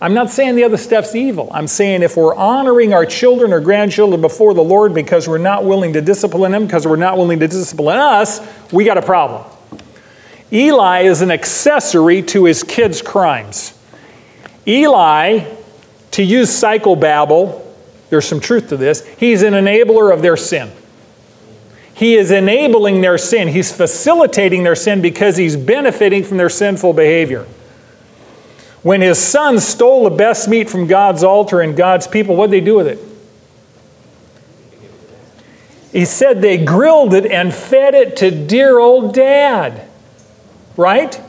I'm 0.00 0.14
not 0.14 0.30
saying 0.30 0.56
the 0.56 0.64
other 0.64 0.76
stuff's 0.76 1.14
evil. 1.14 1.48
I'm 1.52 1.68
saying 1.68 2.02
if 2.02 2.16
we're 2.16 2.34
honoring 2.34 2.92
our 2.92 3.06
children 3.06 3.52
or 3.52 3.60
grandchildren 3.60 4.20
before 4.20 4.54
the 4.54 4.62
Lord 4.62 4.94
because 4.94 5.28
we're 5.28 5.38
not 5.38 5.64
willing 5.64 5.92
to 5.92 6.00
discipline 6.00 6.50
them, 6.50 6.66
because 6.66 6.86
we're 6.86 6.96
not 6.96 7.16
willing 7.16 7.38
to 7.38 7.46
discipline 7.46 7.98
us, 7.98 8.40
we 8.72 8.84
got 8.84 8.98
a 8.98 9.02
problem. 9.02 9.44
Eli 10.52 11.02
is 11.02 11.22
an 11.22 11.30
accessory 11.30 12.22
to 12.22 12.44
his 12.44 12.62
kids' 12.62 13.00
crimes. 13.00 13.78
Eli, 14.66 15.50
to 16.10 16.22
use 16.22 16.50
psychobabble, 16.50 17.64
there's 18.10 18.28
some 18.28 18.40
truth 18.40 18.68
to 18.68 18.76
this, 18.76 19.06
he's 19.16 19.42
an 19.42 19.54
enabler 19.54 20.12
of 20.12 20.20
their 20.20 20.36
sin. 20.36 20.70
He 21.94 22.16
is 22.16 22.30
enabling 22.30 23.00
their 23.00 23.16
sin. 23.16 23.48
He's 23.48 23.70
facilitating 23.72 24.64
their 24.64 24.74
sin 24.74 25.00
because 25.00 25.36
he's 25.36 25.56
benefiting 25.56 26.24
from 26.24 26.36
their 26.36 26.48
sinful 26.48 26.94
behavior. 26.94 27.46
When 28.82 29.00
his 29.00 29.18
son 29.18 29.60
stole 29.60 30.04
the 30.04 30.16
best 30.16 30.48
meat 30.48 30.68
from 30.68 30.86
God's 30.86 31.22
altar 31.22 31.60
and 31.60 31.76
God's 31.76 32.08
people, 32.08 32.34
what 32.34 32.50
did 32.50 32.60
they 32.60 32.64
do 32.64 32.74
with 32.74 32.88
it? 32.88 32.98
He 35.92 36.04
said 36.04 36.40
they 36.40 36.62
grilled 36.62 37.14
it 37.14 37.26
and 37.26 37.54
fed 37.54 37.94
it 37.94 38.16
to 38.16 38.30
dear 38.30 38.78
old 38.78 39.14
dad 39.14 39.88
right? 40.76 41.20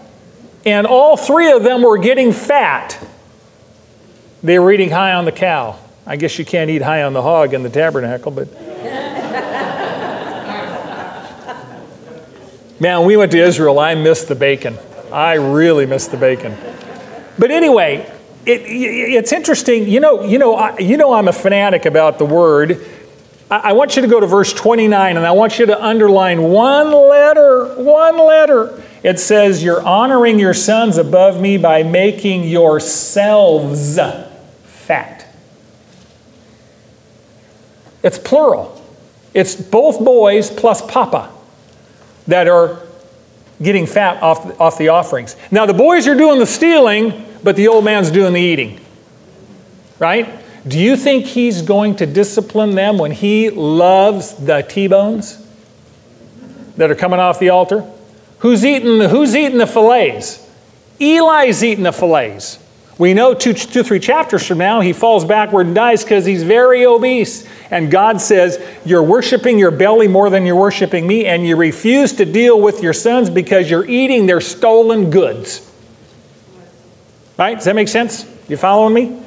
And 0.66 0.88
all 0.88 1.18
three 1.18 1.52
of 1.52 1.64
them 1.64 1.82
were 1.84 1.98
getting 1.98 2.32
fat. 2.32 3.00
They 4.42 4.60
were 4.60 4.72
eating 4.72 4.90
high 4.90 5.14
on 5.14 5.26
the 5.26 5.32
cow. 5.32 5.78
I 6.06 6.16
guess 6.18 6.38
you 6.38 6.46
can't 6.46 6.70
eat 6.70 6.82
high 6.82 7.04
on 7.04 7.14
the 7.14 7.22
hog 7.22 7.54
in 7.54 7.64
the 7.64 7.70
tabernacle, 7.70 8.32
but. 8.32 8.48
Man, 12.80 13.06
we 13.06 13.16
went 13.16 13.32
to 13.32 13.38
Israel. 13.38 13.80
I 13.80 13.96
missed 13.96 14.28
the 14.28 14.36
bacon. 14.36 14.78
I 15.12 15.36
really 15.36 15.86
missed 15.86 16.12
the 16.12 16.18
bacon. 16.18 16.58
But 17.40 17.52
anyway, 17.52 18.12
it, 18.46 18.62
it's 18.66 19.32
interesting. 19.32 19.88
You 19.88 20.02
know, 20.02 20.24
you 20.24 20.38
know, 20.38 20.56
I, 20.56 20.78
you 20.80 20.98
know, 20.98 21.14
I'm 21.14 21.30
a 21.30 21.34
fanatic 21.34 21.86
about 21.86 22.18
the 22.18 22.26
word. 22.26 22.86
I, 23.50 23.70
I 23.70 23.74
want 23.74 23.96
you 23.96 24.02
to 24.02 24.08
go 24.10 24.20
to 24.20 24.28
verse 24.28 24.52
29, 24.52 25.16
and 25.16 25.26
I 25.26 25.32
want 25.32 25.60
you 25.60 25.68
to 25.68 25.82
underline 25.82 26.42
one 26.42 26.92
letter, 26.92 27.76
one 27.82 28.18
letter. 28.18 28.83
It 29.04 29.20
says, 29.20 29.64
You're 29.64 29.84
honoring 29.84 30.40
your 30.40 30.54
sons 30.54 30.98
above 30.98 31.40
me 31.40 31.58
by 31.58 31.84
making 31.84 32.46
yourselves 32.46 34.00
fat. 34.64 35.28
It's 38.02 38.18
plural. 38.18 38.82
It's 39.34 39.56
both 39.56 40.04
boys 40.04 40.50
plus 40.50 40.82
papa 40.82 41.32
that 42.28 42.48
are 42.48 42.82
getting 43.62 43.86
fat 43.86 44.22
off, 44.22 44.60
off 44.60 44.78
the 44.78 44.90
offerings. 44.90 45.36
Now, 45.52 45.66
the 45.66 45.74
boys 45.74 46.08
are 46.08 46.16
doing 46.16 46.40
the 46.40 46.46
stealing, 46.46 47.26
but 47.44 47.56
the 47.56 47.68
old 47.68 47.86
man's 47.86 48.12
doing 48.12 48.34
the 48.34 48.42
eating. 48.42 48.80
Right? 50.00 50.40
Do 50.68 50.80
you 50.80 50.96
think 50.96 51.26
he's 51.26 51.62
going 51.62 51.98
to 51.98 52.06
discipline 52.06 52.76
them 52.76 52.98
when 52.98 53.12
he 53.12 53.50
loves 53.50 54.34
the 54.34 54.62
T 54.62 54.88
bones 54.88 55.46
that 56.78 56.90
are 56.90 56.96
coming 56.96 57.20
off 57.20 57.40
the 57.40 57.50
altar? 57.50 57.86
Who's 58.44 58.66
eating 58.66 58.98
the, 58.98 59.08
who's 59.08 59.34
eating 59.38 59.58
the 59.58 59.66
fillets? 59.66 60.46
Eli's 61.00 61.64
eating 61.64 61.86
the 61.86 61.94
fillets. 61.94 62.60
We 62.98 63.14
know 63.14 63.34
two, 63.34 63.54
two, 63.54 63.84
three 63.84 64.02
chapters 64.02 64.46
from 64.46 64.58
now, 64.58 64.82
he 64.82 64.92
falls 64.92 65.24
backward 65.24 65.68
and 65.68 65.74
dies 65.74 66.04
because 66.04 66.26
he's 66.26 66.44
very 66.44 66.86
obese. 66.86 67.48
And 67.72 67.90
God 67.90 68.20
says, 68.20 68.62
You're 68.84 69.02
worshiping 69.02 69.58
your 69.58 69.72
belly 69.72 70.10
more 70.10 70.30
than 70.30 70.46
you're 70.46 70.58
worshiping 70.58 71.08
me, 71.08 71.26
and 71.26 71.48
you 71.48 71.56
refuse 71.56 72.12
to 72.14 72.26
deal 72.26 72.60
with 72.60 72.84
your 72.84 72.92
sons 72.92 73.30
because 73.30 73.70
you're 73.70 73.86
eating 73.86 74.26
their 74.26 74.42
stolen 74.42 75.10
goods. 75.10 75.72
Right? 77.40 77.56
Does 77.56 77.64
that 77.64 77.76
make 77.76 77.88
sense? 77.88 78.30
You 78.50 78.58
following 78.58 78.94
me? 78.94 79.22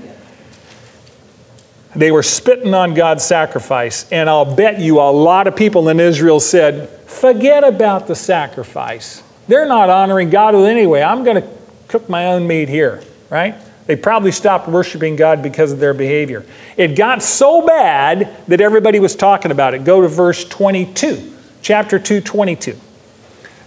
They 1.95 2.11
were 2.13 2.23
spitting 2.23 2.75
on 2.75 2.93
God's 2.93 3.25
sacrifice. 3.25 4.13
And 4.13 4.29
I'll 4.29 4.55
bet 4.55 4.79
you 4.79 5.01
a 5.01 5.11
lot 5.11 5.47
of 5.47 5.57
people 5.57 5.89
in 5.89 6.01
Israel 6.01 6.39
said, 6.39 6.96
Forget 7.17 7.65
about 7.65 8.09
the 8.09 8.15
sacrifice. 8.15 9.23
They're 9.49 9.67
not 9.67 9.89
honoring 9.89 10.29
God 10.29 10.55
with 10.55 10.67
anyway. 10.67 11.03
I'm 11.03 11.25
going 11.25 11.41
to 11.41 11.49
cook 11.89 12.11
my 12.11 12.27
own 12.27 12.47
meat 12.47 12.69
here, 12.69 13.03
right? 13.31 13.55
They 13.87 13.97
probably 13.97 14.33
stopped 14.33 14.69
worshiping 14.69 15.17
God 15.17 15.43
because 15.43 15.73
of 15.73 15.79
their 15.79 15.95
behavior. 15.95 16.45
It 16.77 16.89
got 16.89 17.23
so 17.23 17.67
bad 17.67 18.37
that 18.49 18.61
everybody 18.61 19.01
was 19.01 19.17
talking 19.17 19.51
about 19.51 19.73
it. 19.73 19.83
Go 19.83 20.03
to 20.03 20.09
verse 20.09 20.45
22, 20.45 21.35
chapter 21.63 21.99
2, 21.99 22.21
22. 22.21 22.79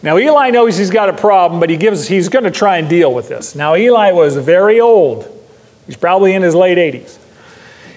Now, 0.04 0.18
Eli 0.18 0.52
knows 0.52 0.78
he's 0.78 0.92
got 0.92 1.10
a 1.10 1.14
problem, 1.14 1.60
but 1.60 1.72
he 1.72 1.78
gives, 1.78 2.08
he's 2.08 2.30
going 2.30 2.46
to 2.46 2.52
try 2.52 2.78
and 2.78 2.88
deal 2.88 3.12
with 3.12 3.30
this. 3.30 3.56
Now, 3.56 3.76
Eli 3.76 4.12
was 4.12 4.38
very 4.38 4.80
old. 4.80 5.28
He's 5.88 5.98
probably 5.98 6.34
in 6.34 6.44
his 6.44 6.54
late 6.54 6.78
80s. 6.78 7.18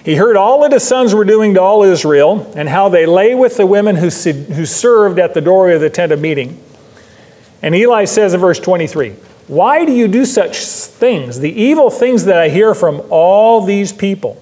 He 0.03 0.15
heard 0.15 0.35
all 0.35 0.61
that 0.61 0.73
his 0.73 0.85
sons 0.85 1.15
were 1.15 1.23
doing 1.23 1.53
to 1.53 1.61
all 1.61 1.83
Israel 1.83 2.51
and 2.55 2.67
how 2.67 2.89
they 2.89 3.05
lay 3.05 3.35
with 3.35 3.55
the 3.55 3.65
women 3.65 3.95
who, 3.95 4.09
who 4.09 4.65
served 4.65 5.17
at 5.17 5.33
the 5.33 5.39
doorway 5.39 5.75
of 5.75 5.81
the 5.81 5.89
tent 5.89 6.11
of 6.11 6.19
meeting. 6.19 6.61
And 7.61 7.73
Eli 7.73 8.03
says 8.03 8.33
in 8.33 8.41
verse 8.41 8.59
23, 8.59 9.11
Why 9.47 9.85
do 9.85 9.93
you 9.93 10.09
do 10.09 10.25
such 10.25 10.57
things, 10.57 11.39
the 11.39 11.51
evil 11.51 11.89
things 11.89 12.25
that 12.25 12.37
I 12.37 12.49
hear 12.49 12.75
from 12.75 13.01
all 13.09 13.61
these 13.61 13.93
people? 13.93 14.41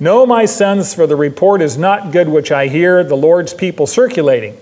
No, 0.00 0.24
my 0.24 0.46
sons, 0.46 0.94
for 0.94 1.06
the 1.06 1.16
report 1.16 1.60
is 1.60 1.76
not 1.76 2.10
good 2.10 2.28
which 2.28 2.50
I 2.50 2.68
hear 2.68 3.04
the 3.04 3.16
Lord's 3.16 3.52
people 3.52 3.86
circulating. 3.86 4.56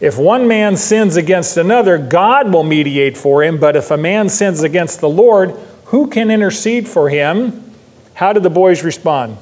If 0.00 0.18
one 0.18 0.48
man 0.48 0.76
sins 0.76 1.16
against 1.16 1.56
another, 1.56 1.96
God 1.96 2.52
will 2.52 2.64
mediate 2.64 3.16
for 3.16 3.44
him, 3.44 3.58
but 3.60 3.76
if 3.76 3.90
a 3.90 3.96
man 3.96 4.28
sins 4.28 4.62
against 4.62 5.00
the 5.00 5.08
Lord, 5.08 5.50
who 5.86 6.08
can 6.08 6.30
intercede 6.30 6.88
for 6.88 7.08
him? 7.08 7.72
How 8.14 8.32
did 8.32 8.42
the 8.42 8.50
boys 8.50 8.82
respond? 8.82 9.38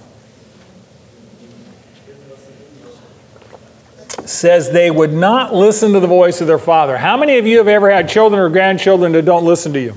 Says 4.28 4.70
they 4.70 4.90
would 4.90 5.12
not 5.12 5.54
listen 5.54 5.94
to 5.94 6.00
the 6.00 6.06
voice 6.06 6.42
of 6.42 6.46
their 6.46 6.58
father. 6.58 6.98
How 6.98 7.16
many 7.16 7.38
of 7.38 7.46
you 7.46 7.56
have 7.58 7.68
ever 7.68 7.90
had 7.90 8.10
children 8.10 8.42
or 8.42 8.50
grandchildren 8.50 9.12
that 9.12 9.24
don't 9.24 9.46
listen 9.46 9.72
to 9.72 9.80
you? 9.80 9.96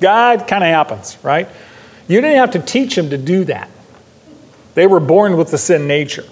God 0.00 0.48
kind 0.48 0.64
of 0.64 0.68
happens, 0.68 1.16
right? 1.22 1.48
You 2.08 2.20
didn't 2.20 2.38
have 2.38 2.50
to 2.50 2.58
teach 2.58 2.96
them 2.96 3.10
to 3.10 3.18
do 3.18 3.44
that. 3.44 3.70
They 4.74 4.88
were 4.88 4.98
born 4.98 5.36
with 5.36 5.52
the 5.52 5.58
sin 5.58 5.86
nature. 5.86 6.24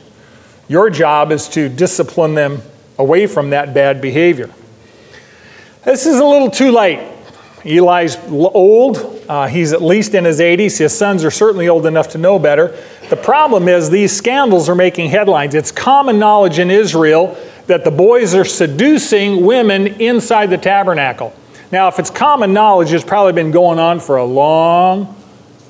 Your 0.67 0.91
job 0.91 1.31
is 1.31 1.47
to 1.51 1.69
discipline 1.69 2.35
them 2.35 2.63
away 2.99 3.29
from 3.29 3.51
that 3.51 3.73
bad 3.73 4.01
behavior. 4.01 4.51
This 5.85 6.07
is 6.07 6.19
a 6.19 6.25
little 6.25 6.51
too 6.51 6.73
late. 6.73 7.12
Eli's 7.65 8.17
old. 8.29 9.25
Uh, 9.29 9.47
he's 9.47 9.73
at 9.73 9.83
least 9.83 10.15
in 10.15 10.25
his 10.25 10.41
80s. 10.41 10.79
His 10.79 10.97
sons 10.97 11.25
are 11.25 11.31
certainly 11.31 11.69
old 11.69 11.87
enough 11.87 12.09
to 12.11 12.19
know 12.19 12.39
better. 12.39 12.77
The 13.09 13.17
problem 13.17 13.69
is 13.69 13.89
these 13.89 14.15
scandals 14.15 14.69
are 14.69 14.75
making 14.75 15.11
headlines. 15.11 15.55
It's 15.55 15.71
common 15.71 16.19
knowledge 16.19 16.59
in 16.59 16.71
Israel 16.71 17.37
that 17.67 17.85
the 17.85 17.91
boys 17.91 18.35
are 18.35 18.45
seducing 18.45 19.47
women 19.47 19.87
inside 19.87 20.47
the 20.47 20.59
tabernacle. 20.59 21.33
Now, 21.71 21.89
if 21.89 21.99
it's 21.99 22.11
common 22.11 22.53
knowledge, 22.53 22.93
it's 22.93 23.05
probably 23.05 23.33
been 23.33 23.51
going 23.51 23.79
on 23.79 24.01
for 24.01 24.17
a 24.17 24.25
long 24.25 25.17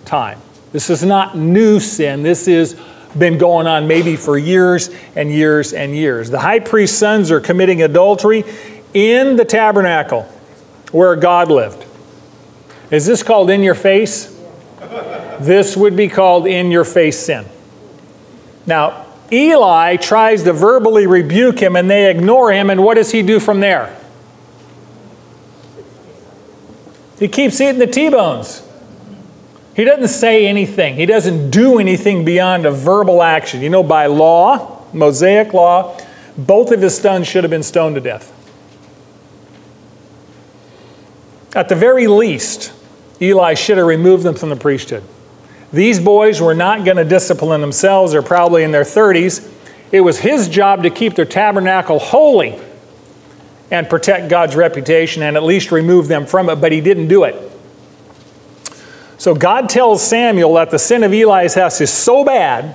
time. 0.04 0.40
This 0.72 0.88
is 0.88 1.04
not 1.04 1.36
new 1.36 1.78
sin. 1.78 2.22
This 2.22 2.46
has 2.46 2.80
been 3.16 3.36
going 3.36 3.66
on 3.66 3.86
maybe 3.86 4.16
for 4.16 4.38
years 4.38 4.88
and 5.14 5.30
years 5.30 5.74
and 5.74 5.94
years. 5.94 6.30
The 6.30 6.38
high 6.38 6.60
priest's 6.60 6.96
sons 6.98 7.30
are 7.30 7.40
committing 7.40 7.82
adultery 7.82 8.44
in 8.94 9.36
the 9.36 9.44
tabernacle 9.44 10.26
where 10.92 11.16
God 11.16 11.50
lived. 11.50 11.84
Is 12.90 13.06
this 13.06 13.22
called 13.22 13.50
in 13.50 13.62
your 13.62 13.74
face? 13.74 14.38
This 15.40 15.76
would 15.76 15.96
be 15.96 16.08
called 16.08 16.46
in 16.46 16.70
your 16.70 16.84
face 16.84 17.18
sin. 17.18 17.46
Now, 18.66 19.06
Eli 19.32 19.96
tries 19.96 20.42
to 20.44 20.52
verbally 20.52 21.06
rebuke 21.06 21.58
him 21.58 21.74
and 21.74 21.90
they 21.90 22.10
ignore 22.10 22.52
him, 22.52 22.70
and 22.70 22.84
what 22.84 22.94
does 22.94 23.10
he 23.10 23.22
do 23.22 23.40
from 23.40 23.60
there? 23.60 23.96
He 27.18 27.28
keeps 27.28 27.60
eating 27.60 27.78
the 27.78 27.86
T 27.86 28.10
bones. 28.10 28.62
He 29.74 29.84
doesn't 29.84 30.08
say 30.08 30.46
anything. 30.46 30.96
He 30.96 31.06
doesn't 31.06 31.50
do 31.50 31.78
anything 31.78 32.24
beyond 32.24 32.66
a 32.66 32.70
verbal 32.70 33.22
action. 33.22 33.62
You 33.62 33.70
know, 33.70 33.82
by 33.82 34.06
law, 34.06 34.84
Mosaic 34.92 35.54
law, 35.54 35.98
both 36.36 36.72
of 36.72 36.82
his 36.82 36.98
sons 36.98 37.26
should 37.26 37.44
have 37.44 37.50
been 37.50 37.62
stoned 37.62 37.94
to 37.94 38.00
death. 38.00 38.30
At 41.54 41.68
the 41.68 41.74
very 41.74 42.06
least, 42.06 42.72
Eli 43.20 43.54
should 43.54 43.78
have 43.78 43.86
removed 43.86 44.22
them 44.22 44.34
from 44.34 44.48
the 44.48 44.56
priesthood. 44.56 45.04
These 45.72 46.00
boys 46.00 46.40
were 46.40 46.54
not 46.54 46.84
going 46.84 46.96
to 46.98 47.04
discipline 47.04 47.60
themselves. 47.60 48.12
They're 48.12 48.22
probably 48.22 48.62
in 48.62 48.72
their 48.72 48.82
30s. 48.84 49.50
It 49.90 50.00
was 50.00 50.18
his 50.18 50.48
job 50.48 50.82
to 50.82 50.90
keep 50.90 51.14
their 51.14 51.24
tabernacle 51.24 51.98
holy 51.98 52.58
and 53.70 53.88
protect 53.88 54.28
God's 54.28 54.54
reputation 54.54 55.22
and 55.22 55.36
at 55.36 55.42
least 55.42 55.72
remove 55.72 56.08
them 56.08 56.26
from 56.26 56.50
it, 56.50 56.56
but 56.56 56.72
he 56.72 56.80
didn't 56.80 57.08
do 57.08 57.24
it. 57.24 57.34
So 59.16 59.34
God 59.34 59.68
tells 59.68 60.06
Samuel 60.06 60.54
that 60.54 60.70
the 60.70 60.78
sin 60.78 61.04
of 61.04 61.12
Eli's 61.12 61.54
house 61.54 61.80
is 61.80 61.90
so 61.90 62.24
bad 62.24 62.74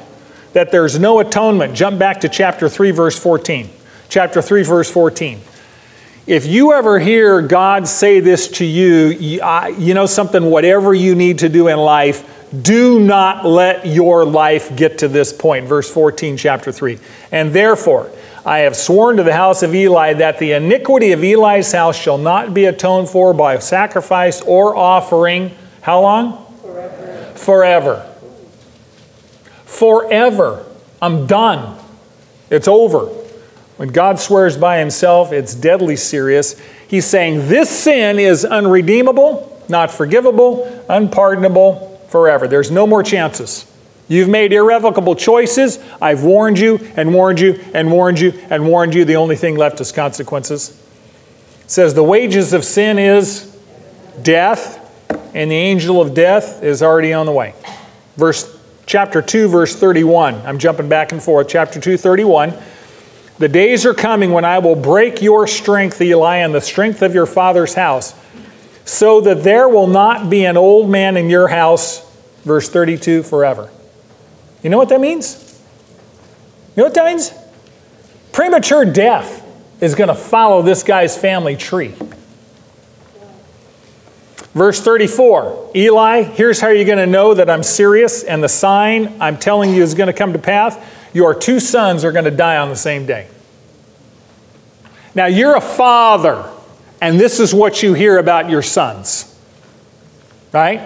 that 0.54 0.72
there's 0.72 0.98
no 0.98 1.20
atonement. 1.20 1.76
Jump 1.76 2.00
back 2.00 2.22
to 2.22 2.30
chapter 2.30 2.70
3, 2.70 2.92
verse 2.92 3.20
14. 3.20 3.70
Chapter 4.10 4.42
3, 4.42 4.64
verse 4.64 4.90
14. 4.90 5.42
If 6.28 6.46
you 6.46 6.74
ever 6.74 7.00
hear 7.00 7.42
God 7.42 7.88
say 7.88 8.20
this 8.20 8.50
to 8.50 8.66
you, 8.66 9.08
you 9.08 9.94
know 9.94 10.06
something, 10.06 10.44
whatever 10.44 10.94
you 10.94 11.16
need 11.16 11.40
to 11.40 11.48
do 11.48 11.70
in 11.70 11.78
life, 11.78 12.34
do 12.62 13.00
not 13.00 13.46
let 13.46 13.88
your 13.88 14.26
life 14.26 14.76
get 14.76 14.98
to 15.00 15.08
this 15.08 15.32
point. 15.32 15.68
Verse 15.68 15.90
14, 15.90 16.36
chapter 16.36 16.74
3. 16.74 17.00
And 17.32 17.54
therefore, 17.54 18.12
I 18.46 18.60
have 18.60 18.76
sworn 18.76 19.18
to 19.18 19.24
the 19.24 19.34
house 19.34 19.64
of 19.64 19.74
Eli 19.74 20.14
that 20.14 20.38
the 20.38 20.52
iniquity 20.52 21.14
of 21.14 21.24
Eli's 21.24 21.72
house 21.72 21.98
shall 21.98 22.18
not 22.18 22.54
be 22.54 22.66
atoned 22.66 23.08
for 23.08 23.34
by 23.34 23.58
sacrifice 23.60 24.42
or 24.42 24.76
offering 24.76 25.52
how 25.82 26.02
long? 26.02 26.46
Forever. 26.62 27.34
Forever. 27.36 28.14
Forever. 29.66 30.66
I'm 31.02 31.26
done. 31.26 31.78
It's 32.50 32.68
over. 32.68 33.10
When 33.78 33.90
God 33.90 34.20
swears 34.20 34.58
by 34.58 34.80
himself, 34.80 35.32
it's 35.32 35.56
deadly 35.56 35.96
serious. 35.96 36.60
He's 36.88 37.06
saying 37.06 37.48
this 37.48 37.70
sin 37.70 38.20
is 38.20 38.44
unredeemable, 38.44 39.64
not 39.70 39.92
forgivable, 39.92 40.84
unpardonable 40.90 42.02
forever. 42.10 42.48
There's 42.48 42.72
no 42.72 42.88
more 42.88 43.04
chances. 43.04 43.72
You've 44.08 44.30
made 44.30 44.54
irrevocable 44.54 45.16
choices. 45.16 45.80
I've 46.02 46.24
warned 46.24 46.58
you 46.58 46.80
and 46.96 47.14
warned 47.14 47.40
you 47.40 47.64
and 47.74 47.92
warned 47.92 48.20
you 48.20 48.34
and 48.50 48.68
warned 48.68 48.96
you. 48.96 49.06
The 49.06 49.18
only 49.18 49.36
thing 49.36 49.58
left 49.58 49.80
is 49.82 49.92
consequences. 49.92 50.70
It 51.64 51.72
says 51.72 51.94
the 51.94 52.04
wages 52.04 52.54
of 52.54 52.64
sin 52.64 52.98
is 52.98 53.56
death 54.22 54.84
and 55.36 55.52
the 55.52 55.56
angel 55.56 56.02
of 56.02 56.14
death 56.14 56.64
is 56.64 56.82
already 56.82 57.14
on 57.14 57.26
the 57.26 57.32
way. 57.32 57.54
Verse 58.16 58.58
chapter 58.86 59.22
2 59.22 59.50
verse 59.50 59.76
31. 59.76 60.36
I'm 60.46 60.58
jumping 60.58 60.88
back 60.88 61.12
and 61.12 61.22
forth. 61.22 61.50
Chapter 61.50 61.80
2 61.80 61.98
31. 61.98 62.58
The 63.40 63.48
days 63.48 63.86
are 63.86 63.94
coming 63.94 64.32
when 64.32 64.46
I 64.46 64.60
will 64.60 64.76
break 64.76 65.22
your 65.22 65.46
strength, 65.48 66.02
Eli, 66.02 66.38
and 66.38 66.54
the 66.56 66.62
strength 66.62 67.02
of 67.02 67.14
your 67.14 67.28
father's 67.28 67.76
house, 67.76 68.16
so 68.84 69.22
that 69.22 69.44
there 69.44 69.70
will 69.70 69.88
not 69.88 70.30
be 70.30 70.46
an 70.46 70.58
old 70.58 70.90
man 70.90 71.18
in 71.18 71.30
your 71.30 71.48
house, 71.48 72.04
verse 72.44 72.70
32, 72.70 73.24
forever. 73.24 73.70
You 74.64 74.72
know 74.72 74.78
what 74.78 74.90
that 74.90 75.02
means? 75.02 75.62
You 76.76 76.82
know 76.82 76.86
what 76.86 76.96
that 76.96 77.06
means? 77.06 77.32
Premature 78.32 78.86
death 78.86 79.44
is 79.82 79.94
going 79.94 80.08
to 80.08 80.16
follow 80.16 80.62
this 80.64 80.82
guy's 80.84 81.18
family 81.18 81.56
tree. 81.56 81.94
Verse 84.54 84.82
34 84.82 85.72
Eli, 85.76 86.24
here's 86.24 86.60
how 86.60 86.70
you're 86.70 86.86
going 86.86 86.98
to 86.98 87.06
know 87.06 87.36
that 87.36 87.48
I'm 87.48 87.62
serious, 87.62 88.24
and 88.24 88.44
the 88.44 88.50
sign 88.50 89.22
I'm 89.22 89.38
telling 89.38 89.76
you 89.76 89.84
is 89.84 89.94
going 89.94 90.08
to 90.08 90.14
come 90.14 90.34
to 90.34 90.40
pass. 90.40 90.76
Your 91.14 91.34
two 91.34 91.60
sons 91.60 92.04
are 92.04 92.12
going 92.12 92.26
to 92.26 92.32
die 92.32 92.58
on 92.58 92.70
the 92.70 92.76
same 92.76 93.06
day. 93.06 93.28
Now, 95.16 95.26
you're 95.26 95.56
a 95.56 95.62
father, 95.62 96.50
and 97.02 97.20
this 97.20 97.40
is 97.40 97.54
what 97.54 97.82
you 97.82 97.94
hear 97.94 98.18
about 98.18 98.50
your 98.50 98.62
sons. 98.62 99.34
Right? 100.54 100.82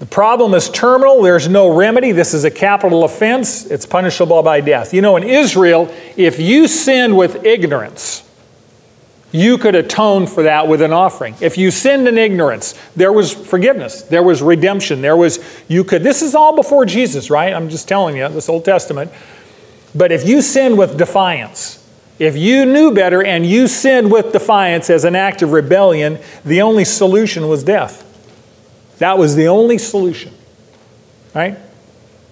The 0.00 0.06
problem 0.06 0.54
is 0.54 0.68
terminal. 0.68 1.22
There's 1.22 1.48
no 1.48 1.72
remedy. 1.76 2.10
This 2.10 2.34
is 2.34 2.44
a 2.44 2.50
capital 2.50 3.04
offense. 3.04 3.66
It's 3.66 3.86
punishable 3.86 4.42
by 4.42 4.60
death. 4.60 4.92
You 4.92 5.00
know, 5.00 5.16
in 5.16 5.22
Israel, 5.22 5.94
if 6.16 6.40
you 6.40 6.66
sin 6.66 7.14
with 7.14 7.44
ignorance, 7.44 8.28
you 9.32 9.56
could 9.58 9.74
atone 9.74 10.26
for 10.26 10.42
that 10.44 10.68
with 10.68 10.82
an 10.82 10.92
offering. 10.92 11.34
If 11.40 11.56
you 11.58 11.70
sinned 11.70 12.06
in 12.06 12.18
ignorance, 12.18 12.78
there 12.94 13.12
was 13.12 13.32
forgiveness, 13.32 14.02
there 14.02 14.22
was 14.22 14.42
redemption, 14.42 15.00
there 15.00 15.16
was, 15.16 15.42
you 15.68 15.84
could, 15.84 16.02
this 16.02 16.22
is 16.22 16.34
all 16.34 16.54
before 16.54 16.84
Jesus, 16.84 17.30
right? 17.30 17.52
I'm 17.52 17.70
just 17.70 17.88
telling 17.88 18.16
you, 18.16 18.28
this 18.28 18.48
Old 18.48 18.64
Testament. 18.64 19.10
But 19.94 20.12
if 20.12 20.28
you 20.28 20.42
sinned 20.42 20.78
with 20.78 20.98
defiance, 20.98 21.78
if 22.18 22.36
you 22.36 22.66
knew 22.66 22.94
better 22.94 23.24
and 23.24 23.44
you 23.44 23.66
sinned 23.66 24.12
with 24.12 24.32
defiance 24.32 24.90
as 24.90 25.04
an 25.04 25.16
act 25.16 25.42
of 25.42 25.52
rebellion, 25.52 26.18
the 26.44 26.62
only 26.62 26.84
solution 26.84 27.48
was 27.48 27.64
death. 27.64 28.08
That 28.98 29.18
was 29.18 29.34
the 29.34 29.48
only 29.48 29.78
solution, 29.78 30.32
right? 31.34 31.58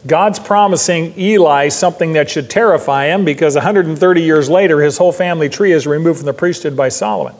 God's 0.06 0.38
promising 0.38 1.18
Eli 1.18 1.68
something 1.68 2.14
that 2.14 2.30
should 2.30 2.48
terrify 2.48 3.06
him 3.06 3.24
because 3.24 3.54
130 3.54 4.22
years 4.22 4.48
later, 4.48 4.80
his 4.80 4.96
whole 4.96 5.12
family 5.12 5.48
tree 5.48 5.72
is 5.72 5.86
removed 5.86 6.20
from 6.20 6.26
the 6.26 6.32
priesthood 6.32 6.76
by 6.76 6.88
Solomon. 6.88 7.34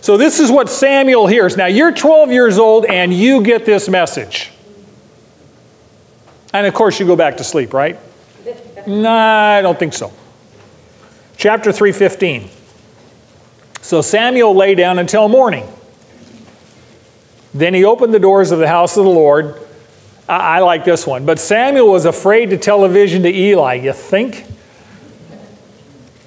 So, 0.00 0.16
this 0.16 0.38
is 0.40 0.50
what 0.50 0.68
Samuel 0.68 1.26
hears. 1.26 1.56
Now, 1.56 1.66
you're 1.66 1.92
12 1.92 2.30
years 2.30 2.58
old 2.58 2.84
and 2.84 3.12
you 3.14 3.42
get 3.42 3.64
this 3.64 3.88
message. 3.88 4.50
And 6.52 6.66
of 6.66 6.74
course, 6.74 7.00
you 7.00 7.06
go 7.06 7.16
back 7.16 7.38
to 7.38 7.44
sleep, 7.44 7.72
right? 7.72 7.98
No, 8.86 9.10
I 9.10 9.62
don't 9.62 9.78
think 9.78 9.94
so. 9.94 10.12
Chapter 11.36 11.72
315. 11.72 12.48
So 13.80 14.00
Samuel 14.00 14.54
lay 14.54 14.74
down 14.74 14.98
until 14.98 15.28
morning. 15.28 15.68
Then 17.52 17.74
he 17.74 17.84
opened 17.84 18.14
the 18.14 18.18
doors 18.18 18.50
of 18.50 18.58
the 18.58 18.68
house 18.68 18.96
of 18.96 19.04
the 19.04 19.10
Lord 19.10 19.63
I, 20.28 20.60
like 20.60 20.84
this 20.84 21.06
one. 21.06 21.26
But 21.26 21.38
Samuel 21.38 21.90
was 21.90 22.06
afraid 22.06 22.50
to 22.50 22.56
tell 22.56 22.84
a 22.84 22.88
vision 22.88 23.22
to 23.24 23.28
Eli. 23.28 23.74
You 23.74 23.92
think? 23.92 24.46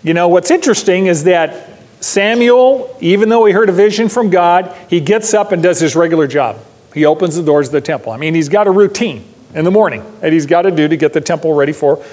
You 0.03 0.13
know, 0.13 0.27
what's 0.27 0.51
interesting 0.51 1.07
is 1.07 1.23
that 1.23 1.79
Samuel, 1.99 2.95
even 3.01 3.29
though 3.29 3.45
he 3.45 3.53
heard 3.53 3.69
a 3.69 3.73
vision 3.73 4.07
from 4.07 4.29
God, 4.29 4.75
he 4.89 5.01
gets 5.01 5.33
up 5.33 5.51
and 5.51 5.63
does 5.63 5.79
his 5.79 5.95
regular 5.95 6.27
job. 6.27 6.59
He 6.93 7.05
opens 7.05 7.35
the 7.35 7.43
doors 7.43 7.67
of 7.67 7.73
the 7.73 7.81
temple. 7.81 8.11
I 8.11 8.17
mean, 8.17 8.35
he's 8.35 8.49
got 8.49 8.67
a 8.67 8.71
routine. 8.71 9.25
in 9.53 9.65
the 9.65 9.71
morning 9.71 10.03
that 10.21 10.33
he's 10.33 10.45
got 10.45 10.63
to 10.63 10.71
do 10.71 10.87
to 10.87 10.97
get 10.97 11.13
the 11.13 11.21
temple 11.21 11.53
ready 11.53 11.73
for 11.73 12.03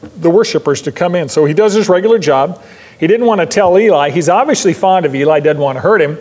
the 0.00 0.30
worshipers 0.30 0.82
to 0.82 0.92
come 0.92 1.14
in. 1.14 1.28
So 1.28 1.44
he 1.44 1.54
does 1.54 1.74
his 1.74 1.88
regular 1.88 2.18
job. 2.18 2.62
He 2.98 3.06
didn't 3.06 3.26
want 3.26 3.40
to 3.40 3.46
tell 3.46 3.78
Eli. 3.78 4.10
He's 4.10 4.28
obviously 4.28 4.72
fond 4.72 5.06
of 5.06 5.14
Eli, 5.14 5.40
doesn't 5.40 5.62
want 5.62 5.76
to 5.76 5.80
hurt 5.80 6.00
him. 6.00 6.18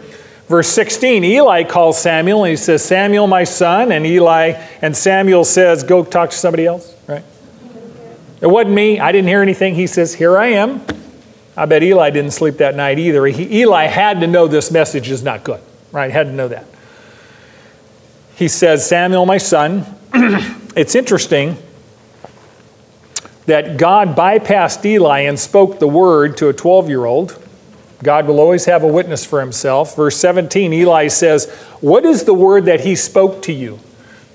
Verse 0.48 0.70
16, 0.70 1.26
Eli 1.26 1.64
calls 1.64 2.02
Samuel 2.02 2.46
and 2.46 2.52
he 2.52 2.58
says, 2.58 2.84
Samuel, 2.84 3.28
my 3.28 3.44
son. 3.44 3.92
And 3.92 4.06
Eli 4.06 4.54
and 4.82 4.96
Samuel 4.96 5.44
says, 5.44 5.84
Go 5.84 6.06
talk 6.06 6.30
to 6.30 6.38
somebody 6.38 6.66
else, 6.66 6.96
right? 7.08 7.24
It 8.40 8.48
wasn't 8.48 8.76
me. 8.76 9.00
I 9.00 9.12
didn't 9.12 9.28
hear 9.28 9.42
anything. 9.42 9.76
He 9.76 9.88
says, 9.88 10.14
Here 10.14 10.38
I 10.38 10.48
am. 10.48 10.82
I 11.58 11.66
bet 11.66 11.84
Eli 11.84 12.12
didn't 12.12 12.32
sleep 12.32 12.58
that 12.58 12.76
night 12.76 13.00
either. 13.00 13.26
He, 13.26 13.62
Eli 13.62 13.86
had 13.86 14.22
to 14.22 14.28
know 14.28 14.48
this 14.48 14.72
message 14.72 15.10
is 15.10 15.24
not 15.24 15.44
good, 15.44 15.60
right? 15.92 16.12
Had 16.12 16.28
to 16.28 16.34
know 16.34 16.48
that. 16.48 16.66
He 18.36 18.48
says, 18.48 18.88
Samuel, 18.88 19.26
my 19.26 19.40
son. 19.40 19.86
it's 20.76 20.96
interesting 20.96 21.58
that 23.48 23.78
God 23.78 24.16
bypassed 24.16 24.86
Eli 24.86 25.22
and 25.22 25.38
spoke 25.40 25.80
the 25.80 25.88
word 25.88 26.38
to 26.38 26.50
a 26.50 26.54
12 26.54 26.88
year 26.88 27.06
old. 27.06 27.44
God 28.04 28.28
will 28.28 28.40
always 28.40 28.66
have 28.66 28.84
a 28.84 28.88
witness 28.88 29.26
for 29.26 29.40
himself. 29.40 29.96
Verse 29.96 30.18
17, 30.18 30.72
Eli 30.72 31.08
says, 31.08 31.52
What 31.82 32.06
is 32.06 32.24
the 32.24 32.34
word 32.34 32.66
that 32.66 32.82
he 32.82 32.96
spoke 32.96 33.42
to 33.44 33.54
you? 33.54 33.80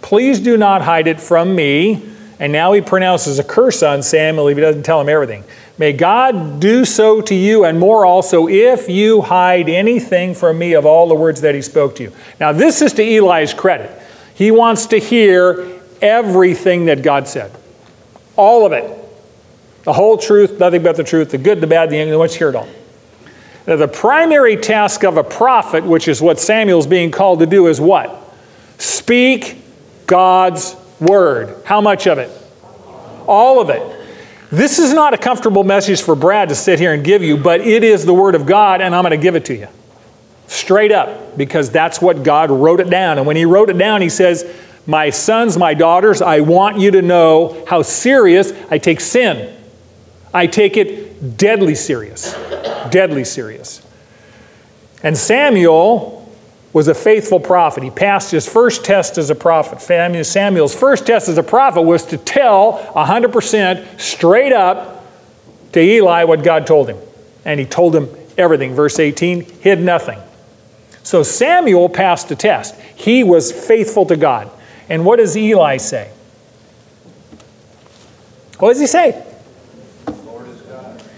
Please 0.01 0.41
do 0.41 0.57
not 0.57 0.83
hide 0.83 1.07
it 1.07 1.21
from 1.21 1.55
me. 1.55 2.11
And 2.41 2.53
now 2.53 2.73
he 2.73 2.81
pronounces 2.81 3.39
a 3.39 3.45
curse 3.45 3.85
on 3.85 4.03
Samuel 4.03 4.49
if 4.49 4.57
he 4.57 4.63
doesn't 4.63 4.83
tell 4.83 5.01
him 5.01 5.09
everything. 5.09 5.45
May 5.79 5.93
God 5.93 6.59
do 6.59 6.85
so 6.85 7.21
to 7.21 7.35
you 7.37 7.65
and 7.65 7.79
more 7.79 8.05
also 8.05 8.49
if 8.49 8.89
you 8.89 9.23
hide 9.23 9.69
anything 9.69 10.35
from 10.35 10.59
me 10.59 10.73
of 10.73 10.85
all 10.85 11.07
the 11.07 11.15
words 11.15 11.43
that 11.43 11.55
he 11.55 11.63
spoke 11.63 11.95
to 11.97 12.03
you. 12.03 12.13
Now, 12.41 12.51
this 12.53 12.83
is 12.83 12.93
to 12.95 13.03
Eli's 13.03 13.55
credit. 13.55 13.91
He 14.35 14.51
wants 14.51 14.87
to 14.87 14.99
hear 14.99 15.81
everything 16.01 16.87
that 16.87 17.03
God 17.03 17.29
said, 17.29 17.53
all 18.35 18.67
of 18.67 18.73
it. 18.73 18.99
The 19.85 19.93
whole 19.93 20.17
truth, 20.17 20.59
nothing 20.59 20.83
but 20.83 20.97
the 20.97 21.05
truth, 21.05 21.31
the 21.31 21.39
good, 21.39 21.61
the 21.61 21.67
bad, 21.69 21.91
the 21.91 22.01
ugly, 22.01 22.11
he 22.11 22.17
wants 22.17 22.35
to 22.35 22.39
hear 22.39 22.49
it 22.49 22.57
all. 22.57 22.69
Now, 23.67 23.77
the 23.77 23.89
primary 23.89 24.57
task 24.57 25.05
of 25.05 25.17
a 25.17 25.25
prophet, 25.25 25.85
which 25.85 26.09
is 26.09 26.21
what 26.21 26.41
Samuel's 26.41 26.87
being 26.87 27.13
called 27.13 27.39
to 27.41 27.47
do, 27.47 27.69
is 27.69 27.81
what? 27.81 28.19
Speak 28.79 29.57
God's 30.07 30.77
word. 30.99 31.63
How 31.65 31.81
much 31.81 32.09
of 32.09 32.19
it? 32.19 32.31
All 33.27 33.61
of 33.61 33.71
it. 33.71 34.01
This 34.51 34.79
is 34.81 34.93
not 34.93 35.15
a 35.15 35.19
comfortable 35.19 35.63
message 35.63 36.03
for 36.03 36.17
Brad 36.17 36.49
to 36.49 36.55
sit 36.57 36.81
here 36.81 36.93
and 36.93 37.05
give 37.05 37.23
you, 37.23 37.37
but 37.37 37.61
it 37.61 37.85
is 37.85 38.05
the 38.05 38.13
word 38.13 38.35
of 38.35 38.47
God, 38.47 38.81
and 38.81 38.95
I'm 38.95 39.03
going 39.03 39.13
to 39.13 39.17
give 39.17 39.37
it 39.37 39.45
to 39.47 39.55
you. 39.55 39.69
Straight 40.49 40.91
up, 40.91 41.39
because 41.39 41.71
that's 41.71 42.03
what 42.03 42.25
God 42.25 42.51
wrote 42.51 42.81
it 42.81 42.91
down. 42.91 43.19
And 43.19 43.27
when 43.27 43.37
He 43.37 43.45
wrote 43.45 43.71
it 43.71 43.79
down, 43.79 44.03
He 44.03 44.09
says, 44.09 44.45
My 44.87 45.11
sons, 45.11 45.57
my 45.57 45.73
daughters, 45.73 46.21
I 46.21 46.41
want 46.41 46.79
you 46.79 46.91
to 46.91 47.01
know 47.01 47.65
how 47.69 47.83
serious 47.83 48.53
I 48.71 48.79
take 48.79 49.01
sin. 49.01 49.57
I 50.35 50.49
take 50.49 50.77
it 50.77 51.37
deadly 51.37 51.77
serious 51.77 52.35
deadly 52.91 53.25
serious. 53.25 53.87
And 55.03 55.17
Samuel 55.17 56.19
was 56.73 56.89
a 56.89 56.95
faithful 56.95 57.39
prophet. 57.39 57.83
He 57.83 57.91
passed 57.91 58.31
his 58.31 58.49
first 58.49 58.85
test 58.85 59.19
as 59.19 59.31
a 59.31 59.35
prophet. 59.35 59.83
Samuel's 59.83 60.75
first 60.75 61.07
test 61.07 61.29
as 61.29 61.37
a 61.37 61.43
prophet 61.43 61.83
was 61.83 62.07
to 62.07 62.17
tell 62.17 62.79
100% 62.95 64.01
straight 64.01 64.53
up 64.53 65.05
to 65.73 65.81
Eli 65.81 66.25
what 66.25 66.43
God 66.43 66.67
told 66.67 66.89
him. 66.89 66.99
And 67.45 67.61
he 67.61 67.67
told 67.67 67.95
him 67.95 68.09
everything. 68.39 68.75
Verse 68.75 68.99
18 68.99 69.43
hid 69.61 69.81
nothing. 69.81 70.19
So 71.03 71.23
Samuel 71.23 71.89
passed 71.89 72.29
the 72.29 72.37
test. 72.37 72.75
He 72.95 73.25
was 73.25 73.53
faithful 73.53 74.07
to 74.07 74.17
God. 74.17 74.51
And 74.89 75.05
what 75.05 75.17
does 75.17 75.37
Eli 75.37 75.77
say? 75.79 76.11
What 78.59 78.71
does 78.71 78.81
he 78.81 78.87
say? 78.87 79.27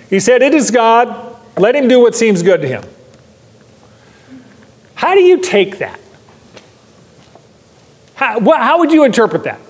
He 0.09 0.21
said, 0.21 0.43
It 0.43 0.55
is 0.55 0.71
God. 0.71 1.24
Let 1.57 1.77
him 1.77 1.89
do 1.89 2.01
what 2.01 2.15
seems 2.15 2.43
good 2.43 2.63
to 2.63 2.69
him. 2.69 2.85
How 4.95 5.15
do 5.15 5.21
you 5.21 5.41
take 5.41 5.79
that? 5.79 6.01
How, 8.15 8.41
how 8.41 8.79
would 8.79 8.93
you 8.93 9.05
interpret 9.05 9.45
that? 9.45 9.61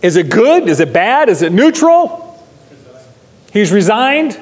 Is 0.00 0.16
it 0.16 0.30
good? 0.30 0.68
Is 0.68 0.80
it 0.80 0.92
bad? 0.92 1.28
Is 1.28 1.42
it 1.42 1.52
neutral? 1.52 2.44
He's 3.52 3.70
resigned. 3.70 4.40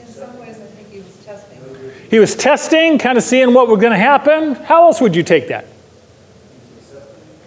In 0.00 0.06
some 0.06 0.38
ways, 0.40 0.60
I 0.60 0.66
think 0.66 0.90
he 0.90 0.98
was 0.98 1.24
testing. 1.24 2.08
He 2.10 2.18
was 2.18 2.34
testing, 2.34 2.98
kind 2.98 3.18
of 3.18 3.22
seeing 3.22 3.54
what 3.54 3.68
was 3.68 3.80
going 3.80 3.92
to 3.92 3.98
happen. 3.98 4.54
How 4.54 4.86
else 4.86 5.00
would 5.00 5.14
you 5.14 5.22
take 5.22 5.48
that? 5.48 5.66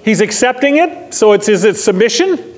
He's 0.03 0.21
accepting 0.21 0.78
it. 0.78 1.13
So 1.13 1.34
it's 1.34 1.49
is 1.49 1.65
it 1.65 1.75
submission? 1.75 2.57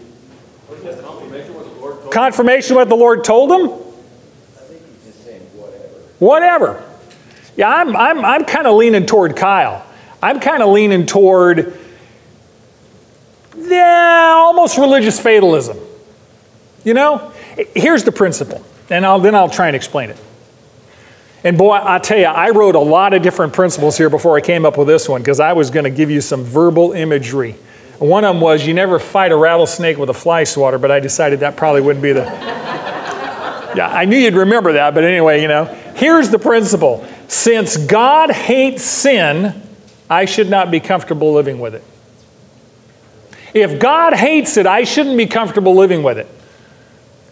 Confirmation 2.12 2.76
what 2.76 2.90
the 2.90 2.96
Lord 2.96 3.24
told 3.24 3.52
him? 3.52 3.70
Whatever. 6.20 6.84
Yeah, 7.56 7.70
I'm, 7.70 7.96
I'm, 7.96 8.24
I'm 8.26 8.46
kind 8.46 8.68
of 8.68 8.76
leaning 8.76 9.06
toward 9.06 9.36
Kyle. 9.36 9.86
I'm 10.22 10.40
kind 10.40 10.62
of 10.62 10.70
leaning 10.70 11.06
toward, 11.06 11.78
yeah, 13.58 14.34
almost 14.36 14.78
religious 14.78 15.20
fatalism. 15.20 15.78
You 16.84 16.94
know? 16.94 17.34
Here's 17.76 18.04
the 18.04 18.12
principle, 18.12 18.64
and 18.90 19.06
I'll, 19.06 19.20
then 19.20 19.36
I'll 19.36 19.50
try 19.50 19.68
and 19.68 19.76
explain 19.76 20.10
it. 20.10 20.18
And 21.44 21.58
boy, 21.58 21.80
I 21.82 22.00
tell 22.00 22.18
you, 22.18 22.26
I 22.26 22.50
wrote 22.50 22.76
a 22.76 22.80
lot 22.80 23.14
of 23.14 23.22
different 23.22 23.54
principles 23.54 23.98
here 23.98 24.10
before 24.10 24.36
I 24.36 24.42
came 24.42 24.66
up 24.66 24.78
with 24.78 24.88
this 24.88 25.08
one 25.08 25.22
because 25.22 25.40
I 25.40 25.54
was 25.54 25.70
going 25.70 25.86
to 25.86 25.90
give 25.90 26.12
you 26.12 26.20
some 26.20 26.44
verbal 26.44 26.92
imagery. 26.92 27.56
One 28.00 28.24
of 28.24 28.34
them 28.34 28.42
was 28.42 28.66
you 28.66 28.74
never 28.74 28.98
fight 28.98 29.32
a 29.32 29.36
rattlesnake 29.36 29.98
with 29.98 30.10
a 30.10 30.14
fly 30.14 30.46
swatter, 30.46 30.78
but 30.78 30.90
I 30.90 31.00
decided 31.00 31.42
that 31.42 31.58
probably 31.58 31.82
wouldn't 31.82 32.02
be 32.02 32.14
the. 32.14 32.24
yeah, 33.76 33.90
I 33.92 34.06
knew 34.06 34.18
you'd 34.18 34.36
remember 34.36 34.74
that, 34.74 34.96
but 34.96 35.04
anyway, 35.04 35.42
you 35.42 35.50
know. 35.50 35.66
Here's 35.96 36.30
the 36.30 36.40
principle 36.40 37.06
since 37.28 37.76
God 37.76 38.32
hates 38.32 38.84
sin, 38.84 39.62
I 40.10 40.26
should 40.26 40.50
not 40.50 40.72
be 40.72 40.80
comfortable 40.80 41.34
living 41.34 41.60
with 41.60 41.76
it. 41.76 41.84
If 43.54 43.80
God 43.80 44.14
hates 44.14 44.58
it, 44.58 44.66
I 44.66 44.84
shouldn't 44.84 45.18
be 45.18 45.26
comfortable 45.26 45.76
living 45.76 46.02
with 46.02 46.18
it. 46.18 46.28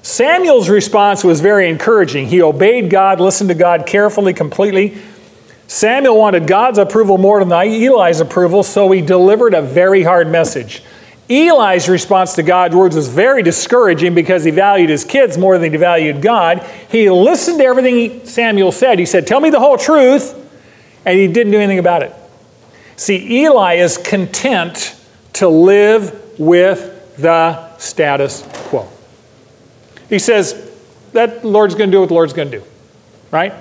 Samuel's 0.01 0.69
response 0.69 1.23
was 1.23 1.41
very 1.41 1.69
encouraging. 1.69 2.27
He 2.27 2.41
obeyed 2.41 2.89
God, 2.89 3.19
listened 3.19 3.49
to 3.49 3.55
God 3.55 3.85
carefully, 3.85 4.33
completely. 4.33 4.97
Samuel 5.67 6.17
wanted 6.17 6.47
God's 6.47 6.77
approval 6.77 7.17
more 7.17 7.43
than 7.43 7.51
Eli's 7.51 8.21
approval, 8.21 8.63
so 8.63 8.89
he 8.89 9.01
delivered 9.01 9.53
a 9.53 9.61
very 9.61 10.01
hard 10.01 10.29
message. 10.29 10.81
Eli's 11.29 11.89
response 11.89 12.35
to 12.35 12.43
God's 12.43 12.73
words 12.73 12.95
was 12.95 13.09
very 13.09 13.43
discouraging 13.43 14.15
because 14.15 14.45
he 14.45 14.51
valued 14.51 14.89
his 14.89 15.03
kids 15.03 15.37
more 15.37 15.57
than 15.57 15.71
he 15.71 15.77
valued 15.77 16.21
God. 16.21 16.65
He 16.89 17.09
listened 17.09 17.59
to 17.59 17.65
everything 17.65 18.25
Samuel 18.25 18.71
said. 18.71 18.97
He 18.97 19.05
said, 19.05 19.27
Tell 19.27 19.41
me 19.41 19.49
the 19.49 19.59
whole 19.59 19.77
truth. 19.77 20.45
And 21.05 21.19
he 21.19 21.27
didn't 21.27 21.51
do 21.51 21.57
anything 21.57 21.79
about 21.79 22.03
it. 22.03 22.13
See, 22.95 23.43
Eli 23.43 23.75
is 23.75 23.97
content 23.97 24.95
to 25.33 25.49
live 25.49 26.39
with 26.39 27.17
the 27.17 27.77
status 27.77 28.47
quo. 28.53 28.87
He 30.07 30.19
says, 30.19 30.71
That 31.11 31.41
the 31.41 31.47
Lord's 31.49 31.75
going 31.75 31.91
to 31.91 31.95
do 31.95 31.99
what 31.99 32.07
the 32.07 32.15
Lord's 32.15 32.33
going 32.33 32.51
to 32.51 32.59
do, 32.59 32.65
right? 33.31 33.53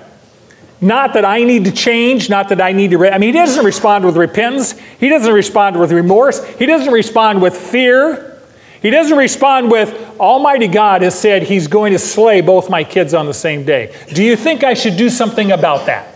Not 0.79 1.13
that 1.13 1.25
I 1.25 1.43
need 1.43 1.65
to 1.65 1.71
change, 1.71 2.29
not 2.29 2.49
that 2.49 2.61
I 2.61 2.71
need 2.71 2.91
to. 2.91 2.97
Re- 2.97 3.09
I 3.09 3.17
mean, 3.17 3.33
he 3.33 3.39
doesn't 3.39 3.65
respond 3.65 4.05
with 4.05 4.15
repentance. 4.15 4.77
He 4.99 5.09
doesn't 5.09 5.33
respond 5.33 5.79
with 5.79 5.91
remorse. 5.91 6.45
He 6.55 6.67
doesn't 6.67 6.93
respond 6.93 7.41
with 7.41 7.57
fear. 7.57 8.39
He 8.81 8.91
doesn't 8.91 9.17
respond 9.17 9.71
with, 9.71 10.19
Almighty 10.19 10.67
God 10.67 11.01
has 11.01 11.19
said 11.19 11.43
he's 11.43 11.67
going 11.67 11.93
to 11.93 11.99
slay 11.99 12.41
both 12.41 12.69
my 12.69 12.83
kids 12.83 13.15
on 13.15 13.25
the 13.25 13.33
same 13.33 13.65
day. 13.65 13.95
Do 14.13 14.23
you 14.23 14.35
think 14.35 14.63
I 14.63 14.75
should 14.75 14.97
do 14.97 15.09
something 15.09 15.51
about 15.51 15.87
that? 15.87 16.13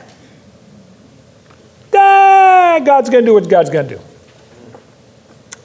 Ah, 1.94 2.80
God's 2.86 3.10
going 3.10 3.24
to 3.24 3.30
do 3.30 3.34
what 3.34 3.50
God's 3.50 3.72
going 3.72 3.88
to 3.88 3.96
do. 3.96 4.02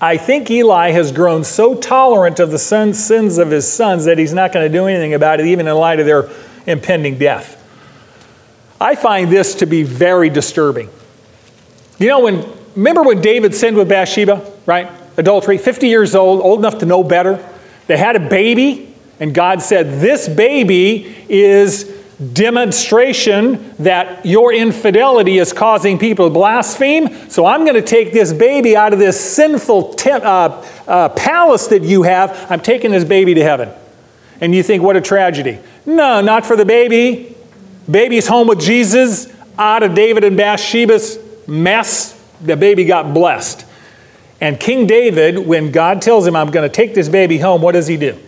I 0.00 0.16
think 0.16 0.50
Eli 0.50 0.90
has 0.90 1.12
grown 1.12 1.44
so 1.44 1.74
tolerant 1.74 2.40
of 2.40 2.50
the 2.50 2.58
sins 2.58 3.38
of 3.38 3.50
his 3.50 3.70
sons 3.70 4.06
that 4.06 4.18
he's 4.18 4.34
not 4.34 4.52
going 4.52 4.70
to 4.70 4.72
do 4.72 4.86
anything 4.86 5.14
about 5.14 5.40
it, 5.40 5.46
even 5.46 5.66
in 5.66 5.74
light 5.74 6.00
of 6.00 6.06
their 6.06 6.28
impending 6.66 7.18
death. 7.18 7.62
I 8.80 8.94
find 8.94 9.30
this 9.30 9.56
to 9.56 9.66
be 9.66 9.82
very 9.82 10.30
disturbing. 10.30 10.90
You 11.98 12.08
know, 12.08 12.20
when 12.20 12.44
remember 12.74 13.02
when 13.02 13.20
David 13.20 13.54
sinned 13.54 13.76
with 13.76 13.88
Bathsheba, 13.88 14.50
right? 14.66 14.90
Adultery, 15.16 15.58
50 15.58 15.88
years 15.88 16.14
old, 16.14 16.40
old 16.42 16.58
enough 16.58 16.78
to 16.78 16.86
know 16.86 17.02
better. 17.02 17.42
They 17.86 17.96
had 17.96 18.16
a 18.16 18.28
baby, 18.28 18.94
and 19.18 19.34
God 19.34 19.62
said, 19.62 20.00
This 20.00 20.28
baby 20.28 21.16
is 21.28 21.92
demonstration 22.32 23.74
that 23.78 24.24
your 24.24 24.52
infidelity 24.52 25.38
is 25.38 25.52
causing 25.52 25.98
people 25.98 26.28
to 26.28 26.32
blaspheme. 26.32 27.30
So 27.30 27.44
I'm 27.44 27.64
going 27.64 27.74
to 27.74 27.82
take 27.82 28.12
this 28.12 28.32
baby 28.32 28.74
out 28.74 28.92
of 28.92 28.98
this 28.98 29.18
sinful 29.18 29.94
tent, 29.94 30.24
uh, 30.24 30.64
uh, 30.86 31.08
palace 31.10 31.66
that 31.68 31.82
you 31.82 32.04
have. 32.04 32.50
I'm 32.50 32.60
taking 32.60 32.90
this 32.90 33.04
baby 33.04 33.34
to 33.34 33.42
heaven. 33.42 33.70
And 34.40 34.54
you 34.54 34.62
think, 34.62 34.82
what 34.82 34.96
a 34.96 35.00
tragedy. 35.00 35.58
No, 35.84 36.20
not 36.20 36.44
for 36.44 36.56
the 36.56 36.64
baby. 36.64 37.35
Baby's 37.90 38.26
home 38.26 38.48
with 38.48 38.60
Jesus, 38.60 39.32
out 39.58 39.82
of 39.82 39.94
David 39.94 40.24
and 40.24 40.36
Bathsheba's 40.36 41.18
mess, 41.46 42.12
the 42.40 42.56
baby 42.56 42.84
got 42.84 43.14
blessed. 43.14 43.64
And 44.40 44.60
King 44.60 44.86
David, 44.86 45.38
when 45.38 45.70
God 45.70 46.02
tells 46.02 46.26
him, 46.26 46.36
I'm 46.36 46.50
going 46.50 46.68
to 46.68 46.74
take 46.74 46.94
this 46.94 47.08
baby 47.08 47.38
home, 47.38 47.62
what 47.62 47.72
does 47.72 47.86
he 47.86 47.96
do? 47.96 48.18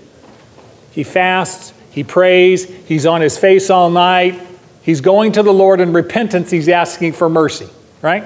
He 0.93 1.05
fasts, 1.05 1.75
he 1.91 2.03
prays, 2.03 2.65
he's 2.65 3.05
on 3.05 3.21
his 3.21 3.37
face 3.37 3.69
all 3.69 3.91
night, 3.91 4.41
he's 4.83 5.01
going 5.01 5.33
to 5.33 5.43
the 5.43 5.53
Lord 5.53 5.81
in 5.81 5.93
repentance, 5.93 6.51
he's 6.51 6.69
asking 6.69 7.13
for 7.13 7.29
mercy, 7.29 7.69
right? 8.01 8.25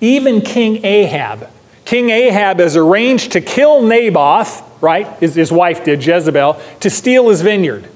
Even 0.00 0.42
King 0.42 0.84
Ahab. 0.84 1.48
King 1.86 2.10
Ahab 2.10 2.58
has 2.58 2.76
arranged 2.76 3.32
to 3.32 3.40
kill 3.40 3.82
Naboth, 3.82 4.62
right? 4.82 5.06
His, 5.18 5.34
his 5.34 5.50
wife 5.50 5.84
did, 5.84 6.04
Jezebel, 6.04 6.60
to 6.80 6.90
steal 6.90 7.30
his 7.30 7.40
vineyard. 7.40 7.88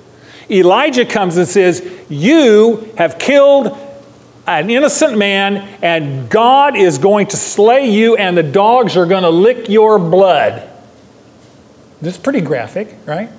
Elijah 0.50 1.06
comes 1.06 1.36
and 1.36 1.46
says, 1.46 1.86
You 2.08 2.92
have 2.96 3.18
killed 3.18 3.76
an 4.46 4.68
innocent 4.68 5.16
man, 5.16 5.56
and 5.80 6.28
God 6.28 6.76
is 6.76 6.98
going 6.98 7.28
to 7.28 7.36
slay 7.36 7.90
you, 7.90 8.16
and 8.16 8.36
the 8.36 8.42
dogs 8.42 8.96
are 8.96 9.06
going 9.06 9.22
to 9.22 9.30
lick 9.30 9.68
your 9.68 9.98
blood. 9.98 10.68
This 12.00 12.16
is 12.16 12.20
pretty 12.20 12.40
graphic, 12.40 12.94
right? 13.06 13.30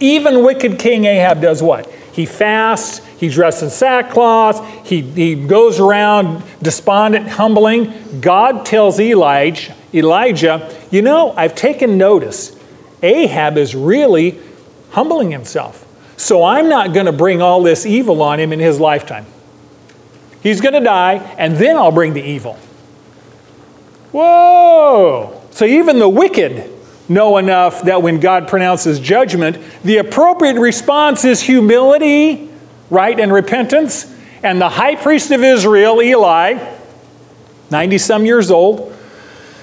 Even 0.00 0.42
wicked 0.42 0.78
King 0.78 1.04
Ahab 1.04 1.40
does 1.40 1.62
what? 1.62 1.88
He 2.12 2.26
fasts, 2.26 3.04
he 3.18 3.28
dresses 3.28 3.62
in 3.62 3.70
sackcloth, 3.70 4.86
he, 4.86 5.00
he 5.00 5.34
goes 5.34 5.78
around 5.78 6.42
despondent, 6.60 7.28
humbling. 7.28 8.20
God 8.20 8.66
tells 8.66 8.98
Elijah, 8.98 9.74
Elijah, 9.94 10.76
you 10.90 11.02
know, 11.02 11.32
I've 11.36 11.54
taken 11.54 11.96
notice. 11.98 12.58
Ahab 13.02 13.56
is 13.56 13.74
really 13.74 14.40
humbling 14.90 15.30
himself. 15.30 15.86
So 16.22 16.44
I'm 16.44 16.68
not 16.68 16.94
going 16.94 17.06
to 17.06 17.12
bring 17.12 17.42
all 17.42 17.64
this 17.64 17.84
evil 17.84 18.22
on 18.22 18.38
him 18.38 18.52
in 18.52 18.60
his 18.60 18.78
lifetime. 18.78 19.26
He's 20.40 20.60
going 20.60 20.74
to 20.74 20.80
die, 20.80 21.14
and 21.36 21.56
then 21.56 21.76
I'll 21.76 21.90
bring 21.90 22.12
the 22.12 22.22
evil. 22.22 22.54
Whoa! 24.12 25.42
So 25.50 25.64
even 25.64 25.98
the 25.98 26.08
wicked 26.08 26.70
know 27.08 27.38
enough 27.38 27.82
that 27.82 28.02
when 28.02 28.20
God 28.20 28.46
pronounces 28.46 29.00
judgment, 29.00 29.58
the 29.82 29.96
appropriate 29.96 30.60
response 30.60 31.24
is 31.24 31.40
humility, 31.40 32.48
right, 32.88 33.18
and 33.18 33.32
repentance. 33.32 34.06
And 34.44 34.60
the 34.60 34.68
high 34.68 34.94
priest 34.94 35.32
of 35.32 35.42
Israel, 35.42 36.00
Eli, 36.00 36.72
90 37.72 37.98
some 37.98 38.24
years 38.24 38.52
old, 38.52 38.96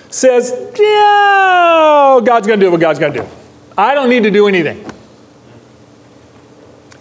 says, 0.09 0.51
Yeah, 0.77 2.19
God's 2.21 2.47
going 2.47 2.59
to 2.59 2.65
do 2.65 2.69
what 2.69 2.81
God's 2.81 2.99
going 2.99 3.13
to 3.13 3.21
do. 3.21 3.27
I 3.77 3.93
don't 3.93 4.09
need 4.09 4.23
to 4.23 4.31
do 4.31 4.49
anything. 4.49 4.88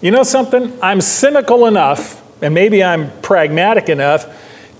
You 0.00 0.10
know 0.10 0.22
something? 0.22 0.78
I'm 0.82 1.00
cynical 1.00 1.66
enough 1.66 2.22
and 2.42 2.54
maybe 2.54 2.84
I'm 2.84 3.10
pragmatic 3.20 3.88
enough 3.88 4.26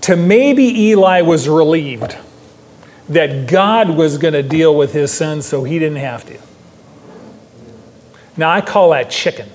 to 0.01 0.15
maybe 0.15 0.63
Eli 0.63 1.21
was 1.21 1.49
relieved 1.49 2.17
that 3.09 3.47
God 3.47 3.89
was 3.89 4.17
going 4.17 4.33
to 4.33 4.43
deal 4.43 4.75
with 4.75 4.93
his 4.93 5.11
son 5.11 5.41
so 5.41 5.63
he 5.63 5.79
didn't 5.79 5.97
have 5.97 6.25
to. 6.27 6.39
Now, 8.37 8.51
I 8.51 8.61
call 8.61 8.91
that 8.91 9.09
chicken 9.09 9.49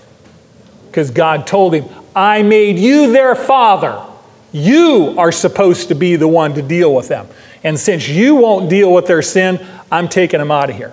because 0.87 1.11
God 1.11 1.47
told 1.47 1.75
him, 1.75 1.89
I 2.15 2.43
made 2.43 2.79
you 2.79 3.13
their 3.13 3.35
father. 3.35 4.05
You 4.53 5.15
are 5.19 5.33
supposed 5.33 5.89
to 5.89 5.95
be 5.95 6.17
the 6.17 6.29
one 6.29 6.55
to 6.55 6.63
deal 6.63 6.95
with 6.95 7.09
them. 7.09 7.27
And 7.63 7.79
since 7.79 8.09
you 8.09 8.35
won't 8.35 8.69
deal 8.69 8.93
with 8.93 9.07
their 9.07 9.23
sin, 9.23 9.65
I'm 9.91 10.09
taking 10.09 10.39
them 10.39 10.51
out 10.51 10.69
of 10.69 10.77
here. 10.77 10.93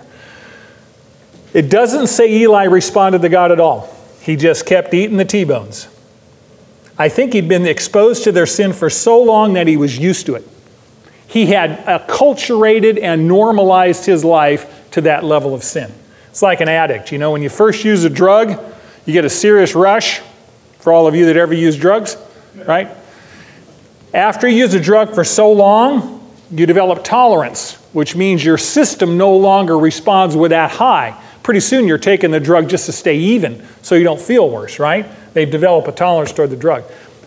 It 1.52 1.68
doesn't 1.68 2.06
say 2.06 2.32
Eli 2.32 2.64
responded 2.64 3.20
to 3.22 3.28
God 3.28 3.52
at 3.52 3.60
all. 3.60 3.94
He 4.22 4.36
just 4.36 4.66
kept 4.66 4.94
eating 4.94 5.16
the 5.16 5.24
T 5.24 5.44
bones. 5.44 5.88
I 6.96 7.08
think 7.08 7.32
he'd 7.32 7.48
been 7.48 7.66
exposed 7.66 8.24
to 8.24 8.32
their 8.32 8.46
sin 8.46 8.72
for 8.72 8.88
so 8.88 9.20
long 9.22 9.54
that 9.54 9.66
he 9.66 9.76
was 9.76 9.98
used 9.98 10.26
to 10.26 10.36
it. 10.36 10.48
He 11.26 11.46
had 11.46 11.84
acculturated 11.86 13.02
and 13.02 13.26
normalized 13.26 14.06
his 14.06 14.24
life 14.24 14.90
to 14.92 15.00
that 15.02 15.24
level 15.24 15.54
of 15.54 15.64
sin. 15.64 15.90
It's 16.30 16.42
like 16.42 16.60
an 16.60 16.68
addict. 16.68 17.10
You 17.10 17.18
know, 17.18 17.32
when 17.32 17.42
you 17.42 17.48
first 17.48 17.84
use 17.84 18.04
a 18.04 18.10
drug, 18.10 18.62
you 19.06 19.12
get 19.12 19.24
a 19.24 19.30
serious 19.30 19.74
rush, 19.74 20.20
for 20.78 20.92
all 20.92 21.06
of 21.06 21.14
you 21.14 21.26
that 21.26 21.36
ever 21.36 21.54
use 21.54 21.76
drugs, 21.76 22.16
right? 22.66 22.88
After 24.14 24.46
you 24.46 24.58
use 24.58 24.74
a 24.74 24.80
drug 24.80 25.14
for 25.14 25.24
so 25.24 25.52
long, 25.52 26.30
you 26.50 26.66
develop 26.66 27.02
tolerance, 27.02 27.74
which 27.92 28.14
means 28.14 28.44
your 28.44 28.58
system 28.58 29.16
no 29.16 29.36
longer 29.36 29.78
responds 29.78 30.36
with 30.36 30.50
that 30.50 30.70
high. 30.70 31.20
Pretty 31.42 31.60
soon 31.60 31.88
you're 31.88 31.98
taking 31.98 32.30
the 32.30 32.40
drug 32.40 32.68
just 32.68 32.86
to 32.86 32.92
stay 32.92 33.16
even 33.16 33.66
so 33.82 33.94
you 33.94 34.04
don't 34.04 34.20
feel 34.20 34.48
worse, 34.48 34.78
right? 34.78 35.06
They've 35.34 35.50
developed 35.50 35.88
a 35.88 35.92
tolerance 35.92 36.32
toward 36.32 36.50
the 36.50 36.56
drug. 36.56 36.84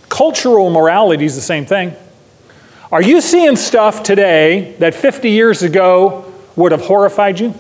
Cultural 0.09 0.69
morality 0.69 1.25
is 1.25 1.35
the 1.35 1.41
same 1.41 1.65
thing. 1.65 1.95
Are 2.91 3.01
you 3.01 3.19
seeing 3.19 3.55
stuff 3.55 4.03
today 4.03 4.75
that 4.79 4.93
50 4.93 5.29
years 5.29 5.63
ago 5.63 6.31
would 6.55 6.71
have 6.71 6.81
horrified 6.81 7.39
you? 7.39 7.53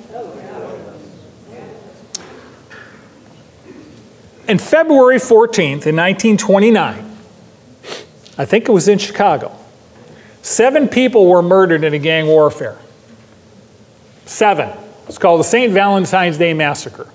In 4.47 4.59
February 4.59 5.17
14th, 5.17 5.87
in 5.87 5.95
1929, 5.95 7.17
I 8.37 8.45
think 8.45 8.69
it 8.69 8.71
was 8.71 8.87
in 8.87 8.99
Chicago, 8.99 9.57
seven 10.43 10.87
people 10.87 11.27
were 11.27 11.41
murdered 11.41 11.83
in 11.83 11.95
a 11.95 11.99
gang 11.99 12.27
warfare. 12.27 12.77
Seven. 14.25 14.84
It's 15.07 15.17
called 15.17 15.39
the 15.39 15.45
St. 15.45 15.71
Valentine's 15.71 16.37
Day 16.37 16.53
Massacre. 16.53 17.07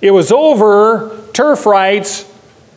It 0.00 0.10
was 0.10 0.32
over 0.32 1.18
turf 1.32 1.66
rights 1.66 2.30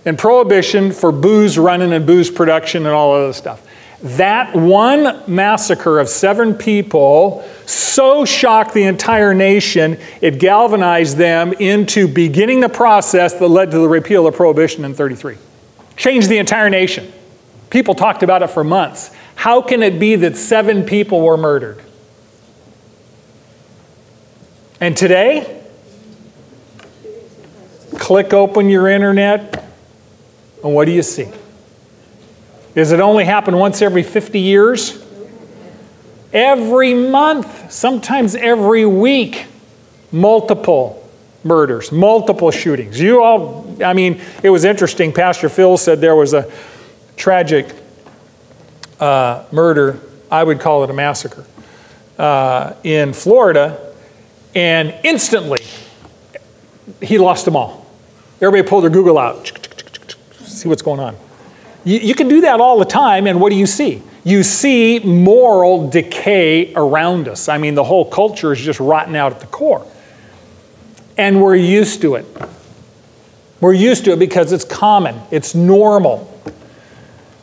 and 0.06 0.18
prohibition 0.18 0.92
for 0.92 1.12
booze 1.12 1.58
running 1.58 1.94
and 1.94 2.06
booze 2.06 2.30
production 2.30 2.86
and 2.86 2.94
all 2.94 3.16
of 3.16 3.24
other 3.24 3.34
stuff. 3.34 3.66
That 4.02 4.54
one 4.54 5.24
massacre 5.28 6.00
of 6.00 6.10
seven 6.10 6.56
people 6.56 7.48
so 7.66 8.26
shocked 8.26 8.74
the 8.74 8.84
entire 8.84 9.34
nation, 9.34 9.98
it 10.20 10.40
galvanized 10.40 11.16
them 11.16 11.54
into 11.54 12.10
beginning 12.10 12.60
the 12.60 12.68
process 12.68 13.34
that 13.36 13.48
led 13.48 13.72
to 13.72 13.78
the 13.78 13.88
repeal 13.88 14.28
of 14.28 14.36
prohibition 14.36 14.84
in 14.84 14.94
33. 14.94 15.38
Changed 15.96 16.28
the 16.28 16.38
entire 16.38 16.70
nation. 16.70 17.12
People 17.70 17.96
talked 17.96 18.24
about 18.24 18.44
it 18.44 18.48
for 18.48 18.64
months. 18.66 19.12
How 19.36 19.62
can 19.62 19.82
it 19.82 20.00
be 20.00 20.18
that 20.18 20.36
seven 20.36 20.84
people 20.84 21.22
were 21.22 21.38
murdered? 21.38 21.82
And 24.84 24.98
today, 24.98 25.64
click 28.00 28.34
open 28.34 28.68
your 28.68 28.90
internet, 28.90 29.64
and 30.62 30.76
what 30.76 30.84
do 30.88 30.92
you 30.92 31.04
see? 31.04 31.32
Does 32.76 32.92
it 32.92 33.00
only 33.00 33.24
happen 33.24 33.56
once 33.56 33.82
every 33.82 34.04
50 34.04 34.42
years? 34.42 35.02
Every 36.34 36.94
month, 36.94 37.72
sometimes 37.72 38.36
every 38.36 38.86
week, 38.86 39.46
multiple 40.12 41.10
murders, 41.46 41.94
multiple 41.94 42.52
shootings. 42.52 43.00
You 43.00 43.24
all, 43.24 43.82
I 43.82 43.94
mean, 43.94 44.20
it 44.44 44.50
was 44.50 44.66
interesting. 44.66 45.14
Pastor 45.14 45.48
Phil 45.48 45.78
said 45.78 46.02
there 46.02 46.14
was 46.14 46.34
a 46.34 46.52
tragic 47.16 47.74
uh, 49.00 49.46
murder, 49.50 50.02
I 50.30 50.44
would 50.44 50.60
call 50.60 50.84
it 50.84 50.90
a 50.90 50.94
massacre, 50.94 51.46
uh, 52.18 52.74
in 52.84 53.14
Florida, 53.14 53.93
and 54.56 54.94
instantly 55.04 55.64
he 57.02 57.18
lost 57.18 57.46
them 57.46 57.56
all. 57.56 57.86
Everybody 58.42 58.68
pulled 58.68 58.84
their 58.84 58.92
Google 58.92 59.18
out, 59.18 59.52
see 60.42 60.68
what's 60.68 60.82
going 60.82 61.00
on. 61.00 61.16
You, 61.86 62.00
you 62.00 62.16
can 62.16 62.28
do 62.28 62.42
that 62.42 62.60
all 62.60 62.80
the 62.80 62.86
time, 62.86 63.28
and 63.28 63.40
what 63.40 63.50
do 63.50 63.56
you 63.56 63.66
see? 63.66 64.02
You 64.24 64.44
see 64.44 65.00
moral 65.00 65.90
decay 65.90 66.74
around 66.74 67.28
us. 67.28 67.50
I 67.50 67.58
mean, 67.58 67.76
the 67.76 67.84
whole 67.84 68.06
culture 68.06 68.54
is 68.54 68.62
just 68.62 68.80
rotten 68.80 69.16
out 69.16 69.34
at 69.34 69.40
the 69.42 69.48
core. 69.48 69.86
And 71.18 71.42
we're 71.42 71.56
used 71.56 72.02
to 72.02 72.16
it. 72.16 72.26
We're 73.60 73.74
used 73.74 74.06
to 74.06 74.14
it 74.14 74.20
because 74.20 74.52
it's 74.52 74.66
common, 74.66 75.20
it's 75.32 75.56
normal. 75.56 76.30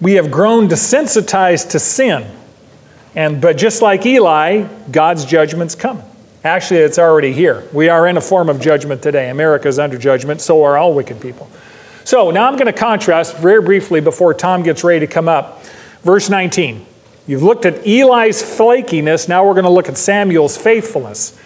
We 0.01 0.15
have 0.15 0.31
grown 0.31 0.69
desensitized 0.69 1.71
to 1.71 1.79
sin. 1.79 2.27
And 3.15 3.41
but 3.41 3.57
just 3.57 3.83
like 3.83 4.07
Eli, 4.07 4.67
God's 4.91 5.25
judgment's 5.25 5.75
coming. 5.75 6.05
Actually, 6.43 6.81
it's 6.81 6.99
already 6.99 7.33
here. 7.33 7.65
We 7.73 7.91
are 7.91 8.07
in 8.07 8.17
a 8.17 8.21
form 8.21 8.49
of 8.49 8.61
judgment 8.61 9.03
today. 9.03 9.29
America 9.29 9.69
is 9.69 9.79
under 9.79 9.99
judgment, 9.99 10.41
so 10.41 10.65
are 10.65 10.79
all 10.79 10.95
wicked 10.95 11.21
people. 11.21 11.51
So 12.05 12.31
now 12.31 12.47
I'm 12.47 12.55
going 12.55 12.67
to 12.67 12.73
contrast 12.73 13.37
very 13.37 13.61
briefly 13.61 14.01
before 14.01 14.33
Tom 14.33 14.63
gets 14.63 14.83
ready 14.83 15.07
to 15.07 15.13
come 15.13 15.29
up. 15.29 15.63
Verse 16.03 16.31
19. 16.31 16.87
You've 17.27 17.43
looked 17.43 17.67
at 17.67 17.87
Eli's 17.87 18.43
flakiness, 18.43 19.29
now 19.29 19.47
we're 19.47 19.55
going 19.55 19.65
to 19.65 19.71
look 19.71 19.89
at 19.89 19.99
Samuel's 19.99 20.57
faithfulness. 20.57 21.39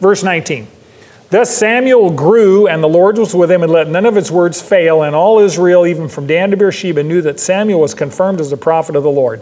Verse 0.00 0.24
19. 0.24 0.66
Thus 1.30 1.56
Samuel 1.56 2.10
grew, 2.10 2.66
and 2.66 2.82
the 2.82 2.88
Lord 2.88 3.16
was 3.16 3.36
with 3.36 3.52
him, 3.52 3.62
and 3.62 3.70
let 3.70 3.86
none 3.86 4.04
of 4.04 4.16
his 4.16 4.32
words 4.32 4.60
fail. 4.60 5.04
And 5.04 5.14
all 5.14 5.38
Israel, 5.38 5.86
even 5.86 6.08
from 6.08 6.26
Dan 6.26 6.50
to 6.50 6.56
Beersheba, 6.56 7.04
knew 7.04 7.22
that 7.22 7.38
Samuel 7.38 7.80
was 7.80 7.94
confirmed 7.94 8.40
as 8.40 8.50
a 8.50 8.56
prophet 8.56 8.96
of 8.96 9.04
the 9.04 9.10
Lord. 9.10 9.40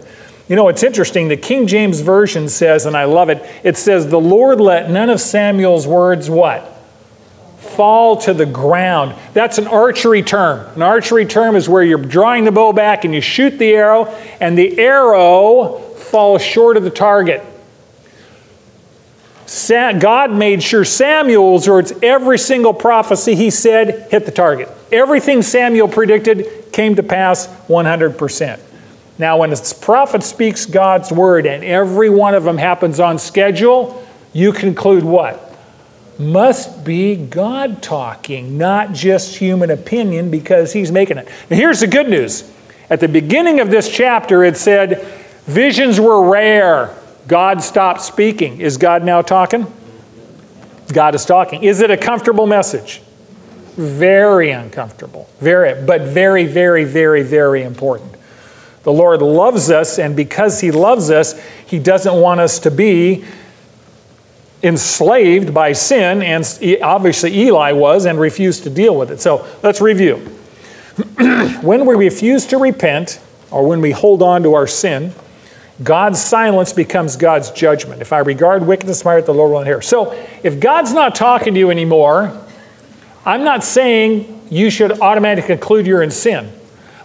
You 0.49 0.57
know, 0.57 0.67
it's 0.67 0.83
interesting. 0.83 1.29
The 1.29 1.37
King 1.37 1.67
James 1.67 2.01
Version 2.01 2.49
says, 2.49 2.85
and 2.85 2.97
I 2.97 3.05
love 3.05 3.29
it, 3.29 3.41
it 3.63 3.77
says, 3.77 4.07
The 4.07 4.19
Lord 4.19 4.59
let 4.59 4.89
none 4.89 5.09
of 5.09 5.21
Samuel's 5.21 5.87
words 5.87 6.29
what? 6.29 6.75
fall 7.79 8.17
to 8.17 8.33
the 8.33 8.45
ground. 8.45 9.15
That's 9.33 9.57
an 9.57 9.67
archery 9.67 10.21
term. 10.21 10.67
An 10.75 10.81
archery 10.81 11.25
term 11.25 11.55
is 11.55 11.69
where 11.69 11.81
you're 11.81 11.97
drawing 11.97 12.43
the 12.43 12.51
bow 12.51 12.73
back 12.73 13.05
and 13.05 13.15
you 13.15 13.21
shoot 13.21 13.57
the 13.57 13.71
arrow, 13.71 14.05
and 14.41 14.57
the 14.57 14.77
arrow 14.79 15.79
falls 15.95 16.41
short 16.43 16.75
of 16.75 16.83
the 16.83 16.89
target. 16.89 17.41
God 19.69 20.33
made 20.33 20.61
sure 20.61 20.83
Samuel's, 20.83 21.69
words, 21.69 21.93
every 22.03 22.37
single 22.37 22.73
prophecy 22.73 23.33
he 23.33 23.49
said, 23.49 24.11
hit 24.11 24.25
the 24.25 24.31
target. 24.31 24.69
Everything 24.91 25.41
Samuel 25.41 25.87
predicted 25.87 26.71
came 26.73 26.97
to 26.97 27.03
pass 27.03 27.47
100%. 27.67 28.59
Now, 29.19 29.37
when 29.37 29.51
a 29.51 29.57
prophet 29.81 30.23
speaks 30.23 30.65
God's 30.65 31.11
word 31.11 31.45
and 31.45 31.61
every 31.63 32.09
one 32.09 32.33
of 32.33 32.45
them 32.45 32.57
happens 32.57 33.01
on 33.01 33.19
schedule, 33.19 34.07
you 34.31 34.53
conclude 34.53 35.03
what? 35.03 35.45
Must 36.17 36.85
be 36.85 37.17
God 37.17 37.83
talking, 37.83 38.57
not 38.57 38.93
just 38.93 39.35
human 39.35 39.71
opinion 39.71 40.31
because 40.31 40.71
he's 40.71 40.91
making 40.91 41.17
it. 41.17 41.27
Now, 41.49 41.57
here's 41.57 41.81
the 41.81 41.87
good 41.87 42.09
news. 42.09 42.49
At 42.89 43.01
the 43.01 43.09
beginning 43.09 43.59
of 43.59 43.69
this 43.69 43.89
chapter, 43.89 44.43
it 44.43 44.55
said, 44.55 45.05
Visions 45.45 45.99
were 45.99 46.29
rare. 46.29 46.95
God 47.27 47.61
stopped 47.61 48.01
speaking. 48.01 48.61
Is 48.61 48.77
God 48.77 49.03
now 49.03 49.21
talking? 49.21 49.67
God 50.93 51.13
is 51.13 51.25
talking. 51.25 51.63
Is 51.63 51.81
it 51.81 51.91
a 51.91 51.97
comfortable 51.97 52.47
message? 52.47 53.01
Very 53.75 54.51
uncomfortable. 54.51 55.29
Very, 55.39 55.83
but 55.85 56.01
very, 56.01 56.45
very, 56.45 56.85
very, 56.85 57.23
very 57.23 57.63
important. 57.63 58.15
The 58.89 58.93
Lord 58.93 59.21
loves 59.21 59.69
us, 59.69 59.99
and 59.99 60.15
because 60.15 60.59
He 60.59 60.71
loves 60.71 61.11
us, 61.11 61.39
He 61.67 61.77
doesn't 61.77 62.15
want 62.15 62.39
us 62.39 62.57
to 62.61 62.71
be 62.71 63.23
enslaved 64.63 65.53
by 65.53 65.73
sin, 65.73 66.23
and 66.23 66.43
obviously 66.81 67.37
Eli 67.41 67.73
was 67.73 68.05
and 68.05 68.19
refused 68.19 68.63
to 68.63 68.71
deal 68.71 68.97
with 68.97 69.11
it. 69.11 69.21
So 69.21 69.45
let's 69.61 69.79
review. 69.79 70.15
when 71.61 71.85
we 71.85 71.93
refuse 71.93 72.47
to 72.47 72.57
repent, 72.57 73.21
or 73.51 73.67
when 73.67 73.79
we 73.79 73.91
hold 73.91 74.23
on 74.23 74.41
to 74.41 74.55
our 74.55 74.65
sin, 74.65 75.13
God's 75.83 76.19
silence 76.19 76.73
becomes 76.73 77.15
God's 77.15 77.51
judgment. 77.51 78.01
If 78.01 78.11
I 78.11 78.17
regard 78.17 78.65
wickedness 78.65 79.05
my 79.05 79.11
heart, 79.11 79.27
the 79.27 79.35
Lord 79.35 79.51
will 79.51 79.59
not 79.59 79.67
hear. 79.67 79.83
So 79.83 80.13
if 80.41 80.59
God's 80.59 80.93
not 80.93 81.13
talking 81.13 81.53
to 81.53 81.59
you 81.59 81.69
anymore, 81.69 82.43
I'm 83.23 83.43
not 83.43 83.63
saying 83.63 84.47
you 84.49 84.71
should 84.71 84.99
automatically 84.99 85.55
conclude 85.55 85.85
you're 85.85 86.01
in 86.01 86.09
sin. 86.09 86.51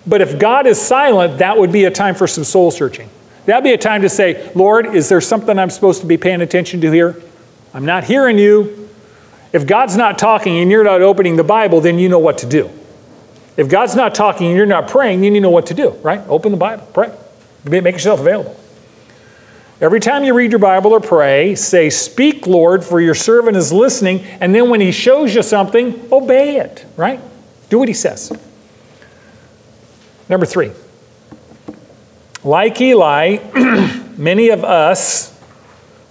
But 0.07 0.21
if 0.21 0.39
God 0.39 0.67
is 0.67 0.81
silent, 0.81 1.39
that 1.39 1.57
would 1.57 1.73
be 1.73 1.85
a 1.85 1.91
time 1.91 2.15
for 2.15 2.27
some 2.27 2.45
soul 2.45 2.71
searching. 2.71 3.09
That'd 3.47 3.65
be 3.65 3.73
a 3.73 3.79
time 3.79 4.03
to 4.03 4.09
say, 4.09 4.51
Lord, 4.55 4.95
is 4.95 5.09
there 5.09 5.21
something 5.21 5.59
I'm 5.59 5.71
supposed 5.71 6.01
to 6.01 6.07
be 6.07 6.17
paying 6.17 6.41
attention 6.41 6.81
to 6.83 6.91
here? 6.91 7.23
I'm 7.73 7.85
not 7.85 8.05
hearing 8.05 8.39
you. 8.39 8.89
If 9.53 9.67
God's 9.67 9.97
not 9.97 10.19
talking 10.19 10.59
and 10.59 10.71
you're 10.71 10.85
not 10.85 11.03
opening 11.03 11.37
the 11.37 11.45
Bible, 11.45 11.81
then 11.81 11.99
you 11.99 12.09
know 12.09 12.19
what 12.19 12.39
to 12.39 12.47
do. 12.47 12.71
If 13.57 13.69
God's 13.69 13.95
not 13.95 14.15
talking 14.15 14.49
and 14.49 14.57
you're 14.57 14.67
not 14.67 14.89
praying, 14.89 15.21
then 15.21 15.35
you 15.35 15.41
know 15.41 15.51
what 15.51 15.67
to 15.67 15.75
do, 15.75 15.91
right? 16.03 16.21
Open 16.29 16.51
the 16.51 16.59
Bible, 16.59 16.87
pray. 16.93 17.13
Make 17.65 17.85
yourself 17.95 18.21
available. 18.21 18.59
Every 19.81 20.01
time 20.01 20.25
you 20.25 20.35
read 20.35 20.51
your 20.51 20.59
Bible 20.61 20.93
or 20.93 21.01
pray, 21.01 21.55
say, 21.55 21.91
Speak, 21.91 22.47
Lord, 22.47 22.85
for 22.85 23.01
your 23.01 23.15
servant 23.15 23.57
is 23.57 23.73
listening. 23.73 24.21
And 24.41 24.55
then 24.55 24.71
when 24.71 24.81
he 24.81 24.93
shows 24.93 25.35
you 25.35 25.43
something, 25.43 26.09
obey 26.13 26.57
it, 26.57 26.85
right? 26.97 27.21
Do 27.71 27.79
what 27.79 27.89
he 27.89 27.95
says. 27.95 28.33
Number 30.29 30.47
three. 30.47 30.73
Like 32.43 32.81
Eli, 32.81 33.39
many 34.17 34.51
of 34.51 34.65
us, 34.65 35.39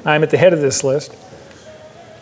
I'm 0.05 0.24
at 0.24 0.32
the 0.32 0.38
head 0.38 0.53
of 0.53 0.61
this 0.61 0.84
list, 0.84 1.16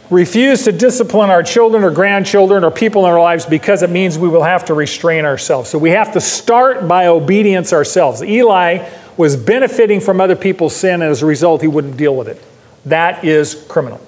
refuse 0.09 0.65
to 0.65 0.73
discipline 0.73 1.29
our 1.29 1.41
children 1.41 1.83
or 1.83 1.91
grandchildren 1.91 2.65
or 2.65 2.71
people 2.71 3.05
in 3.05 3.11
our 3.11 3.19
lives 3.21 3.45
because 3.45 3.81
it 3.81 3.89
means 3.89 4.17
we 4.19 4.27
will 4.27 4.43
have 4.43 4.65
to 4.65 4.73
restrain 4.73 5.23
ourselves. 5.23 5.69
So 5.69 5.77
we 5.77 5.91
have 5.91 6.11
to 6.13 6.21
start 6.21 6.87
by 6.87 7.07
obedience 7.07 7.71
ourselves. 7.71 8.21
Eli 8.21 8.89
was 9.15 9.37
benefiting 9.37 10.01
from 10.01 10.19
other 10.19 10.35
people's 10.35 10.75
sin, 10.75 11.01
and 11.01 11.03
as 11.03 11.21
a 11.21 11.25
result, 11.25 11.61
he 11.61 11.67
wouldn't 11.67 11.95
deal 11.95 12.15
with 12.15 12.27
it. 12.27 12.41
That 12.85 13.23
is 13.23 13.65
criminal. 13.69 14.01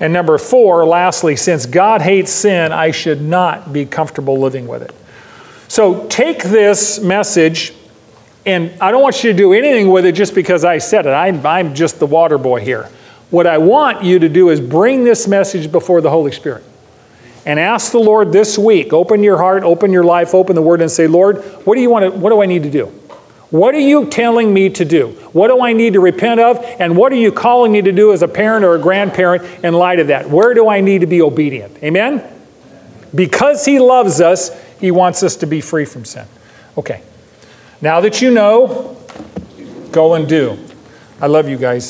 And 0.00 0.12
number 0.12 0.36
four, 0.36 0.84
lastly, 0.84 1.36
since 1.36 1.64
God 1.64 2.02
hates 2.02 2.32
sin, 2.32 2.72
I 2.72 2.90
should 2.90 3.22
not 3.22 3.72
be 3.72 3.86
comfortable 3.86 4.38
living 4.38 4.66
with 4.66 4.82
it. 4.82 4.94
So 5.72 6.06
take 6.08 6.42
this 6.42 7.00
message, 7.00 7.72
and 8.44 8.78
I 8.78 8.90
don't 8.90 9.00
want 9.00 9.24
you 9.24 9.32
to 9.32 9.36
do 9.38 9.54
anything 9.54 9.88
with 9.88 10.04
it 10.04 10.12
just 10.12 10.34
because 10.34 10.66
I 10.66 10.76
said 10.76 11.06
it. 11.06 11.12
I'm, 11.12 11.46
I'm 11.46 11.74
just 11.74 11.98
the 11.98 12.04
water 12.04 12.36
boy 12.36 12.60
here. 12.60 12.90
What 13.30 13.46
I 13.46 13.56
want 13.56 14.04
you 14.04 14.18
to 14.18 14.28
do 14.28 14.50
is 14.50 14.60
bring 14.60 15.02
this 15.02 15.26
message 15.26 15.72
before 15.72 16.02
the 16.02 16.10
Holy 16.10 16.30
Spirit 16.30 16.62
and 17.46 17.58
ask 17.58 17.90
the 17.90 18.00
Lord 18.00 18.32
this 18.32 18.58
week 18.58 18.92
open 18.92 19.22
your 19.22 19.38
heart, 19.38 19.62
open 19.62 19.92
your 19.92 20.04
life, 20.04 20.34
open 20.34 20.56
the 20.56 20.60
Word, 20.60 20.82
and 20.82 20.90
say, 20.90 21.06
Lord, 21.06 21.38
what 21.64 21.76
do 21.76 21.80
you 21.80 21.88
want 21.88 22.04
to, 22.04 22.10
what 22.20 22.28
do 22.28 22.42
I 22.42 22.44
need 22.44 22.64
to 22.64 22.70
do? 22.70 22.88
What 23.48 23.74
are 23.74 23.80
you 23.80 24.10
telling 24.10 24.52
me 24.52 24.68
to 24.68 24.84
do? 24.84 25.12
What 25.32 25.48
do 25.48 25.62
I 25.62 25.72
need 25.72 25.94
to 25.94 26.00
repent 26.00 26.38
of? 26.38 26.58
And 26.80 26.98
what 26.98 27.12
are 27.12 27.16
you 27.16 27.32
calling 27.32 27.72
me 27.72 27.80
to 27.80 27.92
do 27.92 28.12
as 28.12 28.20
a 28.20 28.28
parent 28.28 28.62
or 28.66 28.74
a 28.74 28.78
grandparent 28.78 29.64
in 29.64 29.72
light 29.72 30.00
of 30.00 30.08
that? 30.08 30.28
Where 30.28 30.52
do 30.52 30.68
I 30.68 30.82
need 30.82 31.00
to 31.00 31.06
be 31.06 31.22
obedient? 31.22 31.82
Amen? 31.82 32.22
Because 33.14 33.64
He 33.64 33.78
loves 33.78 34.20
us, 34.20 34.50
He 34.82 34.90
wants 34.90 35.22
us 35.22 35.36
to 35.36 35.46
be 35.46 35.60
free 35.60 35.84
from 35.84 36.04
sin. 36.04 36.26
Okay. 36.76 37.02
Now 37.80 38.00
that 38.00 38.20
you 38.20 38.32
know, 38.32 38.98
go 39.92 40.14
and 40.14 40.28
do. 40.28 40.58
I 41.20 41.28
love 41.28 41.48
you 41.48 41.56
guys. 41.56 41.88